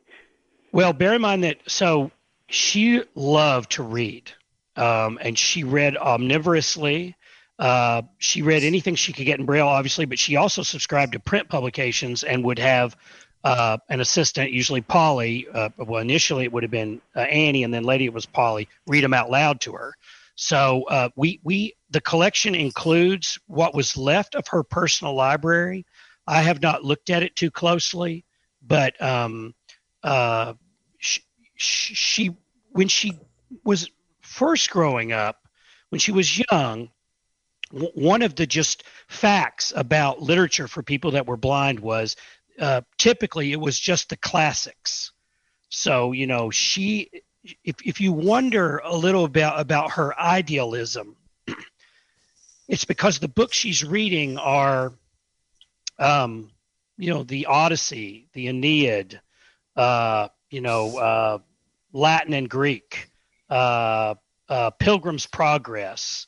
Well, 0.72 0.94
bear 0.94 1.14
in 1.14 1.22
mind 1.22 1.44
that 1.44 1.58
so 1.68 2.12
she 2.48 3.04
loved 3.16 3.72
to 3.74 3.84
read, 3.84 4.32
um, 4.80 5.20
and 5.22 5.38
she 5.38 5.64
read 5.64 5.98
omnivorously. 5.98 7.16
Uh, 7.58 8.04
she 8.18 8.42
read 8.42 8.64
anything 8.64 8.96
she 8.96 9.12
could 9.12 9.26
get 9.26 9.40
in 9.40 9.46
braille, 9.46 9.68
obviously, 9.68 10.06
but 10.06 10.18
she 10.18 10.38
also 10.38 10.64
subscribed 10.64 11.14
to 11.14 11.20
print 11.20 11.50
publications 11.50 12.24
and 12.24 12.44
would 12.44 12.60
have 12.60 12.96
uh, 13.44 13.78
an 13.90 14.00
assistant, 14.00 14.52
usually 14.52 14.82
Polly. 14.82 15.48
Uh, 15.54 15.70
well, 15.78 16.02
initially 16.02 16.46
it 16.46 16.52
would 16.52 16.64
have 16.64 16.72
been 16.72 17.02
uh, 17.16 17.20
Annie, 17.20 17.64
and 17.64 17.74
then 17.74 17.84
later 17.84 18.06
it 18.06 18.14
was 18.14 18.26
Polly. 18.26 18.70
Read 18.88 19.04
them 19.04 19.14
out 19.14 19.30
loud 19.30 19.62
to 19.62 19.74
her. 19.74 19.94
So 20.36 20.86
uh, 20.90 21.10
we 21.18 21.42
we 21.44 21.76
the 21.90 22.00
collection 22.00 22.56
includes 22.56 23.38
what 23.48 23.76
was 23.76 23.98
left 23.98 24.36
of 24.36 24.48
her 24.48 24.64
personal 24.64 25.14
library, 25.14 25.86
I 26.30 26.44
have 26.44 26.62
not 26.62 26.84
looked 26.84 27.10
at 27.10 27.24
it 27.24 27.36
too 27.36 27.50
closely, 27.50 28.24
but 28.62 29.02
um, 29.02 29.56
uh, 30.04 30.54
she, 31.00 31.24
she 31.56 32.38
when 32.72 32.88
she 32.88 33.18
was 33.64 33.90
first 34.30 34.70
growing 34.70 35.12
up, 35.12 35.48
when 35.90 36.00
she 36.00 36.12
was 36.12 36.42
young, 36.52 36.90
one 37.72 38.22
of 38.22 38.36
the 38.36 38.46
just 38.46 38.84
facts 39.08 39.74
about 39.76 40.22
literature 40.22 40.68
for 40.68 40.84
people 40.84 41.12
that 41.12 41.26
were 41.26 41.38
blind 41.38 41.80
was 41.80 42.16
uh, 42.60 42.82
typically 42.98 43.52
it 43.52 43.60
was 43.60 43.80
just 43.80 44.10
the 44.10 44.18
classics. 44.18 45.12
So 45.70 46.12
you 46.12 46.28
know 46.28 46.52
she, 46.52 47.10
if 47.64 47.76
if 47.86 48.00
you 48.00 48.12
wonder 48.12 48.78
a 48.84 48.96
little 48.96 49.26
about 49.26 49.60
about 49.60 49.92
her 49.92 50.20
idealism, 50.20 51.16
it's 52.68 52.86
because 52.86 53.20
the 53.20 53.28
books 53.28 53.58
she's 53.58 53.84
reading 53.84 54.38
are, 54.38 54.94
um, 55.98 56.52
you 56.98 57.12
know, 57.12 57.24
the 57.24 57.48
Odyssey, 57.48 58.28
the 58.34 58.48
Aeneid, 58.48 59.22
uh, 59.76 60.28
you 60.50 60.62
know, 60.62 60.98
uh, 60.98 61.38
Latin 61.94 62.34
and 62.34 62.50
Greek, 62.50 63.09
uh, 63.50 64.16
uh 64.48 64.70
Pilgrim's 64.72 65.26
Progress, 65.26 66.28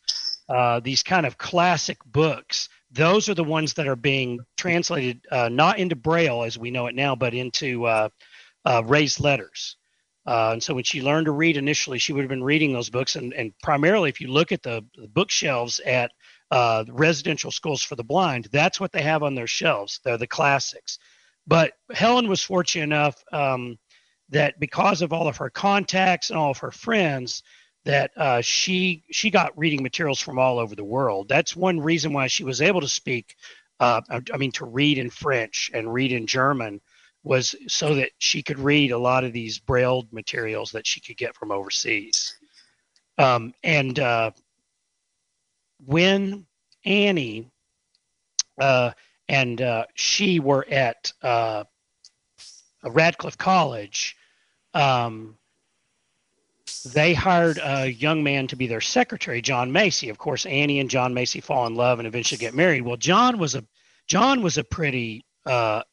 uh, 0.50 0.80
these 0.80 1.04
kind 1.04 1.26
of 1.26 1.38
classic 1.38 1.98
books 2.06 2.70
those 2.94 3.30
are 3.30 3.34
the 3.34 3.44
ones 3.44 3.74
that 3.76 3.88
are 3.88 3.96
being 3.96 4.40
translated 4.58 5.26
uh, 5.32 5.48
not 5.48 5.80
into 5.80 5.96
braille 5.96 6.44
as 6.44 6.58
we 6.58 6.72
know 6.72 6.88
it 6.88 6.96
now 6.96 7.16
but 7.16 7.34
into 7.34 7.86
uh, 7.86 8.10
uh, 8.66 8.84
raised 8.86 9.22
letters. 9.22 9.78
And 10.26 10.62
so 10.62 10.76
when 10.76 10.84
she 10.84 11.02
learned 11.02 11.26
to 11.26 11.32
read 11.32 11.56
initially 11.56 12.00
she 12.00 12.12
would 12.12 12.22
have 12.22 12.30
been 12.30 12.44
reading 12.44 12.74
those 12.74 12.90
books 12.90 13.16
and, 13.16 13.34
and 13.34 13.54
primarily 13.64 14.10
if 14.10 14.20
you 14.20 14.28
look 14.28 14.52
at 14.52 14.62
the, 14.62 14.84
the 14.96 15.08
bookshelves 15.08 15.80
at 15.80 16.12
residential 16.90 17.52
schools 17.52 17.82
for 17.82 17.96
the 17.96 18.04
blind 18.04 18.50
that's 18.52 18.80
what 18.80 18.92
they 18.92 19.02
have 19.02 19.24
on 19.24 19.36
their 19.36 19.48
shelves. 19.48 20.02
They're 20.04 20.18
the 20.18 20.28
classics. 20.28 21.00
But 21.48 21.74
helen 21.94 22.28
was 22.28 22.44
fortunate 22.44 22.84
enough 22.84 23.16
um, 23.32 23.78
that 24.32 24.60
because 24.60 25.02
of 25.02 25.14
all 25.14 25.28
of 25.28 25.38
her 25.38 25.50
contacts 25.50 26.30
and 26.30 26.40
all 26.40 26.52
of 26.52 26.58
her 26.58 26.72
friends 26.72 27.44
that 27.84 28.12
uh, 28.16 28.42
she 28.42 29.04
she 29.12 29.30
got 29.30 29.58
reading 29.58 29.82
materials 29.84 30.20
from 30.20 30.40
all 30.40 30.60
over 30.60 30.76
the 30.76 30.84
world. 30.84 31.28
That's 31.28 31.56
one 31.56 31.80
reason 31.80 32.14
why 32.14 32.28
she 32.28 32.44
was 32.44 32.62
able 32.62 32.82
to 32.82 32.88
speak. 32.88 33.36
Uh, 33.80 34.02
I 34.32 34.38
mean, 34.38 34.52
to 34.54 34.66
read 34.66 34.98
in 35.00 35.10
French 35.10 35.72
and 35.74 35.92
read 35.92 36.12
in 36.12 36.28
German 36.28 36.82
was 37.24 37.56
so 37.68 37.96
that 37.96 38.12
she 38.20 38.44
could 38.44 38.60
read 38.60 38.92
a 38.92 38.98
lot 38.98 39.24
of 39.24 39.34
these 39.34 39.60
braille 39.60 40.08
materials 40.12 40.72
that 40.72 40.86
she 40.88 41.00
could 41.00 41.18
get 41.18 41.36
from 41.36 41.52
overseas. 41.52 42.36
Um, 43.18 43.54
and 43.64 44.00
uh, 44.00 44.32
when 45.86 46.46
Annie 46.86 47.52
uh, 48.60 48.92
and 49.28 49.62
uh, 49.62 49.86
she 49.96 50.40
were 50.40 50.66
at 50.70 51.14
uh, 51.22 51.64
Radcliffe 52.84 53.38
College, 53.38 54.16
um, 54.74 55.38
they 56.94 57.14
hired 57.14 57.60
a 57.64 57.92
young 57.92 58.24
man 58.24 58.48
to 58.48 58.56
be 58.56 58.68
their 58.68 58.82
secretary, 58.82 59.42
John 59.42 59.72
Macy. 59.72 60.10
Of 60.10 60.18
course, 60.18 60.46
Annie 60.46 60.80
and 60.80 60.90
John 60.90 61.14
Macy 61.14 61.42
fall 61.42 61.68
in 61.68 61.76
love 61.76 62.00
and 62.00 62.08
eventually 62.08 62.38
get 62.38 62.54
married. 62.54 62.82
Well, 62.82 62.98
John 62.98 63.38
was 63.38 63.56
a 63.56 63.64
John 64.08 64.42
was 64.42 64.58
a 64.58 64.64
pretty 64.64 65.26
uh, 65.46 65.84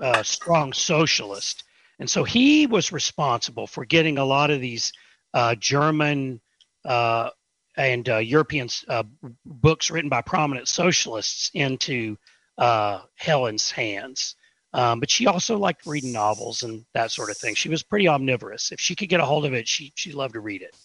uh, 0.00 0.22
strong 0.22 0.72
socialist, 0.72 1.64
and 1.98 2.08
so 2.08 2.24
he 2.24 2.66
was 2.66 2.92
responsible 2.92 3.66
for 3.66 3.84
getting 3.84 4.18
a 4.18 4.24
lot 4.24 4.50
of 4.50 4.60
these 4.60 4.92
uh, 5.34 5.54
German 5.56 6.40
uh, 6.84 7.30
and 7.76 8.08
uh, 8.08 8.18
European 8.18 8.68
uh, 8.88 9.04
books 9.44 9.90
written 9.90 10.08
by 10.08 10.22
prominent 10.22 10.68
socialists 10.68 11.50
into 11.54 12.16
Helen's 12.58 13.70
hands. 13.70 14.36
Um, 14.74 15.00
but 15.00 15.10
she 15.10 15.26
also 15.26 15.56
liked 15.56 15.86
reading 15.86 16.12
novels 16.12 16.62
and 16.62 16.84
that 16.92 17.10
sort 17.10 17.30
of 17.30 17.38
thing. 17.38 17.54
She 17.54 17.68
was 17.68 17.82
pretty 17.82 18.06
omnivorous. 18.06 18.70
If 18.70 18.80
she 18.80 18.94
could 18.94 19.08
get 19.08 19.20
a 19.20 19.24
hold 19.24 19.44
of 19.46 19.54
it, 19.54 19.66
she 19.66 19.92
she 19.94 20.12
loved 20.12 20.34
to 20.34 20.40
read 20.40 20.62
it. 20.62 20.76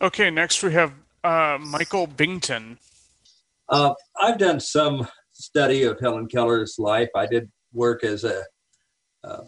Okay, 0.00 0.30
next 0.30 0.62
we 0.62 0.72
have 0.72 0.92
uh, 1.24 1.58
Michael 1.60 2.06
Bington. 2.06 2.78
Uh, 3.68 3.94
I've 4.20 4.38
done 4.38 4.60
some 4.60 5.08
study 5.32 5.82
of 5.82 5.98
Helen 6.00 6.28
Keller's 6.28 6.76
life. 6.78 7.08
I 7.16 7.26
did 7.26 7.50
work 7.72 8.04
as 8.04 8.24
a 8.24 8.44
uh, 9.24 9.42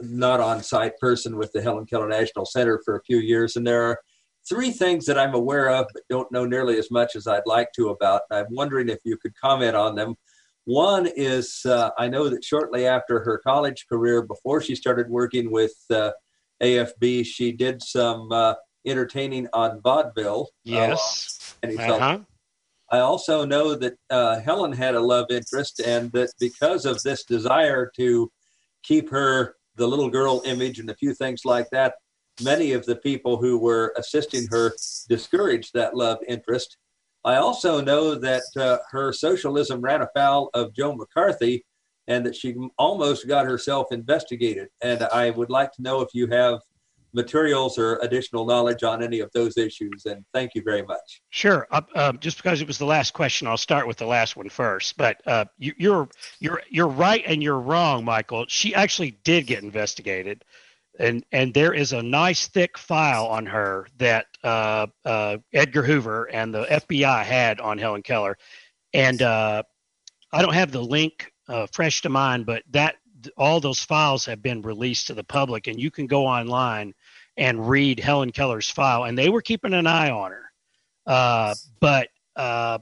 not 0.00 0.40
on 0.40 0.62
site 0.62 0.96
person 0.98 1.36
with 1.36 1.52
the 1.52 1.60
Helen 1.60 1.84
Keller 1.84 2.08
National 2.08 2.46
Center 2.46 2.80
for 2.84 2.96
a 2.96 3.02
few 3.02 3.18
years, 3.18 3.56
and 3.56 3.66
there 3.66 3.82
are 3.82 3.98
three 4.48 4.70
things 4.70 5.04
that 5.06 5.18
I'm 5.18 5.34
aware 5.34 5.68
of 5.68 5.86
but 5.92 6.02
don't 6.08 6.30
know 6.32 6.46
nearly 6.46 6.78
as 6.78 6.90
much 6.90 7.14
as 7.14 7.26
I'd 7.26 7.42
like 7.46 7.68
to 7.76 7.90
about. 7.90 8.22
I'm 8.30 8.46
wondering 8.50 8.88
if 8.88 9.00
you 9.04 9.18
could 9.18 9.38
comment 9.38 9.76
on 9.76 9.94
them. 9.94 10.14
One 10.68 11.08
is 11.16 11.64
uh, 11.64 11.92
I 11.96 12.08
know 12.08 12.28
that 12.28 12.44
shortly 12.44 12.86
after 12.86 13.20
her 13.20 13.38
college 13.38 13.86
career, 13.88 14.20
before 14.20 14.60
she 14.60 14.74
started 14.74 15.08
working 15.08 15.50
with 15.50 15.72
uh, 15.88 16.10
AFB, 16.62 17.24
she 17.24 17.52
did 17.52 17.82
some 17.82 18.30
uh, 18.30 18.52
entertaining 18.86 19.48
on 19.54 19.80
vaudeville. 19.80 20.50
Uh, 20.68 20.92
yes. 20.92 21.56
uh-huh. 21.64 22.18
I 22.90 22.98
also 22.98 23.46
know 23.46 23.76
that 23.76 23.94
uh, 24.10 24.40
Helen 24.40 24.72
had 24.72 24.94
a 24.94 25.00
love 25.00 25.28
interest, 25.30 25.80
and 25.80 26.12
that 26.12 26.32
because 26.38 26.84
of 26.84 27.02
this 27.02 27.24
desire 27.24 27.90
to 27.96 28.30
keep 28.82 29.08
her 29.08 29.56
the 29.76 29.88
little 29.88 30.10
girl 30.10 30.42
image 30.44 30.80
and 30.80 30.90
a 30.90 30.94
few 30.96 31.14
things 31.14 31.46
like 31.46 31.70
that, 31.70 31.94
many 32.42 32.72
of 32.72 32.84
the 32.84 32.96
people 32.96 33.38
who 33.38 33.56
were 33.56 33.94
assisting 33.96 34.46
her 34.50 34.74
discouraged 35.08 35.70
that 35.72 35.96
love 35.96 36.18
interest. 36.28 36.76
I 37.24 37.36
also 37.36 37.80
know 37.80 38.14
that 38.14 38.42
uh, 38.56 38.78
her 38.90 39.12
socialism 39.12 39.80
ran 39.80 40.02
afoul 40.02 40.50
of 40.54 40.74
Joe 40.74 40.94
McCarthy 40.94 41.64
and 42.06 42.24
that 42.24 42.34
she 42.34 42.54
almost 42.78 43.28
got 43.28 43.44
herself 43.44 43.88
investigated. 43.90 44.68
And 44.82 45.02
I 45.02 45.30
would 45.30 45.50
like 45.50 45.72
to 45.72 45.82
know 45.82 46.00
if 46.00 46.08
you 46.14 46.26
have 46.28 46.60
materials 47.12 47.78
or 47.78 47.98
additional 48.02 48.44
knowledge 48.44 48.82
on 48.82 49.02
any 49.02 49.20
of 49.20 49.30
those 49.32 49.56
issues. 49.56 50.06
And 50.06 50.24
thank 50.32 50.54
you 50.54 50.62
very 50.62 50.82
much. 50.82 51.22
Sure. 51.30 51.66
Uh, 51.70 51.80
uh, 51.94 52.12
just 52.12 52.36
because 52.36 52.60
it 52.60 52.66
was 52.66 52.78
the 52.78 52.84
last 52.84 53.12
question, 53.12 53.46
I'll 53.46 53.56
start 53.56 53.86
with 53.86 53.96
the 53.96 54.06
last 54.06 54.36
one 54.36 54.48
first. 54.48 54.96
But 54.96 55.20
uh, 55.26 55.46
you, 55.58 55.72
you're 55.76 56.08
you're 56.40 56.62
you're 56.70 56.88
right 56.88 57.22
and 57.26 57.42
you're 57.42 57.60
wrong, 57.60 58.04
Michael. 58.04 58.46
She 58.48 58.74
actually 58.74 59.12
did 59.24 59.46
get 59.46 59.62
investigated 59.62 60.44
and 60.98 61.24
and 61.32 61.54
there 61.54 61.72
is 61.72 61.92
a 61.92 62.02
nice 62.02 62.48
thick 62.48 62.76
file 62.76 63.26
on 63.26 63.46
her 63.46 63.86
that 63.98 64.26
uh, 64.42 64.86
uh, 65.04 65.38
Edgar 65.52 65.82
Hoover 65.82 66.24
and 66.24 66.52
the 66.52 66.64
FBI 66.64 67.24
had 67.24 67.60
on 67.60 67.78
Helen 67.78 68.02
Keller, 68.02 68.36
and 68.92 69.22
uh, 69.22 69.62
I 70.32 70.42
don't 70.42 70.54
have 70.54 70.72
the 70.72 70.82
link 70.82 71.32
uh, 71.48 71.66
fresh 71.72 72.02
to 72.02 72.08
mind, 72.08 72.46
but 72.46 72.62
that 72.70 72.96
all 73.36 73.60
those 73.60 73.80
files 73.80 74.24
have 74.26 74.42
been 74.42 74.62
released 74.62 75.06
to 75.08 75.14
the 75.14 75.24
public, 75.24 75.66
and 75.66 75.80
you 75.80 75.90
can 75.90 76.06
go 76.06 76.26
online 76.26 76.94
and 77.36 77.68
read 77.68 78.00
Helen 78.00 78.32
Keller's 78.32 78.70
file, 78.70 79.04
and 79.04 79.16
they 79.16 79.28
were 79.28 79.42
keeping 79.42 79.74
an 79.74 79.86
eye 79.86 80.10
on 80.10 80.32
her, 80.32 80.50
uh, 81.06 81.54
but 81.80 82.08
uh, 82.36 82.78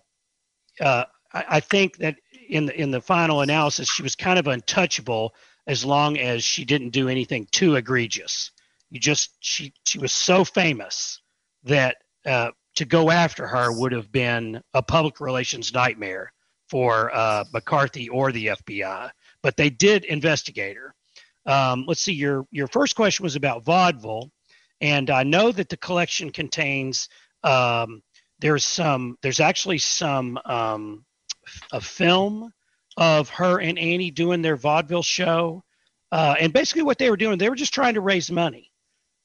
I, 0.80 1.04
I 1.32 1.60
think 1.60 1.98
that 1.98 2.16
in 2.48 2.66
the 2.66 2.80
in 2.80 2.90
the 2.90 3.00
final 3.00 3.42
analysis, 3.42 3.90
she 3.90 4.02
was 4.02 4.16
kind 4.16 4.38
of 4.38 4.46
untouchable 4.46 5.34
as 5.66 5.84
long 5.84 6.18
as 6.18 6.44
she 6.44 6.64
didn't 6.64 6.90
do 6.90 7.08
anything 7.08 7.46
too 7.50 7.76
egregious. 7.76 8.52
You 8.90 9.00
just 9.00 9.36
she 9.40 9.72
she 9.84 9.98
was 9.98 10.12
so 10.12 10.44
famous 10.44 11.20
that 11.64 11.96
uh, 12.24 12.50
to 12.76 12.84
go 12.84 13.10
after 13.10 13.46
her 13.46 13.72
would 13.72 13.92
have 13.92 14.12
been 14.12 14.62
a 14.74 14.82
public 14.82 15.20
relations 15.20 15.72
nightmare 15.72 16.32
for 16.68 17.14
uh, 17.14 17.44
McCarthy 17.52 18.08
or 18.08 18.32
the 18.32 18.46
FBI. 18.46 19.10
But 19.42 19.56
they 19.56 19.70
did 19.70 20.04
investigate 20.04 20.76
her. 20.76 20.94
Um, 21.46 21.84
let's 21.86 22.02
see. 22.02 22.12
Your 22.12 22.46
your 22.50 22.68
first 22.68 22.96
question 22.96 23.24
was 23.24 23.36
about 23.36 23.64
vaudeville, 23.64 24.30
and 24.80 25.10
I 25.10 25.22
know 25.22 25.52
that 25.52 25.68
the 25.68 25.76
collection 25.76 26.30
contains 26.30 27.08
um, 27.42 28.02
there's 28.40 28.64
some 28.64 29.16
there's 29.22 29.40
actually 29.40 29.78
some 29.78 30.38
um, 30.44 31.04
a 31.72 31.80
film 31.80 32.52
of 32.96 33.28
her 33.30 33.60
and 33.60 33.78
Annie 33.78 34.10
doing 34.10 34.42
their 34.42 34.56
vaudeville 34.56 35.02
show. 35.02 35.62
Uh, 36.12 36.34
and 36.40 36.52
basically, 36.52 36.82
what 36.82 36.98
they 36.98 37.10
were 37.10 37.16
doing, 37.16 37.38
they 37.38 37.48
were 37.48 37.56
just 37.56 37.74
trying 37.74 37.94
to 37.94 38.00
raise 38.00 38.30
money. 38.30 38.70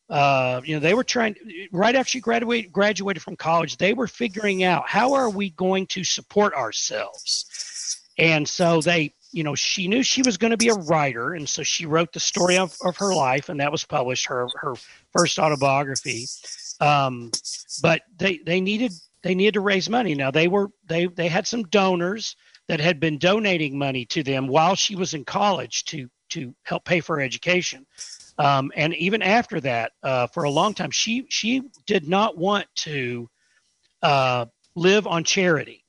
Uh, 0.09 0.59
you 0.65 0.75
know, 0.75 0.79
they 0.79 0.93
were 0.93 1.05
trying 1.05 1.35
right 1.71 1.95
after 1.95 2.09
she 2.09 2.19
graduated 2.19 2.71
graduated 2.73 3.23
from 3.23 3.37
college. 3.37 3.77
They 3.77 3.93
were 3.93 4.07
figuring 4.07 4.63
out 4.63 4.87
how 4.87 5.13
are 5.13 5.29
we 5.29 5.51
going 5.51 5.87
to 5.87 6.03
support 6.03 6.53
ourselves, 6.53 8.01
and 8.17 8.47
so 8.47 8.81
they, 8.81 9.13
you 9.31 9.43
know, 9.43 9.55
she 9.55 9.87
knew 9.87 10.03
she 10.03 10.21
was 10.21 10.37
going 10.37 10.51
to 10.51 10.57
be 10.57 10.67
a 10.67 10.73
writer, 10.73 11.33
and 11.33 11.47
so 11.47 11.63
she 11.63 11.85
wrote 11.85 12.11
the 12.11 12.19
story 12.19 12.57
of, 12.57 12.75
of 12.83 12.97
her 12.97 13.15
life, 13.15 13.47
and 13.47 13.61
that 13.61 13.71
was 13.71 13.85
published 13.85 14.25
her 14.25 14.49
her 14.55 14.73
first 15.13 15.39
autobiography. 15.39 16.25
Um, 16.81 17.31
but 17.81 18.01
they 18.17 18.39
they 18.39 18.59
needed 18.59 18.91
they 19.23 19.35
needed 19.35 19.53
to 19.53 19.61
raise 19.61 19.89
money. 19.89 20.13
Now 20.13 20.31
they 20.31 20.49
were 20.49 20.71
they 20.87 21.05
they 21.05 21.29
had 21.29 21.47
some 21.47 21.63
donors 21.63 22.35
that 22.71 22.79
had 22.79 23.01
been 23.01 23.17
donating 23.17 23.77
money 23.77 24.05
to 24.05 24.23
them 24.23 24.47
while 24.47 24.75
she 24.75 24.95
was 24.95 25.13
in 25.13 25.25
college 25.25 25.83
to 25.83 26.09
to 26.29 26.55
help 26.63 26.85
pay 26.85 27.01
for 27.01 27.17
her 27.17 27.21
education. 27.21 27.85
Um, 28.37 28.71
and 28.77 28.95
even 28.95 29.21
after 29.21 29.59
that, 29.59 29.91
uh, 30.01 30.27
for 30.27 30.43
a 30.43 30.49
long 30.49 30.73
time, 30.73 30.89
she 30.89 31.25
she 31.27 31.63
did 31.85 32.07
not 32.07 32.37
want 32.37 32.67
to 32.75 33.29
uh, 34.01 34.45
live 34.73 35.05
on 35.05 35.25
charity. 35.25 35.83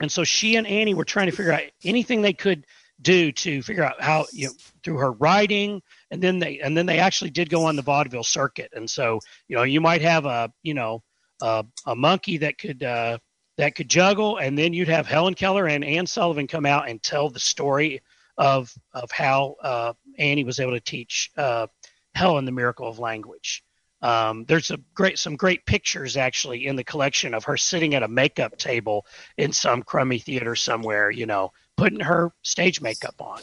and 0.00 0.10
so 0.10 0.22
she 0.22 0.54
and 0.54 0.68
Annie 0.68 0.94
were 0.94 1.04
trying 1.04 1.28
to 1.30 1.36
figure 1.36 1.50
out 1.50 1.62
anything 1.82 2.22
they 2.22 2.32
could 2.32 2.64
do 3.02 3.32
to 3.32 3.60
figure 3.62 3.82
out 3.82 4.00
how 4.00 4.26
you 4.32 4.46
know 4.46 4.52
through 4.84 4.98
her 4.98 5.10
writing 5.10 5.82
and 6.12 6.22
then 6.22 6.38
they 6.38 6.60
and 6.60 6.76
then 6.76 6.86
they 6.86 7.00
actually 7.00 7.30
did 7.30 7.50
go 7.50 7.64
on 7.64 7.74
the 7.74 7.82
vaudeville 7.82 8.22
circuit 8.22 8.70
and 8.72 8.88
so 8.88 9.18
you 9.48 9.56
know 9.56 9.64
you 9.64 9.80
might 9.80 10.02
have 10.02 10.26
a 10.26 10.52
you 10.62 10.74
know 10.74 11.02
a, 11.42 11.64
a 11.86 11.96
monkey 11.96 12.38
that 12.38 12.56
could 12.56 12.82
uh, 12.84 13.18
that 13.58 13.74
could 13.74 13.88
juggle 13.88 14.38
and 14.38 14.56
then 14.56 14.72
you'd 14.72 14.88
have 14.88 15.06
helen 15.06 15.34
keller 15.34 15.66
and 15.66 15.84
anne 15.84 16.06
sullivan 16.06 16.46
come 16.46 16.64
out 16.64 16.88
and 16.88 17.02
tell 17.02 17.28
the 17.28 17.40
story 17.40 18.00
of 18.38 18.72
of 18.94 19.10
how 19.10 19.56
uh, 19.62 19.92
annie 20.18 20.44
was 20.44 20.58
able 20.58 20.72
to 20.72 20.80
teach 20.80 21.30
uh, 21.36 21.66
helen 22.14 22.46
the 22.46 22.52
miracle 22.52 22.88
of 22.88 22.98
language 22.98 23.62
um, 24.00 24.44
there's 24.46 24.70
a 24.70 24.78
great 24.94 25.18
some 25.18 25.36
great 25.36 25.66
pictures 25.66 26.16
actually 26.16 26.66
in 26.66 26.76
the 26.76 26.84
collection 26.84 27.34
of 27.34 27.44
her 27.44 27.56
sitting 27.56 27.94
at 27.94 28.02
a 28.02 28.08
makeup 28.08 28.56
table 28.56 29.04
in 29.36 29.52
some 29.52 29.82
crummy 29.82 30.18
theater 30.18 30.56
somewhere 30.56 31.10
you 31.10 31.26
know 31.26 31.52
putting 31.78 32.00
her 32.00 32.32
stage 32.42 32.82
makeup 32.82 33.14
on. 33.20 33.40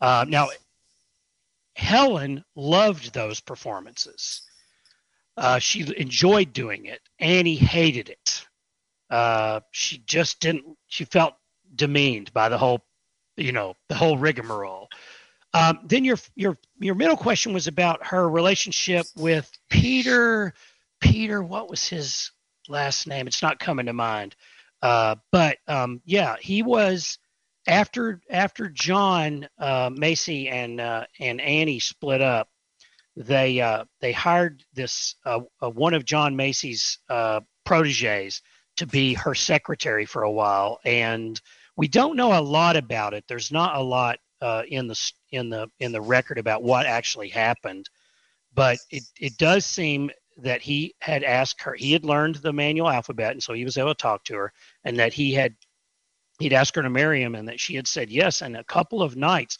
Uh, 0.00 0.24
now, 0.26 0.48
Helen 1.76 2.42
loved 2.56 3.14
those 3.14 3.38
performances. 3.38 4.42
Uh, 5.36 5.58
she 5.58 5.86
enjoyed 5.96 6.52
doing 6.52 6.86
it. 6.86 7.00
Annie 7.20 7.54
hated 7.54 8.08
it. 8.08 8.46
Uh, 9.10 9.60
she 9.72 9.98
just 9.98 10.40
didn't. 10.40 10.64
She 10.86 11.04
felt 11.04 11.34
demeaned 11.74 12.32
by 12.32 12.48
the 12.48 12.58
whole, 12.58 12.80
you 13.36 13.52
know, 13.52 13.74
the 13.88 13.94
whole 13.94 14.18
rigmarole. 14.18 14.88
Um, 15.52 15.80
then 15.84 16.04
your 16.04 16.16
your 16.36 16.56
your 16.78 16.94
middle 16.94 17.16
question 17.16 17.52
was 17.52 17.66
about 17.66 18.06
her 18.06 18.28
relationship 18.28 19.06
with 19.16 19.50
Peter. 19.68 20.54
Peter, 21.00 21.42
what 21.42 21.68
was 21.68 21.88
his 21.88 22.30
last 22.68 23.06
name? 23.06 23.26
It's 23.26 23.42
not 23.42 23.58
coming 23.58 23.86
to 23.86 23.92
mind. 23.92 24.36
Uh, 24.82 25.16
but 25.32 25.58
um, 25.66 26.00
yeah, 26.04 26.36
he 26.40 26.62
was 26.62 27.18
after 27.66 28.20
after 28.30 28.68
John 28.68 29.48
uh, 29.58 29.90
Macy 29.92 30.48
and 30.48 30.80
uh, 30.80 31.06
and 31.18 31.40
Annie 31.40 31.80
split 31.80 32.20
up, 32.20 32.48
they 33.16 33.60
uh, 33.60 33.84
they 34.00 34.12
hired 34.12 34.64
this 34.72 35.16
uh, 35.24 35.40
uh, 35.60 35.70
one 35.70 35.94
of 35.94 36.04
John 36.04 36.36
Macy's 36.36 36.98
uh, 37.08 37.40
proteges 37.64 38.40
to 38.80 38.86
be 38.86 39.14
her 39.14 39.34
secretary 39.34 40.04
for 40.04 40.22
a 40.22 40.30
while, 40.30 40.80
and 40.84 41.40
we 41.76 41.86
don't 41.86 42.16
know 42.16 42.38
a 42.38 42.42
lot 42.42 42.76
about 42.76 43.14
it. 43.14 43.24
There's 43.28 43.52
not 43.52 43.76
a 43.76 43.82
lot 43.82 44.18
in 44.68 44.86
the 44.86 45.12
in 45.32 45.50
the 45.50 45.68
in 45.80 45.92
the 45.92 46.00
record 46.00 46.38
about 46.38 46.62
what 46.62 46.86
actually 46.86 47.28
happened, 47.28 47.88
but 48.54 48.78
it 48.90 49.04
it 49.18 49.36
does 49.38 49.64
seem 49.64 50.10
that 50.38 50.62
he 50.62 50.94
had 51.00 51.22
asked 51.22 51.60
her. 51.62 51.74
He 51.74 51.92
had 51.92 52.04
learned 52.04 52.36
the 52.36 52.52
manual 52.52 52.88
alphabet, 52.88 53.32
and 53.32 53.42
so 53.42 53.52
he 53.52 53.64
was 53.64 53.76
able 53.76 53.90
to 53.90 53.94
talk 53.94 54.24
to 54.24 54.34
her, 54.34 54.52
and 54.84 54.98
that 54.98 55.12
he 55.12 55.34
had 55.34 55.54
he'd 56.38 56.54
asked 56.54 56.74
her 56.74 56.82
to 56.82 56.90
marry 56.90 57.22
him 57.22 57.34
and 57.34 57.46
that 57.48 57.60
she 57.60 57.74
had 57.74 57.86
said 57.86 58.10
yes. 58.10 58.40
And 58.40 58.56
a 58.56 58.64
couple 58.64 59.02
of 59.02 59.14
nights, 59.14 59.58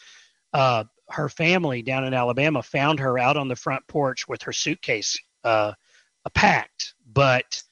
uh, 0.54 0.84
her 1.10 1.28
family 1.28 1.82
down 1.82 2.04
in 2.04 2.14
Alabama 2.14 2.62
found 2.62 2.98
her 3.00 3.18
out 3.18 3.36
on 3.36 3.48
the 3.48 3.56
front 3.56 3.86
porch 3.86 4.26
with 4.26 4.42
her 4.42 4.52
suitcase 4.52 5.18
uh, 5.44 5.72
packed. 6.34 6.94
But 7.12 7.62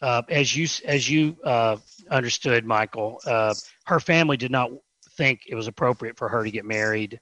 uh, 0.00 0.22
as 0.28 0.54
you 0.54 0.66
as 0.84 1.08
you 1.08 1.36
uh, 1.44 1.76
understood, 2.10 2.64
Michael, 2.64 3.20
uh, 3.26 3.54
her 3.86 4.00
family 4.00 4.36
did 4.36 4.50
not 4.50 4.70
think 5.16 5.42
it 5.48 5.54
was 5.54 5.66
appropriate 5.66 6.16
for 6.16 6.28
her 6.28 6.44
to 6.44 6.50
get 6.50 6.64
married, 6.64 7.20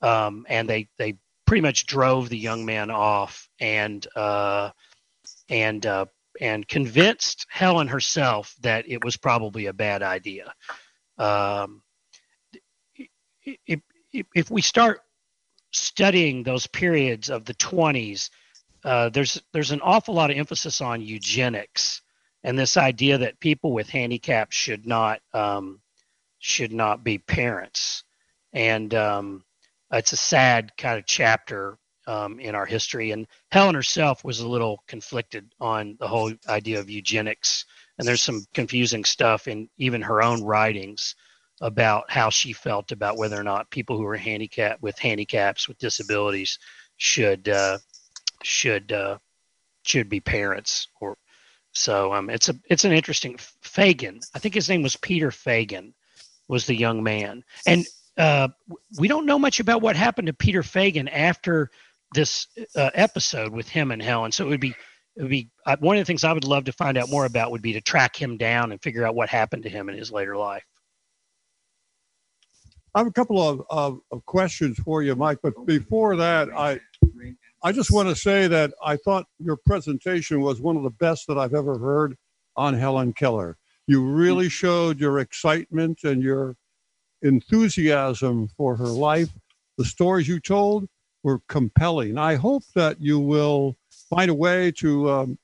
um, 0.00 0.46
and 0.48 0.68
they 0.68 0.88
they 0.98 1.18
pretty 1.46 1.60
much 1.60 1.86
drove 1.86 2.30
the 2.30 2.38
young 2.38 2.64
man 2.64 2.90
off 2.90 3.48
and 3.60 4.06
uh, 4.16 4.70
and 5.50 5.86
and 6.40 6.66
convinced 6.66 7.46
Helen 7.50 7.88
herself 7.88 8.54
that 8.60 8.88
it 8.88 9.04
was 9.04 9.16
probably 9.16 9.66
a 9.66 9.72
bad 9.72 10.02
idea. 10.02 10.52
Um, 11.18 11.82
if, 13.66 13.80
if, 14.12 14.50
we 14.50 14.62
start 14.62 15.00
studying 15.70 16.42
those 16.42 16.66
periods 16.66 17.30
of 17.30 17.44
the 17.44 17.54
20s, 17.54 18.30
uh, 18.84 19.10
there's 19.10 19.40
there's 19.52 19.70
an 19.70 19.80
awful 19.80 20.14
lot 20.14 20.30
of 20.30 20.36
emphasis 20.36 20.80
on 20.80 21.02
eugenics 21.02 22.02
and 22.44 22.58
this 22.58 22.76
idea 22.76 23.18
that 23.18 23.40
people 23.40 23.72
with 23.72 23.88
handicaps 23.88 24.54
should 24.54 24.86
not 24.86 25.20
um, 25.32 25.80
should 26.38 26.72
not 26.72 27.02
be 27.02 27.18
parents, 27.18 28.04
and 28.52 28.94
um, 28.94 29.44
it's 29.92 30.12
a 30.12 30.16
sad 30.16 30.76
kind 30.76 30.98
of 30.98 31.06
chapter 31.06 31.78
um, 32.06 32.40
in 32.40 32.54
our 32.54 32.66
history. 32.66 33.10
And 33.10 33.26
Helen 33.50 33.74
herself 33.74 34.24
was 34.24 34.40
a 34.40 34.48
little 34.48 34.82
conflicted 34.86 35.54
on 35.60 35.96
the 35.98 36.08
whole 36.08 36.32
idea 36.48 36.80
of 36.80 36.90
eugenics. 36.90 37.64
And 37.98 38.06
there's 38.06 38.22
some 38.22 38.44
confusing 38.52 39.04
stuff 39.04 39.48
in 39.48 39.68
even 39.78 40.02
her 40.02 40.22
own 40.22 40.42
writings 40.42 41.14
about 41.60 42.10
how 42.10 42.30
she 42.30 42.52
felt 42.52 42.92
about 42.92 43.16
whether 43.16 43.38
or 43.38 43.44
not 43.44 43.70
people 43.70 43.96
who 43.96 44.04
are 44.04 44.16
handicapped 44.16 44.82
with 44.82 44.98
handicaps 44.98 45.68
with 45.68 45.78
disabilities 45.78 46.58
should 46.96 47.48
uh, 47.48 47.78
should 48.42 48.90
uh, 48.90 49.18
should 49.84 50.08
be 50.08 50.20
parents 50.20 50.88
or 51.00 51.16
so 51.74 52.14
um, 52.14 52.30
it's 52.30 52.48
a 52.48 52.54
it's 52.70 52.84
an 52.84 52.92
interesting 52.92 53.36
Fagan 53.62 54.20
I 54.34 54.38
think 54.38 54.54
his 54.54 54.68
name 54.68 54.82
was 54.82 54.96
Peter 54.96 55.30
Fagan 55.30 55.94
was 56.48 56.66
the 56.66 56.76
young 56.76 57.02
man 57.02 57.44
and 57.66 57.86
uh, 58.16 58.48
we 58.98 59.08
don't 59.08 59.26
know 59.26 59.38
much 59.38 59.60
about 59.60 59.82
what 59.82 59.96
happened 59.96 60.26
to 60.26 60.32
Peter 60.32 60.62
Fagan 60.62 61.08
after 61.08 61.70
this 62.14 62.46
uh, 62.76 62.90
episode 62.94 63.52
with 63.52 63.68
him 63.68 63.90
and 63.90 64.00
Helen. 64.00 64.32
So 64.32 64.46
it 64.46 64.48
would 64.48 64.60
be 64.60 64.74
it 65.16 65.22
would 65.22 65.30
be 65.30 65.48
one 65.78 65.96
of 65.96 66.00
the 66.00 66.04
things 66.04 66.24
I 66.24 66.32
would 66.32 66.44
love 66.44 66.64
to 66.64 66.72
find 66.72 66.98
out 66.98 67.08
more 67.08 67.24
about 67.24 67.52
would 67.52 67.62
be 67.62 67.74
to 67.74 67.80
track 67.80 68.20
him 68.20 68.36
down 68.36 68.72
and 68.72 68.82
figure 68.82 69.06
out 69.06 69.14
what 69.14 69.28
happened 69.28 69.62
to 69.62 69.68
him 69.68 69.88
in 69.88 69.96
his 69.96 70.10
later 70.10 70.36
life. 70.36 70.64
I 72.96 73.00
have 73.00 73.06
a 73.06 73.12
couple 73.12 73.40
of, 73.40 73.62
of, 73.70 74.00
of 74.10 74.24
questions 74.24 74.78
for 74.78 75.02
you, 75.02 75.14
Mike. 75.14 75.38
But 75.42 75.66
before 75.66 76.16
that, 76.16 76.48
I 76.56 76.80
I 77.66 77.72
just 77.72 77.90
want 77.90 78.10
to 78.10 78.14
say 78.14 78.46
that 78.46 78.74
I 78.84 78.98
thought 78.98 79.24
your 79.38 79.56
presentation 79.56 80.42
was 80.42 80.60
one 80.60 80.76
of 80.76 80.82
the 80.82 80.90
best 80.90 81.26
that 81.28 81.38
I've 81.38 81.54
ever 81.54 81.78
heard 81.78 82.14
on 82.56 82.74
Helen 82.74 83.14
Keller. 83.14 83.56
You 83.86 84.04
really 84.04 84.50
showed 84.50 85.00
your 85.00 85.18
excitement 85.18 86.04
and 86.04 86.22
your 86.22 86.56
enthusiasm 87.22 88.48
for 88.58 88.76
her 88.76 88.84
life. 88.84 89.30
The 89.78 89.86
stories 89.86 90.28
you 90.28 90.40
told 90.40 90.86
were 91.22 91.40
compelling. 91.48 92.18
I 92.18 92.34
hope 92.34 92.64
that 92.74 93.00
you 93.00 93.18
will 93.18 93.78
find 94.10 94.30
a 94.30 94.34
way 94.34 94.70
to 94.72 95.10
um, 95.10 95.38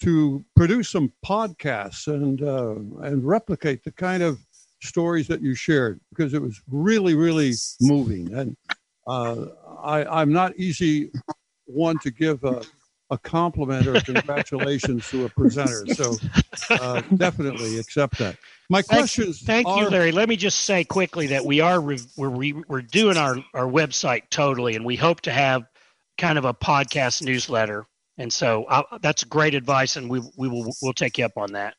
to 0.00 0.42
produce 0.56 0.88
some 0.88 1.12
podcasts 1.24 2.06
and 2.06 2.42
uh, 2.42 2.76
and 3.06 3.26
replicate 3.26 3.84
the 3.84 3.92
kind 3.92 4.22
of 4.22 4.38
stories 4.80 5.28
that 5.28 5.42
you 5.42 5.54
shared 5.54 6.00
because 6.08 6.32
it 6.32 6.40
was 6.40 6.62
really 6.66 7.14
really 7.14 7.52
moving. 7.78 8.32
And 8.32 8.56
uh, 9.06 9.46
I, 9.82 10.04
I'm 10.04 10.32
not 10.32 10.56
easy 10.56 11.10
one 11.66 11.98
to 12.00 12.10
give 12.10 12.42
a, 12.44 12.62
a 13.10 13.18
compliment 13.18 13.86
or 13.86 14.00
congratulations 14.00 15.08
to 15.10 15.26
a 15.26 15.28
presenter. 15.28 15.86
So 15.94 16.16
uh, 16.70 17.02
definitely 17.16 17.78
accept 17.78 18.18
that. 18.18 18.36
My 18.70 18.82
questions. 18.82 19.42
Thank, 19.42 19.66
thank 19.66 19.78
are, 19.78 19.84
you, 19.84 19.90
Larry. 19.90 20.12
Let 20.12 20.28
me 20.28 20.36
just 20.36 20.60
say 20.60 20.82
quickly 20.84 21.26
that 21.28 21.44
we 21.44 21.60
are 21.60 21.80
re, 21.80 21.98
we're 22.16 22.28
re, 22.28 22.52
we're 22.68 22.82
doing 22.82 23.16
our 23.16 23.36
our 23.52 23.66
website 23.66 24.22
totally, 24.30 24.76
and 24.76 24.84
we 24.84 24.96
hope 24.96 25.20
to 25.22 25.30
have 25.32 25.64
kind 26.18 26.38
of 26.38 26.44
a 26.44 26.54
podcast 26.54 27.22
newsletter. 27.22 27.86
And 28.18 28.32
so 28.32 28.64
uh, 28.64 28.82
that's 29.00 29.24
great 29.24 29.54
advice, 29.54 29.96
and 29.96 30.08
we 30.08 30.22
we 30.36 30.48
will 30.48 30.72
we'll 30.80 30.92
take 30.94 31.18
you 31.18 31.24
up 31.24 31.36
on 31.36 31.52
that. 31.52 31.74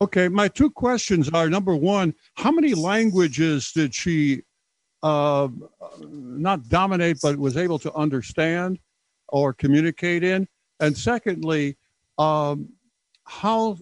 Okay, 0.00 0.28
my 0.28 0.48
two 0.48 0.70
questions 0.70 1.28
are: 1.30 1.50
number 1.50 1.74
one, 1.74 2.14
how 2.34 2.50
many 2.50 2.74
languages 2.74 3.72
did 3.72 3.94
she 3.94 4.42
uh, 5.02 5.48
not 6.00 6.68
dominate, 6.68 7.18
but 7.22 7.36
was 7.38 7.56
able 7.56 7.78
to 7.80 7.92
understand 7.94 8.78
or 9.30 9.52
communicate 9.52 10.22
in? 10.24 10.46
And 10.80 10.96
secondly, 10.96 11.76
um, 12.18 12.68
how 13.24 13.78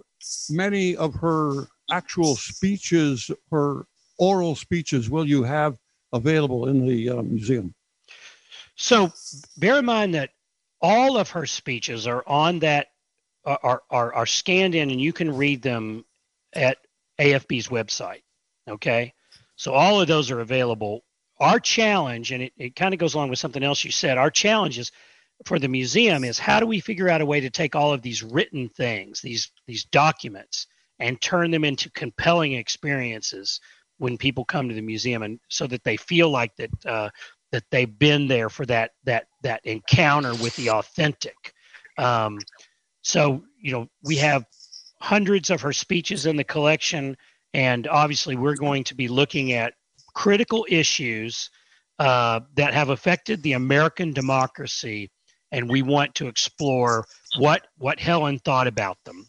many 0.50 0.96
of 0.96 1.14
her 1.14 1.66
actual 1.90 2.36
speeches 2.36 3.30
her 3.50 3.86
oral 4.18 4.54
speeches 4.54 5.08
will 5.08 5.26
you 5.26 5.42
have 5.42 5.78
available 6.12 6.68
in 6.68 6.86
the 6.86 7.08
uh, 7.08 7.22
museum? 7.22 7.74
So 8.76 9.12
bear 9.56 9.78
in 9.78 9.84
mind 9.84 10.14
that 10.14 10.30
all 10.80 11.16
of 11.16 11.30
her 11.30 11.46
speeches 11.46 12.06
are 12.06 12.22
on 12.26 12.60
that 12.60 12.88
are, 13.44 13.82
are 13.90 14.12
are 14.14 14.26
scanned 14.26 14.74
in 14.74 14.90
and 14.90 15.00
you 15.00 15.12
can 15.12 15.34
read 15.34 15.62
them 15.62 16.04
at 16.52 16.78
AFB's 17.18 17.68
website. 17.68 18.22
Okay. 18.68 19.14
So 19.56 19.72
all 19.72 20.00
of 20.00 20.08
those 20.08 20.30
are 20.30 20.40
available. 20.40 21.04
Our 21.40 21.60
challenge, 21.60 22.32
and 22.32 22.42
it, 22.44 22.52
it 22.56 22.76
kind 22.76 22.94
of 22.94 23.00
goes 23.00 23.14
along 23.14 23.30
with 23.30 23.38
something 23.38 23.62
else 23.62 23.84
you 23.84 23.90
said, 23.90 24.18
our 24.18 24.30
challenge 24.30 24.78
is 24.78 24.92
for 25.44 25.58
the 25.58 25.68
museum 25.68 26.24
is 26.24 26.38
how 26.38 26.60
do 26.60 26.66
we 26.66 26.80
figure 26.80 27.08
out 27.08 27.20
a 27.20 27.26
way 27.26 27.40
to 27.40 27.50
take 27.50 27.76
all 27.76 27.92
of 27.92 28.02
these 28.02 28.22
written 28.22 28.68
things, 28.68 29.20
these 29.20 29.52
these 29.66 29.84
documents, 29.84 30.66
and 30.98 31.20
turn 31.20 31.50
them 31.50 31.64
into 31.64 31.90
compelling 31.90 32.54
experiences 32.54 33.60
when 33.98 34.18
people 34.18 34.44
come 34.44 34.68
to 34.68 34.74
the 34.74 34.80
museum 34.82 35.22
and 35.22 35.40
so 35.48 35.66
that 35.66 35.84
they 35.84 35.96
feel 35.96 36.30
like 36.30 36.54
that 36.56 36.70
uh, 36.86 37.10
that 37.52 37.64
they've 37.70 37.98
been 37.98 38.28
there 38.28 38.48
for 38.50 38.66
that 38.66 38.92
that 39.04 39.26
that 39.42 39.60
encounter 39.64 40.34
with 40.34 40.54
the 40.56 40.70
authentic? 40.70 41.52
Um, 41.98 42.38
so 43.02 43.44
you 43.60 43.72
know 43.72 43.88
we 44.02 44.16
have 44.16 44.44
hundreds 45.00 45.50
of 45.50 45.60
her 45.60 45.72
speeches 45.72 46.26
in 46.26 46.36
the 46.36 46.44
collection 46.44 47.16
And 47.54 47.86
obviously, 47.86 48.36
we're 48.36 48.56
going 48.56 48.84
to 48.84 48.94
be 48.94 49.08
looking 49.08 49.52
at 49.52 49.74
critical 50.14 50.66
issues 50.68 51.50
uh, 51.98 52.40
that 52.54 52.74
have 52.74 52.90
affected 52.90 53.42
the 53.42 53.54
American 53.54 54.12
democracy, 54.12 55.10
and 55.52 55.68
we 55.68 55.82
want 55.82 56.14
to 56.16 56.28
explore 56.28 57.06
what 57.36 57.66
what 57.78 58.00
Helen 58.00 58.38
thought 58.38 58.66
about 58.66 58.98
them, 59.04 59.26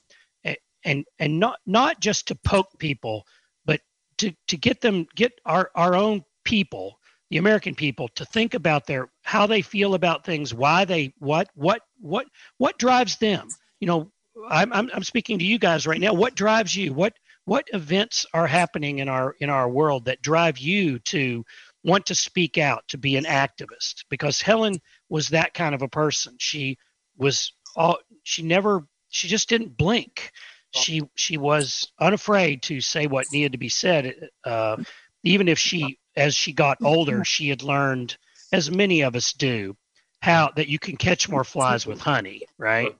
and 0.84 1.06
and 1.20 1.40
not 1.40 1.60
not 1.66 2.00
just 2.00 2.28
to 2.28 2.36
poke 2.36 2.78
people, 2.80 3.26
but 3.66 3.82
to 4.18 4.34
to 4.48 4.58
get 4.58 4.82
them 4.82 5.08
get 5.16 5.34
our 5.46 5.72
our 5.76 5.96
own 5.96 6.24
people, 6.44 7.00
the 7.30 7.38
American 7.38 7.76
people, 7.76 8.08
to 8.16 8.26
think 8.26 8.54
about 8.54 8.86
their 8.86 9.10
how 9.24 9.46
they 9.48 9.62
feel 9.62 9.94
about 9.94 10.26
things, 10.26 10.54
why 10.54 10.86
they 10.86 11.14
what 11.20 11.50
what 11.56 11.82
what 12.00 12.28
what 12.58 12.78
drives 12.78 13.18
them. 13.18 13.48
You 13.80 13.88
know, 13.88 14.12
I'm 14.50 14.72
I'm, 14.74 14.90
I'm 14.94 15.04
speaking 15.04 15.40
to 15.40 15.46
you 15.46 15.60
guys 15.60 15.88
right 15.88 16.02
now. 16.02 16.14
What 16.14 16.36
drives 16.36 16.76
you? 16.76 16.94
What 16.94 17.14
what 17.46 17.68
events 17.74 18.28
are 18.34 18.46
happening 18.46 19.00
in 19.00 19.10
our 19.10 19.36
in 19.40 19.50
our 19.50 19.68
world 19.70 20.06
that 20.06 20.22
drive 20.22 20.60
you 20.60 21.00
to 21.00 21.44
want 21.84 22.06
to 22.06 22.16
speak 22.16 22.58
out 22.58 22.84
to 22.90 22.98
be 22.98 23.16
an 23.16 23.24
activist 23.24 24.04
because 24.10 24.42
helen 24.42 24.76
was 25.10 25.30
that 25.30 25.54
kind 25.54 25.76
of 25.76 25.82
a 25.82 25.88
person. 25.88 26.36
She 26.40 26.78
was 27.18 27.54
all 27.76 28.00
she 28.24 28.44
never 28.44 28.86
she 29.10 29.28
just 29.28 29.50
didn't 29.50 29.78
blink. 29.78 30.32
She 30.72 31.02
she 31.16 31.38
was 31.38 31.92
unafraid 32.00 32.62
to 32.64 32.80
say 32.82 33.08
what 33.08 33.32
needed 33.32 33.54
to 33.54 33.58
be 33.58 33.70
said. 33.70 34.30
Uh, 34.44 34.78
even 35.24 35.48
if 35.48 35.60
she 35.60 36.00
as 36.16 36.36
she 36.36 36.54
got 36.54 36.78
older 36.84 37.24
she 37.24 37.50
had 37.50 37.64
learned 37.64 38.18
as 38.52 38.72
many 38.72 39.02
of 39.02 39.16
us 39.16 39.34
do 39.34 39.76
how 40.22 40.52
that 40.56 40.68
you 40.68 40.80
can 40.80 40.98
catch 40.98 41.30
more 41.30 41.44
flies 41.44 41.86
with 41.86 42.00
honey 42.00 42.44
right? 42.58 42.96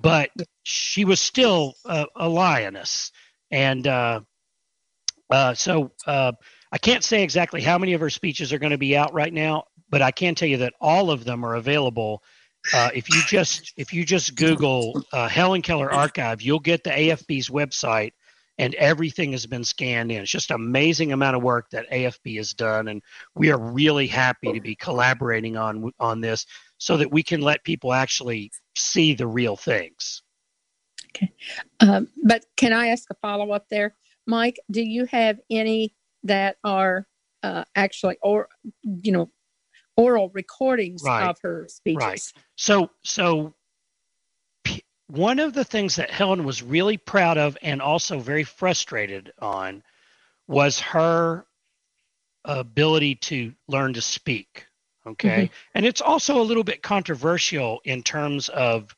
But 0.00 0.30
she 0.62 1.04
was 1.04 1.20
still 1.20 1.74
a, 1.84 2.06
a 2.16 2.28
lioness. 2.28 3.12
And 3.50 3.86
uh, 3.86 4.20
uh, 5.30 5.54
so 5.54 5.92
uh, 6.06 6.32
I 6.70 6.78
can't 6.78 7.02
say 7.02 7.22
exactly 7.22 7.60
how 7.60 7.78
many 7.78 7.94
of 7.94 8.00
her 8.00 8.10
speeches 8.10 8.52
are 8.52 8.58
going 8.58 8.70
to 8.72 8.78
be 8.78 8.96
out 8.96 9.12
right 9.12 9.32
now, 9.32 9.64
but 9.90 10.02
I 10.02 10.10
can 10.10 10.34
tell 10.34 10.48
you 10.48 10.58
that 10.58 10.74
all 10.80 11.10
of 11.10 11.24
them 11.24 11.44
are 11.44 11.56
available. 11.56 12.22
Uh, 12.74 12.90
if 12.94 13.08
you 13.08 13.20
just 13.26 13.72
if 13.76 13.92
you 13.92 14.04
just 14.04 14.34
Google 14.34 15.02
uh, 15.12 15.28
Helen 15.28 15.62
Keller 15.62 15.92
Archive, 15.92 16.42
you'll 16.42 16.60
get 16.60 16.84
the 16.84 16.90
AFB's 16.90 17.48
website, 17.48 18.12
and 18.58 18.74
everything 18.74 19.32
has 19.32 19.46
been 19.46 19.64
scanned 19.64 20.12
in. 20.12 20.22
It's 20.22 20.30
just 20.30 20.50
amazing 20.50 21.12
amount 21.12 21.36
of 21.36 21.42
work 21.42 21.70
that 21.70 21.90
AFB 21.90 22.36
has 22.36 22.52
done, 22.52 22.88
and 22.88 23.02
we 23.34 23.50
are 23.50 23.58
really 23.58 24.06
happy 24.06 24.52
to 24.52 24.60
be 24.60 24.74
collaborating 24.74 25.56
on 25.56 25.90
on 25.98 26.20
this 26.20 26.46
so 26.78 26.96
that 26.96 27.10
we 27.10 27.22
can 27.22 27.40
let 27.40 27.64
people 27.64 27.92
actually 27.92 28.50
see 28.76 29.14
the 29.14 29.26
real 29.26 29.56
things. 29.56 30.22
Okay. 31.16 31.32
Um, 31.80 32.08
but 32.24 32.44
can 32.56 32.72
I 32.72 32.88
ask 32.88 33.08
a 33.10 33.14
follow 33.14 33.52
up 33.52 33.68
there? 33.68 33.96
Mike, 34.26 34.60
do 34.70 34.82
you 34.82 35.06
have 35.06 35.40
any 35.50 35.94
that 36.24 36.56
are 36.62 37.06
uh, 37.42 37.64
actually, 37.74 38.16
or, 38.22 38.48
you 38.82 39.12
know, 39.12 39.30
oral 40.00 40.30
recordings 40.34 41.02
right. 41.04 41.28
of 41.28 41.38
her 41.42 41.66
speeches? 41.68 42.02
Right. 42.02 42.32
So, 42.56 42.90
so 43.02 43.54
one 45.06 45.38
of 45.38 45.54
the 45.54 45.64
things 45.64 45.96
that 45.96 46.10
Helen 46.10 46.44
was 46.44 46.62
really 46.62 46.96
proud 46.96 47.38
of 47.38 47.56
and 47.62 47.82
also 47.82 48.18
very 48.18 48.44
frustrated 48.44 49.32
on 49.38 49.82
was 50.46 50.80
her 50.80 51.46
ability 52.44 53.16
to 53.16 53.52
learn 53.68 53.94
to 53.94 54.00
speak. 54.00 54.66
Okay. 55.06 55.44
Mm-hmm. 55.44 55.54
And 55.74 55.86
it's 55.86 56.00
also 56.00 56.40
a 56.40 56.44
little 56.44 56.64
bit 56.64 56.82
controversial 56.82 57.80
in 57.84 58.02
terms 58.02 58.48
of 58.48 58.94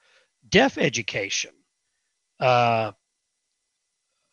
deaf 0.49 0.79
education 0.79 1.53
uh, 2.43 2.93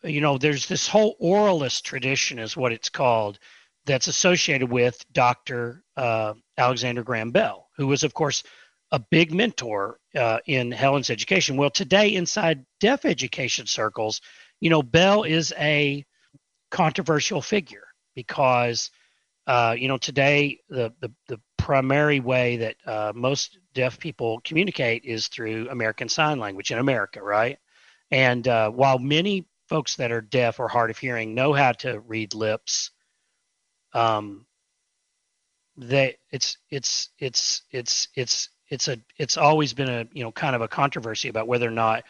you 0.03 0.19
know, 0.19 0.37
there's 0.37 0.67
this 0.67 0.87
whole 0.87 1.15
oralist 1.21 1.83
tradition, 1.83 2.39
is 2.39 2.57
what 2.57 2.71
it's 2.71 2.89
called, 2.89 3.39
that's 3.85 4.07
associated 4.07 4.69
with 4.69 5.03
Dr. 5.13 5.83
Uh, 5.95 6.33
Alexander 6.59 7.03
Graham 7.03 7.31
Bell, 7.31 7.67
who 7.77 7.87
was, 7.87 8.03
of 8.03 8.13
course, 8.13 8.43
a 8.91 8.99
big 8.99 9.33
mentor 9.33 9.99
uh, 10.15 10.39
in 10.45 10.71
Helen's 10.71 11.09
education. 11.09 11.57
Well, 11.57 11.69
today, 11.69 12.15
inside 12.15 12.65
deaf 12.79 13.05
education 13.05 13.65
circles, 13.67 14.21
you 14.59 14.69
know, 14.69 14.83
Bell 14.83 15.23
is 15.23 15.53
a 15.57 16.05
controversial 16.71 17.41
figure 17.41 17.87
because, 18.15 18.91
uh, 19.47 19.75
you 19.77 19.87
know, 19.87 19.97
today 19.97 20.59
the, 20.69 20.93
the, 21.01 21.11
the 21.27 21.39
primary 21.57 22.19
way 22.19 22.57
that 22.57 22.75
uh, 22.85 23.13
most 23.15 23.59
deaf 23.73 23.99
people 23.99 24.41
communicate 24.43 25.05
is 25.05 25.27
through 25.27 25.69
American 25.69 26.09
Sign 26.09 26.39
Language 26.39 26.71
in 26.71 26.79
America, 26.79 27.21
right? 27.21 27.57
And 28.11 28.47
uh, 28.47 28.71
while 28.71 28.97
many 28.97 29.45
folks 29.67 29.95
that 29.97 30.11
are 30.11 30.21
deaf 30.21 30.59
or 30.59 30.67
hard 30.67 30.89
of 30.89 30.97
hearing 30.97 31.35
know 31.35 31.53
how 31.53 31.73
to 31.73 31.99
read 31.99 32.33
lips, 32.33 32.91
um, 33.93 34.45
they 35.79 36.17
it's 36.31 36.57
it's 36.71 37.09
it's 37.19 37.63
it's 37.71 38.09
it's 38.15 38.49
it's 38.69 38.89
a 38.89 38.99
it's 39.17 39.37
always 39.37 39.73
been 39.73 39.89
a 39.89 40.07
you 40.13 40.23
know 40.23 40.31
kind 40.33 40.55
of 40.55 40.61
a 40.63 40.69
controversy 40.69 41.29
about 41.29 41.47
whether 41.47 41.67
or 41.67 41.73
not 41.73 42.05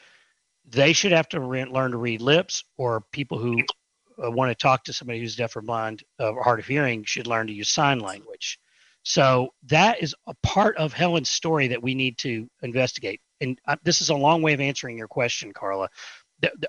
they 0.70 0.94
should 0.94 1.14
have 1.14 1.30
to 1.30 1.42
re- 1.42 1.66
learn 1.66 1.92
to 1.92 1.98
read 1.98 2.22
lips 2.22 2.66
or 2.78 3.04
people 3.14 3.40
who 3.40 3.60
uh, 4.24 4.32
want 4.32 4.52
to 4.52 4.56
talk 4.56 4.86
to 4.86 4.94
somebody 4.94 5.20
who's 5.22 5.38
deaf 5.38 5.56
or 5.58 5.62
blind 5.64 6.04
uh, 6.20 6.32
or 6.32 6.44
hard 6.44 6.60
of 6.60 6.68
hearing 6.68 7.04
should 7.06 7.28
learn 7.28 7.48
to 7.48 7.54
use 7.54 7.70
sign 7.70 8.00
language. 8.00 8.60
So 9.04 9.54
that 9.68 10.04
is 10.04 10.16
a 10.28 10.36
part 10.44 10.78
of 10.78 10.94
Helen's 10.94 11.30
story 11.30 11.70
that 11.70 11.84
we 11.84 11.96
need 11.96 12.20
to 12.20 12.50
investigate 12.64 13.22
and 13.42 13.60
uh, 13.68 13.78
this 13.84 14.02
is 14.02 14.10
a 14.10 14.16
long 14.16 14.42
way 14.44 14.54
of 14.54 14.62
answering 14.62 14.98
your 14.98 15.08
question, 15.08 15.54
Carla. 15.54 15.90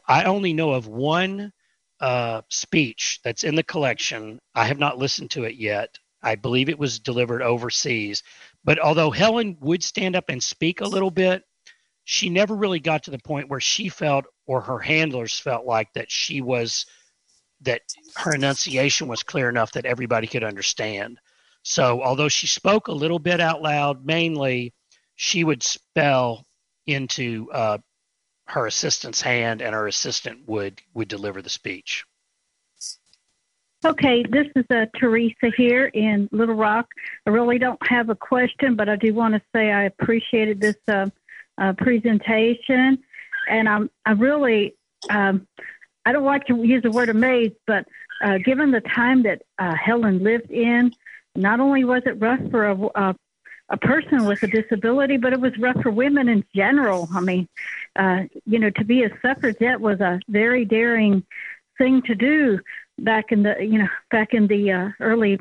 I 0.09 0.25
only 0.25 0.53
know 0.55 0.73
of 0.73 0.89
one 0.89 1.53
uh, 2.01 2.43
speech 2.51 3.21
that's 3.25 3.45
in 3.45 3.57
the 3.57 3.65
collection. 3.65 4.41
I 4.55 4.67
have 4.67 4.79
not 4.81 4.99
listened 4.99 5.33
to 5.33 5.45
it 5.45 5.57
yet. 5.57 5.99
I 6.23 6.35
believe 6.35 6.69
it 6.69 6.79
was 6.79 6.99
delivered 6.99 7.43
overseas. 7.43 8.23
But 8.65 8.79
although 8.79 9.11
Helen 9.11 9.57
would 9.61 9.83
stand 9.83 10.17
up 10.17 10.29
and 10.29 10.43
speak 10.43 10.81
a 10.81 10.87
little 10.87 11.11
bit, 11.11 11.45
she 12.05 12.29
never 12.29 12.55
really 12.55 12.81
got 12.81 13.05
to 13.05 13.11
the 13.11 13.19
point 13.19 13.49
where 13.49 13.61
she 13.61 13.89
felt 13.89 14.27
or 14.47 14.61
her 14.61 14.79
handlers 14.79 15.39
felt 15.39 15.65
like 15.65 15.93
that 15.95 16.11
she 16.11 16.41
was 16.41 16.87
that 17.63 17.83
her 18.17 18.35
enunciation 18.35 19.07
was 19.07 19.23
clear 19.23 19.49
enough 19.49 19.73
that 19.73 19.85
everybody 19.85 20.27
could 20.27 20.43
understand. 20.43 21.21
So 21.63 22.03
although 22.03 22.29
she 22.29 22.47
spoke 22.47 22.89
a 22.89 22.93
little 22.93 23.19
bit 23.19 23.41
out 23.41 23.61
loud, 23.61 24.05
mainly 24.05 24.73
she 25.15 25.45
would 25.45 25.63
spell 25.63 26.47
into 26.87 27.51
uh, 27.53 27.79
her 28.47 28.67
assistant's 28.67 29.21
hand, 29.21 29.63
and 29.63 29.75
her 29.75 29.87
assistant 29.87 30.49
would 30.49 30.81
would 30.95 31.09
deliver 31.09 31.43
the 31.43 31.51
speech. 31.51 32.05
Okay, 33.83 34.23
this 34.29 34.47
is 34.57 34.67
uh, 34.71 34.85
Teresa 34.99 35.51
here 35.57 35.87
in 35.87 36.29
Little 36.33 36.55
Rock. 36.55 36.89
I 37.27 37.31
really 37.31 37.59
don't 37.59 37.81
have 37.89 38.11
a 38.11 38.15
question, 38.15 38.77
but 38.77 38.91
I 38.91 38.97
do 38.97 39.15
want 39.15 39.33
to 39.33 39.41
say 39.55 39.73
I 39.73 39.85
appreciated 39.85 40.61
this 40.61 40.77
uh, 40.87 41.07
uh, 41.57 41.73
presentation, 41.79 42.99
and 43.49 43.67
I'm 43.67 43.91
I 44.05 44.11
really 44.13 44.75
um, 45.09 45.49
I 46.05 46.13
don't 46.13 46.27
like 46.27 46.45
to 46.49 46.63
use 46.63 46.83
the 46.83 46.91
word 46.91 47.09
amazed, 47.09 47.55
but 47.67 47.87
uh, 48.23 48.37
given 48.45 48.71
the 48.71 48.83
time 48.83 49.23
that 49.23 49.41
uh, 49.59 49.75
Helen 49.83 50.23
lived 50.23 50.51
in, 50.51 50.93
not 51.35 51.59
only 51.59 51.85
was 51.85 52.03
it 52.05 52.21
rough 52.21 52.51
for 52.51 52.67
a, 52.67 53.15
a 53.71 53.77
person 53.79 54.27
with 54.27 54.43
a 54.43 54.47
disability, 54.47 55.17
but 55.17 55.33
it 55.33 55.41
was 55.41 55.57
rough 55.59 55.81
for 55.83 55.91
women 55.91 56.29
in 56.29 56.45
general. 56.55 57.09
I 57.15 57.21
mean, 57.21 57.49
uh, 57.97 58.25
you 58.45 58.59
know, 58.59 58.69
to 58.69 58.85
be 58.85 59.05
a 59.05 59.11
suffragette 59.23 59.81
was 59.81 60.01
a 60.01 60.21
very 60.29 60.67
daring 60.67 61.25
thing 61.79 62.03
to 62.03 62.15
do 62.15 62.61
back 63.05 63.33
in 63.33 63.43
the, 63.43 63.55
you 63.61 63.79
know, 63.79 63.89
back 64.11 64.35
in 64.35 64.47
the 64.47 64.73
uh, 64.73 64.89
early 65.01 65.39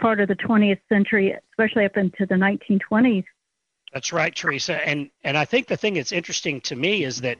part 0.00 0.20
of 0.20 0.28
the 0.28 0.36
20th 0.36 0.80
century, 0.88 1.34
especially 1.52 1.84
up 1.84 1.96
into 1.96 2.26
the 2.26 2.34
1920s. 2.34 3.24
That's 3.92 4.12
right, 4.12 4.34
Teresa. 4.34 4.86
And 4.86 5.10
and 5.24 5.36
I 5.36 5.44
think 5.44 5.66
the 5.66 5.76
thing 5.76 5.94
that's 5.94 6.12
interesting 6.12 6.60
to 6.62 6.76
me 6.76 7.04
is 7.04 7.20
that 7.22 7.38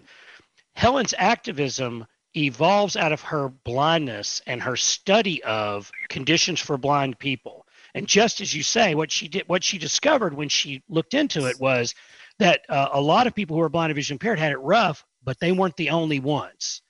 Helen's 0.74 1.14
activism 1.16 2.06
evolves 2.36 2.96
out 2.96 3.12
of 3.12 3.20
her 3.22 3.48
blindness 3.48 4.40
and 4.46 4.62
her 4.62 4.76
study 4.76 5.42
of 5.44 5.90
conditions 6.08 6.60
for 6.60 6.76
blind 6.76 7.18
people. 7.18 7.66
And 7.94 8.06
just 8.06 8.40
as 8.40 8.54
you 8.54 8.62
say, 8.62 8.94
what 8.94 9.10
she 9.10 9.28
did, 9.28 9.48
what 9.48 9.64
she 9.64 9.78
discovered 9.78 10.34
when 10.34 10.48
she 10.48 10.82
looked 10.88 11.14
into 11.14 11.46
it 11.46 11.58
was 11.58 11.94
that 12.38 12.62
uh, 12.68 12.88
a 12.92 13.00
lot 13.00 13.26
of 13.26 13.34
people 13.34 13.56
who 13.56 13.62
are 13.62 13.68
blind 13.68 13.90
or 13.90 13.94
vision 13.94 14.14
impaired 14.14 14.38
had 14.38 14.52
it 14.52 14.58
rough, 14.58 15.04
but 15.24 15.38
they 15.40 15.52
weren't 15.52 15.76
the 15.76 15.90
only 15.90 16.20
ones. 16.20 16.82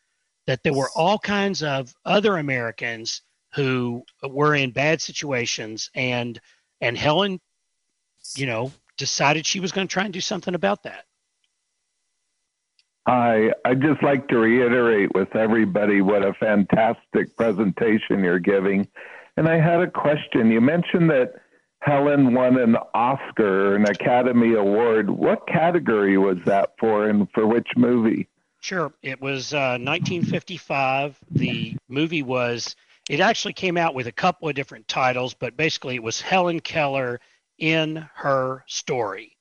That 0.51 0.65
there 0.65 0.75
were 0.75 0.91
all 0.97 1.17
kinds 1.17 1.63
of 1.63 1.95
other 2.05 2.37
Americans 2.37 3.23
who 3.55 4.03
were 4.21 4.57
in 4.57 4.73
bad 4.73 5.01
situations, 5.01 5.91
and 5.95 6.41
and 6.81 6.99
Helen, 6.99 7.41
you 8.35 8.47
know, 8.47 8.73
decided 8.97 9.47
she 9.47 9.61
was 9.61 9.71
going 9.71 9.87
to 9.87 9.93
try 9.93 10.03
and 10.03 10.13
do 10.13 10.21
something 10.21 10.57
about 10.57 10.83
that. 10.83 11.05
I 13.07 13.53
I'd 13.65 13.81
just 13.81 14.03
like 14.03 14.27
to 14.27 14.39
reiterate 14.39 15.15
with 15.15 15.37
everybody 15.37 16.01
what 16.01 16.25
a 16.25 16.35
fantastic 16.35 17.37
presentation 17.37 18.25
you're 18.25 18.41
giving. 18.41 18.89
And 19.37 19.49
I 19.49 19.61
had 19.61 19.81
a 19.81 19.89
question. 19.89 20.51
You 20.51 20.61
mentioned 20.61 21.11
that 21.11 21.35
Helen 21.83 22.35
won 22.35 22.59
an 22.59 22.77
Oscar, 22.93 23.77
an 23.77 23.85
Academy 23.85 24.55
Award. 24.55 25.11
What 25.11 25.47
category 25.47 26.19
was 26.19 26.39
that 26.47 26.71
for, 26.81 27.09
and 27.09 27.29
for 27.31 27.47
which 27.47 27.69
movie? 27.77 28.27
Sure. 28.61 28.93
It 29.03 29.21
was 29.21 29.55
uh, 29.55 29.79
1955. 29.81 31.19
The 31.31 31.77
movie 31.89 32.23
was, 32.23 32.77
it 33.09 33.21
actually 33.21 33.55
came 33.55 33.77
out 33.77 33.95
with 33.95 34.07
a 34.07 34.13
couple 34.13 34.49
of 34.49 34.55
different 34.55 34.87
titles, 34.87 35.35
but 35.35 35.57
basically 35.57 35.95
it 35.95 36.03
was 36.03 36.21
Helen 36.21 36.61
Keller 36.61 37.21
in 37.59 38.07
her 38.15 38.65
story. 38.67 39.37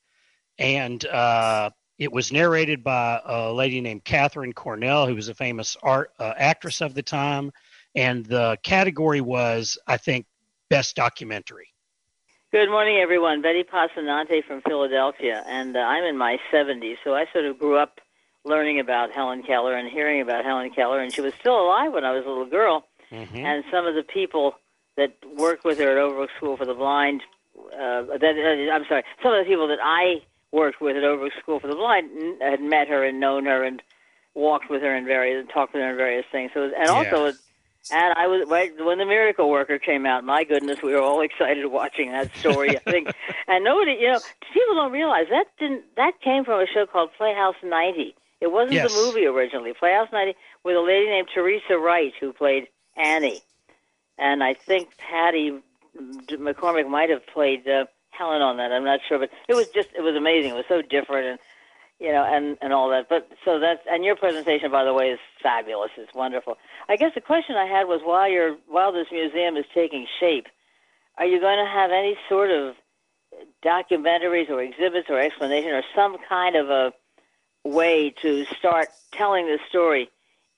And 0.57 1.05
uh, 1.05 1.69
it 1.97 2.11
was 2.11 2.31
narrated 2.31 2.83
by 2.83 3.21
a 3.25 3.51
lady 3.51 3.81
named 3.81 4.05
Katharine 4.05 4.53
Cornell, 4.53 5.05
who 5.05 5.15
was 5.15 5.27
a 5.27 5.35
famous 5.35 5.75
art 5.83 6.11
uh, 6.19 6.33
actress 6.37 6.81
of 6.81 6.93
the 6.93 7.03
time. 7.03 7.51
And 7.95 8.25
the 8.25 8.57
category 8.63 9.19
was, 9.19 9.77
I 9.85 9.97
think, 9.97 10.25
best 10.69 10.95
documentary. 10.95 11.73
Good 12.51 12.69
morning, 12.69 12.97
everyone. 12.97 13.41
Betty 13.41 13.63
Passanante 13.63 14.43
from 14.47 14.61
Philadelphia, 14.61 15.43
and 15.47 15.75
uh, 15.75 15.81
I'm 15.81 16.03
in 16.03 16.17
my 16.17 16.39
70s, 16.51 16.97
so 17.03 17.13
I 17.13 17.25
sort 17.31 17.45
of 17.45 17.59
grew 17.59 17.77
up 17.77 17.99
learning 18.45 18.79
about 18.79 19.11
Helen 19.11 19.43
Keller 19.43 19.75
and 19.75 19.89
hearing 19.89 20.21
about 20.21 20.45
Helen 20.45 20.71
Keller, 20.71 21.01
and 21.01 21.13
she 21.13 21.21
was 21.21 21.33
still 21.39 21.59
alive 21.59 21.93
when 21.93 22.05
I 22.05 22.11
was 22.11 22.25
a 22.25 22.29
little 22.29 22.45
girl. 22.45 22.85
Mm-hmm. 23.11 23.37
And 23.37 23.63
some 23.71 23.85
of 23.85 23.95
the 23.95 24.03
people 24.03 24.53
that 24.97 25.13
worked 25.37 25.65
with 25.65 25.79
her 25.79 25.97
at 25.97 25.97
Overbrook 25.97 26.29
School 26.37 26.57
for 26.57 26.65
the 26.65 26.73
Blind, 26.73 27.21
uh, 27.57 28.03
that 28.17 28.23
uh, 28.23 28.73
I'm 28.73 28.85
sorry, 28.87 29.03
some 29.23 29.33
of 29.33 29.43
the 29.43 29.49
people 29.49 29.67
that 29.67 29.79
I 29.81 30.21
worked 30.51 30.81
with 30.81 30.95
at 30.95 31.03
Overbrook 31.03 31.39
School 31.41 31.59
for 31.59 31.67
the 31.67 31.75
Blind 31.75 32.09
n- 32.17 32.37
had 32.41 32.61
met 32.61 32.87
her 32.87 33.03
and 33.03 33.19
known 33.19 33.45
her 33.45 33.63
and 33.63 33.81
walked 34.35 34.69
with 34.69 34.81
her 34.81 34.95
in 34.95 35.05
various, 35.05 35.39
and 35.39 35.49
talked 35.49 35.73
with 35.73 35.81
her 35.81 35.91
in 35.91 35.97
various 35.97 36.25
things. 36.31 36.51
So, 36.53 36.63
and 36.63 36.89
also. 36.89 37.27
Yeah. 37.27 37.31
And 37.91 38.13
I 38.17 38.27
was 38.27 38.47
right 38.49 38.71
when 38.85 38.97
the 38.97 39.05
Miracle 39.05 39.49
Worker 39.49 39.79
came 39.79 40.05
out. 40.05 40.23
My 40.23 40.43
goodness, 40.43 40.81
we 40.83 40.93
were 40.93 41.01
all 41.01 41.21
excited 41.29 41.65
watching 41.65 42.11
that 42.11 42.35
story. 42.35 42.77
I 42.77 42.81
think, 42.81 43.07
and 43.47 43.63
nobody, 43.63 43.93
you 43.93 44.11
know, 44.11 44.19
people 44.53 44.75
don't 44.75 44.91
realize 44.91 45.25
that 45.31 45.45
didn't 45.57 45.83
that 45.95 46.19
came 46.21 46.43
from 46.43 46.59
a 46.59 46.67
show 46.67 46.85
called 46.85 47.11
Playhouse 47.17 47.55
90. 47.63 48.15
It 48.41 48.51
wasn't 48.51 48.73
Yes. 48.73 48.93
the 48.93 49.01
movie 49.05 49.25
originally. 49.25 49.73
Playhouse 49.73 50.09
90 50.11 50.35
with 50.63 50.75
a 50.75 50.81
lady 50.81 51.07
named 51.07 51.27
Teresa 51.33 51.77
Wright 51.77 52.13
who 52.19 52.31
played 52.33 52.67
Annie, 52.95 53.41
and 54.17 54.43
I 54.43 54.53
think 54.53 54.97
Patty 54.97 55.59
McCormack 55.97 56.87
might 56.89 57.09
have 57.09 57.25
played 57.27 57.67
uh, 57.67 57.85
Helen 58.11 58.41
on 58.41 58.57
that. 58.57 58.71
I'm 58.71 58.83
not 58.85 58.99
sure, 59.07 59.19
but 59.19 59.29
it 59.47 59.55
was 59.55 59.67
just 59.69 59.89
it 59.97 60.01
was 60.01 60.15
amazing. 60.15 60.51
It 60.51 60.55
was 60.55 60.65
so 60.69 60.81
different 60.81 61.27
and 61.27 61.39
you 61.99 62.11
know 62.11 62.23
and 62.23 62.57
and 62.61 62.71
all 62.73 62.89
that. 62.89 63.09
But 63.09 63.29
so 63.43 63.59
that's 63.59 63.81
and 63.89 64.03
your 64.05 64.15
presentation, 64.15 64.71
by 64.71 64.83
the 64.83 64.93
way, 64.93 65.09
is 65.09 65.19
fabulous. 65.43 65.91
It's 65.97 66.13
wonderful. 66.13 66.57
I 66.87 66.95
guess 66.95 67.13
the 67.15 67.21
question 67.21 67.55
I 67.55 67.65
had 67.65 67.87
was 67.87 68.01
while 68.03 68.29
you're 68.29 68.55
while 68.67 68.91
this 68.91 69.07
museum 69.11 69.57
is 69.57 69.65
taking 69.73 70.07
shape, 70.19 70.47
are 71.17 71.25
you 71.25 71.39
going 71.39 71.57
to 71.63 71.69
have 71.69 71.91
any 71.91 72.17
sort 72.29 72.51
of 72.51 72.75
documentaries 73.63 74.49
or 74.49 74.61
exhibits 74.61 75.09
or 75.09 75.19
explanation 75.19 75.71
or 75.71 75.83
some 75.95 76.17
kind 76.27 76.55
of 76.55 76.69
a 76.69 76.93
way 77.63 78.13
to 78.21 78.45
start 78.57 78.89
telling 79.11 79.45
the 79.45 79.59
story, 79.69 80.09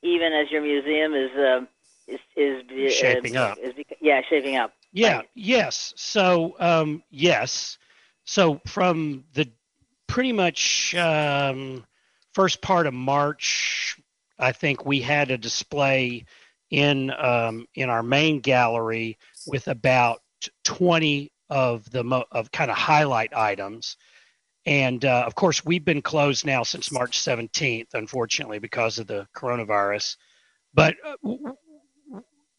even 0.02 0.34
as 0.34 0.52
your 0.52 0.62
museum 0.62 1.14
is 1.14 1.32
uh, 1.32 1.66
is 2.08 2.64
is 2.76 2.93
Shaping 2.93 3.38
uh, 3.38 3.41
up. 3.41 3.58
Is, 3.60 3.74
yeah, 4.02 4.22
shaping 4.28 4.56
up. 4.56 4.74
Yeah. 4.93 5.22
Yes. 5.34 5.93
So 5.95 6.56
um, 6.60 7.04
yes. 7.10 7.78
So 8.26 8.62
from 8.66 9.24
the 9.34 9.49
pretty 10.08 10.34
much 10.34 10.93
um, 10.95 11.86
first 12.34 12.62
part 12.62 12.88
of 12.88 12.93
March, 12.93 13.97
I 14.38 14.52
think 14.52 14.86
we 14.86 15.02
had 15.02 15.32
a 15.32 15.38
display 15.38 16.26
in 16.70 17.12
um, 17.12 17.68
in 17.76 17.89
our 17.89 18.04
main 18.04 18.39
gallery 18.39 19.18
with 19.47 19.68
about 19.68 20.22
20 20.64 21.32
of 21.49 21.89
the 21.91 22.04
mo- 22.04 22.26
of 22.32 22.52
kind 22.52 22.72
of 22.72 22.78
highlight 22.78 23.34
items. 23.36 23.97
And 24.66 25.03
uh, 25.05 25.24
of 25.26 25.36
course, 25.36 25.66
we've 25.66 25.86
been 25.86 26.01
closed 26.01 26.45
now 26.45 26.64
since 26.64 26.91
March 26.91 27.20
17th, 27.20 27.93
unfortunately, 27.93 28.59
because 28.59 28.99
of 28.99 29.07
the 29.07 29.28
coronavirus. 29.36 30.18
But 30.74 30.95
uh, 31.03 31.16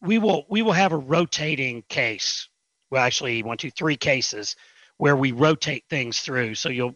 we 0.01 0.17
will 0.17 0.45
we 0.49 0.61
will 0.61 0.73
have 0.73 0.91
a 0.91 0.97
rotating 0.97 1.83
case. 1.87 2.49
Well, 2.91 3.03
actually, 3.03 3.41
one, 3.41 3.57
two, 3.57 3.71
three 3.71 3.95
cases 3.95 4.55
where 4.97 5.15
we 5.15 5.31
rotate 5.31 5.85
things 5.89 6.19
through. 6.19 6.55
So 6.55 6.69
you'll 6.69 6.95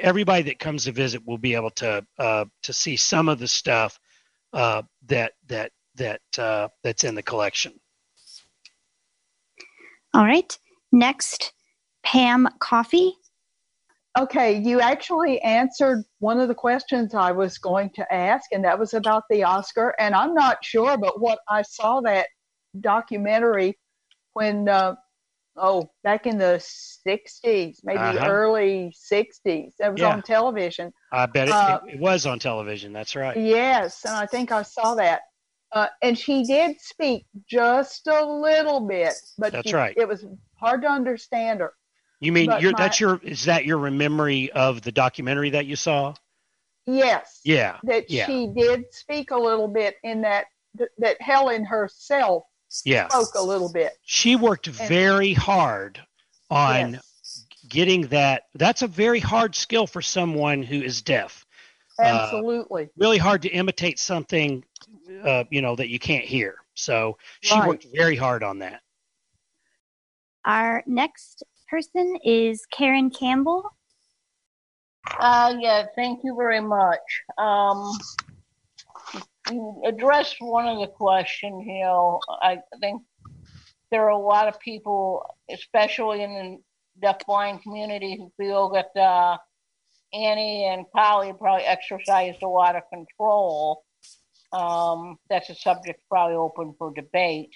everybody 0.00 0.42
that 0.44 0.58
comes 0.58 0.84
to 0.84 0.92
visit 0.92 1.24
will 1.26 1.38
be 1.38 1.54
able 1.54 1.70
to 1.70 2.04
uh, 2.18 2.44
to 2.62 2.72
see 2.72 2.96
some 2.96 3.28
of 3.28 3.38
the 3.38 3.48
stuff 3.48 3.98
uh, 4.52 4.82
that 5.06 5.32
that 5.46 5.72
that 5.94 6.20
uh, 6.36 6.68
that's 6.82 7.04
in 7.04 7.14
the 7.14 7.22
collection. 7.22 7.72
All 10.14 10.24
right. 10.24 10.58
Next, 10.90 11.52
Pam 12.02 12.48
Coffee. 12.58 13.14
Okay, 14.18 14.58
you 14.58 14.80
actually 14.80 15.40
answered 15.42 16.02
one 16.18 16.40
of 16.40 16.48
the 16.48 16.54
questions 16.54 17.14
I 17.14 17.30
was 17.30 17.56
going 17.56 17.90
to 17.90 18.12
ask, 18.12 18.50
and 18.50 18.64
that 18.64 18.76
was 18.76 18.92
about 18.92 19.22
the 19.30 19.44
Oscar. 19.44 19.94
And 20.00 20.12
I'm 20.12 20.34
not 20.34 20.64
sure, 20.64 20.98
but 20.98 21.20
what 21.20 21.38
I 21.48 21.62
saw 21.62 22.00
that 22.00 22.26
documentary 22.80 23.78
when, 24.32 24.68
uh, 24.68 24.96
oh, 25.56 25.88
back 26.02 26.26
in 26.26 26.36
the 26.36 26.58
60s, 27.06 27.78
maybe 27.84 27.98
Uh-huh. 27.98 28.26
early 28.28 28.92
60s, 28.92 29.74
that 29.78 29.92
was 29.92 30.00
Yeah. 30.00 30.08
on 30.14 30.22
television. 30.22 30.92
I 31.12 31.26
bet 31.26 31.46
it, 31.46 31.54
Uh, 31.54 31.78
it, 31.86 32.00
was 32.00 32.26
on 32.26 32.40
television. 32.40 32.92
That's 32.92 33.14
right. 33.14 33.36
Yes, 33.36 34.04
and 34.04 34.16
I 34.16 34.26
think 34.26 34.50
I 34.50 34.62
saw 34.62 34.96
that. 34.96 35.22
Uh, 35.70 35.86
and 36.02 36.18
she 36.18 36.42
did 36.42 36.80
speak 36.80 37.26
just 37.46 38.08
a 38.08 38.24
little 38.24 38.80
bit, 38.80 39.14
but 39.38 39.52
That's 39.52 39.68
she- 39.70 39.76
right. 39.76 39.94
it 39.96 40.08
was 40.08 40.26
hard 40.58 40.82
to 40.82 40.88
understand 40.88 41.60
her. 41.60 41.72
You 42.20 42.32
mean 42.32 42.46
But 42.46 42.62
your 42.62 42.72
my- 42.72 42.78
that's 42.78 43.00
your 43.00 43.20
is 43.22 43.44
that 43.44 43.64
your 43.64 43.90
memory 43.90 44.50
of 44.52 44.82
the 44.82 44.92
documentary 44.92 45.50
that 45.50 45.66
you 45.66 45.76
saw? 45.76 46.14
Yes. 46.86 47.40
Yeah. 47.44 47.78
that 47.84 48.10
yeah. 48.10 48.26
she 48.26 48.48
did 48.56 48.92
speak 48.92 49.30
a 49.30 49.36
little 49.36 49.68
bit 49.68 49.96
in 50.02 50.22
that 50.22 50.46
that 50.98 51.20
Helen 51.20 51.64
herself 51.64 52.44
Yeah. 52.84 53.08
spoke 53.08 53.34
a 53.34 53.42
little 53.42 53.70
bit. 53.70 53.92
She 54.02 54.36
worked 54.36 54.66
very 54.66 55.32
hard 55.32 56.00
on 56.50 57.00
getting 57.68 58.06
that. 58.08 58.44
That's 58.54 58.82
a 58.82 58.86
very 58.86 59.20
hard 59.20 59.54
skill 59.54 59.86
for 59.86 60.02
someone 60.02 60.62
who 60.62 60.80
is 60.80 61.02
deaf. 61.02 61.44
Uh, 61.98 62.02
Absolutely. 62.04 62.88
really 62.96 63.18
hard 63.18 63.42
to 63.42 63.48
imitate 63.48 63.98
something, 63.98 64.64
uh, 65.24 65.44
you 65.50 65.60
know, 65.62 65.74
that 65.76 65.88
you 65.88 65.98
can't 65.98 66.24
hear. 66.24 66.56
So 66.74 67.18
she 67.40 67.54
Right. 67.58 67.66
worked 67.68 67.86
very 67.92 68.14
hard 68.16 68.42
on 68.44 68.60
that. 68.60 68.82
Our 70.44 70.82
next 70.86 71.42
person 71.68 72.16
is 72.24 72.64
Karen 72.66 73.10
Campbell. 73.10 73.70
Uh, 75.18 75.54
yeah, 75.58 75.86
thank 75.94 76.20
you 76.24 76.34
very 76.36 76.60
much. 76.60 77.22
Um, 77.38 77.96
you 79.50 79.82
addressed 79.86 80.36
one 80.40 80.66
of 80.66 80.80
the 80.80 80.86
questions, 80.86 81.64
you 81.66 81.80
know, 81.80 82.20
I 82.28 82.58
think 82.80 83.02
there 83.90 84.04
are 84.04 84.10
a 84.10 84.18
lot 84.18 84.48
of 84.48 84.60
people, 84.60 85.24
especially 85.50 86.22
in 86.22 86.60
the 87.00 87.06
deafblind 87.06 87.62
community, 87.62 88.16
who 88.16 88.30
feel 88.36 88.68
that 88.70 89.00
uh, 89.00 89.38
Annie 90.12 90.66
and 90.66 90.90
Polly 90.90 91.32
probably 91.38 91.64
exercised 91.64 92.42
a 92.42 92.48
lot 92.48 92.76
of 92.76 92.82
control. 92.92 93.84
Um, 94.52 95.16
that's 95.28 95.50
a 95.50 95.54
subject 95.54 96.02
probably 96.08 96.36
open 96.36 96.74
for 96.78 96.92
debate. 96.92 97.54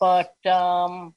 But 0.00 0.34
um, 0.46 1.14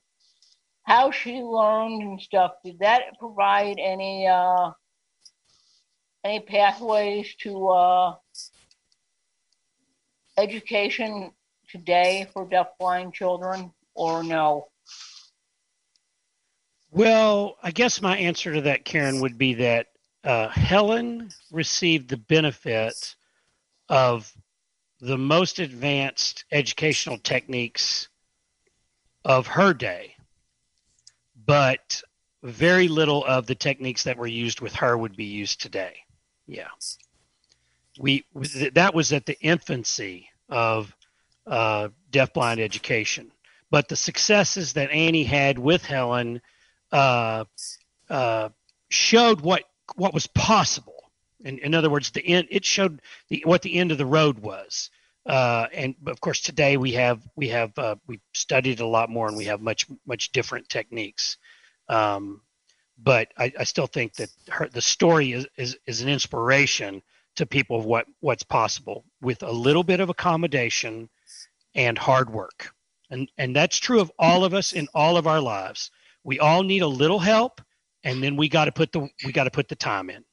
how 0.85 1.11
she 1.11 1.41
learned 1.41 2.01
and 2.03 2.21
stuff, 2.21 2.53
did 2.63 2.79
that 2.79 3.17
provide 3.19 3.77
any 3.79 4.27
uh, 4.27 4.71
any 6.23 6.39
pathways 6.39 7.35
to 7.35 7.67
uh, 7.69 8.15
education 10.37 11.31
today 11.69 12.27
for 12.33 12.47
deafblind 12.47 13.13
children, 13.13 13.71
or 13.95 14.23
no? 14.23 14.67
Well, 16.91 17.57
I 17.61 17.71
guess 17.71 18.01
my 18.01 18.17
answer 18.17 18.53
to 18.53 18.61
that, 18.61 18.85
Karen, 18.85 19.19
would 19.21 19.37
be 19.37 19.55
that 19.55 19.87
uh, 20.23 20.47
Helen 20.47 21.29
received 21.51 22.09
the 22.09 22.17
benefit 22.17 23.15
of 23.89 24.31
the 25.01 25.17
most 25.17 25.59
advanced 25.59 26.45
educational 26.51 27.17
techniques 27.17 28.07
of 29.23 29.47
her 29.47 29.73
day, 29.73 30.14
but 31.45 32.01
very 32.43 32.87
little 32.87 33.23
of 33.25 33.47
the 33.47 33.55
techniques 33.55 34.03
that 34.03 34.17
were 34.17 34.27
used 34.27 34.61
with 34.61 34.75
her 34.75 34.97
would 34.97 35.15
be 35.15 35.25
used 35.25 35.61
today. 35.61 35.95
Yeah. 36.47 36.67
We 37.97 38.25
that 38.73 38.93
was 38.93 39.13
at 39.13 39.25
the 39.25 39.39
infancy 39.39 40.29
of 40.49 40.93
uh, 41.47 41.89
deafblind 42.11 42.59
education, 42.59 43.31
but 43.71 43.87
the 43.87 43.95
successes 43.95 44.73
that 44.73 44.91
Annie 44.91 45.23
had 45.23 45.57
with 45.57 45.85
Helen 45.85 46.41
uh, 46.91 47.45
uh, 48.09 48.49
showed 48.89 49.41
what 49.41 49.63
what 49.95 50.13
was 50.13 50.27
possible. 50.27 50.93
In, 51.43 51.59
in 51.59 51.73
other 51.73 51.89
words, 51.89 52.11
the 52.11 52.25
end 52.25 52.47
it 52.51 52.65
showed 52.65 53.01
the, 53.29 53.43
what 53.45 53.61
the 53.61 53.75
end 53.75 53.91
of 53.91 53.97
the 53.97 54.05
road 54.05 54.39
was. 54.39 54.89
Uh, 55.25 55.67
and 55.73 55.95
of 56.07 56.21
course, 56.21 56.41
today 56.41 56.77
we 56.77 56.93
have 56.93 57.21
we 57.35 57.49
have 57.49 57.77
uh, 57.77 57.95
we 58.07 58.19
studied 58.33 58.79
a 58.79 58.87
lot 58.87 59.09
more, 59.09 59.27
and 59.27 59.37
we 59.37 59.45
have 59.45 59.61
much 59.61 59.87
much 60.05 60.31
different 60.31 60.69
techniques. 60.69 61.37
Um, 61.89 62.41
but 62.97 63.29
I, 63.37 63.51
I 63.59 63.63
still 63.63 63.87
think 63.87 64.15
that 64.15 64.29
her, 64.49 64.69
the 64.69 64.81
story 64.81 65.33
is, 65.33 65.47
is 65.57 65.77
is 65.87 66.01
an 66.01 66.09
inspiration 66.09 67.01
to 67.35 67.45
people 67.45 67.77
of 67.77 67.85
what 67.85 68.05
what's 68.19 68.43
possible 68.43 69.03
with 69.21 69.43
a 69.43 69.51
little 69.51 69.83
bit 69.83 69.99
of 69.99 70.09
accommodation 70.09 71.09
and 71.73 71.97
hard 71.97 72.29
work. 72.29 72.71
And 73.09 73.29
and 73.37 73.55
that's 73.55 73.77
true 73.77 73.99
of 73.99 74.11
all 74.19 74.45
of 74.45 74.53
us 74.53 74.73
in 74.73 74.87
all 74.93 75.17
of 75.17 75.27
our 75.27 75.41
lives. 75.41 75.91
We 76.23 76.39
all 76.39 76.63
need 76.63 76.81
a 76.81 76.87
little 76.87 77.19
help 77.19 77.61
and 78.05 78.23
then 78.23 78.37
we 78.37 78.47
got 78.47 78.65
to 78.65 78.71
put 78.71 78.91
the 78.91 79.09
we 79.25 79.31
got 79.33 79.45
to 79.45 79.51
put 79.51 79.67
the 79.67 79.75
time 79.75 80.09
in. 80.09 80.23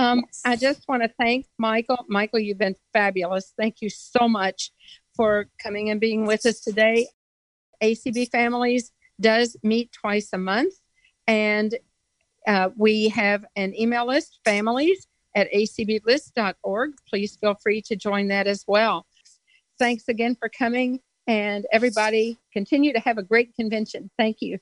Um, 0.00 0.24
I 0.46 0.56
just 0.56 0.88
want 0.88 1.02
to 1.02 1.10
thank 1.18 1.44
Michael. 1.58 2.06
Michael, 2.08 2.38
you've 2.38 2.56
been 2.56 2.76
fabulous. 2.94 3.52
Thank 3.58 3.82
you 3.82 3.90
so 3.90 4.26
much 4.26 4.72
for 5.14 5.48
coming 5.62 5.90
and 5.90 6.00
being 6.00 6.24
with 6.24 6.46
us 6.46 6.60
today. 6.60 7.06
ACB 7.82 8.30
Families 8.30 8.92
does 9.20 9.58
meet 9.62 9.92
twice 9.92 10.30
a 10.32 10.38
month, 10.38 10.72
and 11.26 11.74
uh, 12.48 12.70
we 12.78 13.10
have 13.10 13.44
an 13.56 13.78
email 13.78 14.06
list, 14.06 14.40
families 14.42 15.06
at 15.36 15.52
acblist.org. 15.52 16.92
Please 17.06 17.36
feel 17.36 17.54
free 17.62 17.82
to 17.82 17.94
join 17.94 18.28
that 18.28 18.46
as 18.46 18.64
well. 18.66 19.04
Thanks 19.78 20.08
again 20.08 20.34
for 20.34 20.48
coming, 20.48 21.00
and 21.26 21.66
everybody 21.72 22.38
continue 22.54 22.94
to 22.94 23.00
have 23.00 23.18
a 23.18 23.22
great 23.22 23.54
convention. 23.54 24.10
Thank 24.16 24.38
you. 24.40 24.60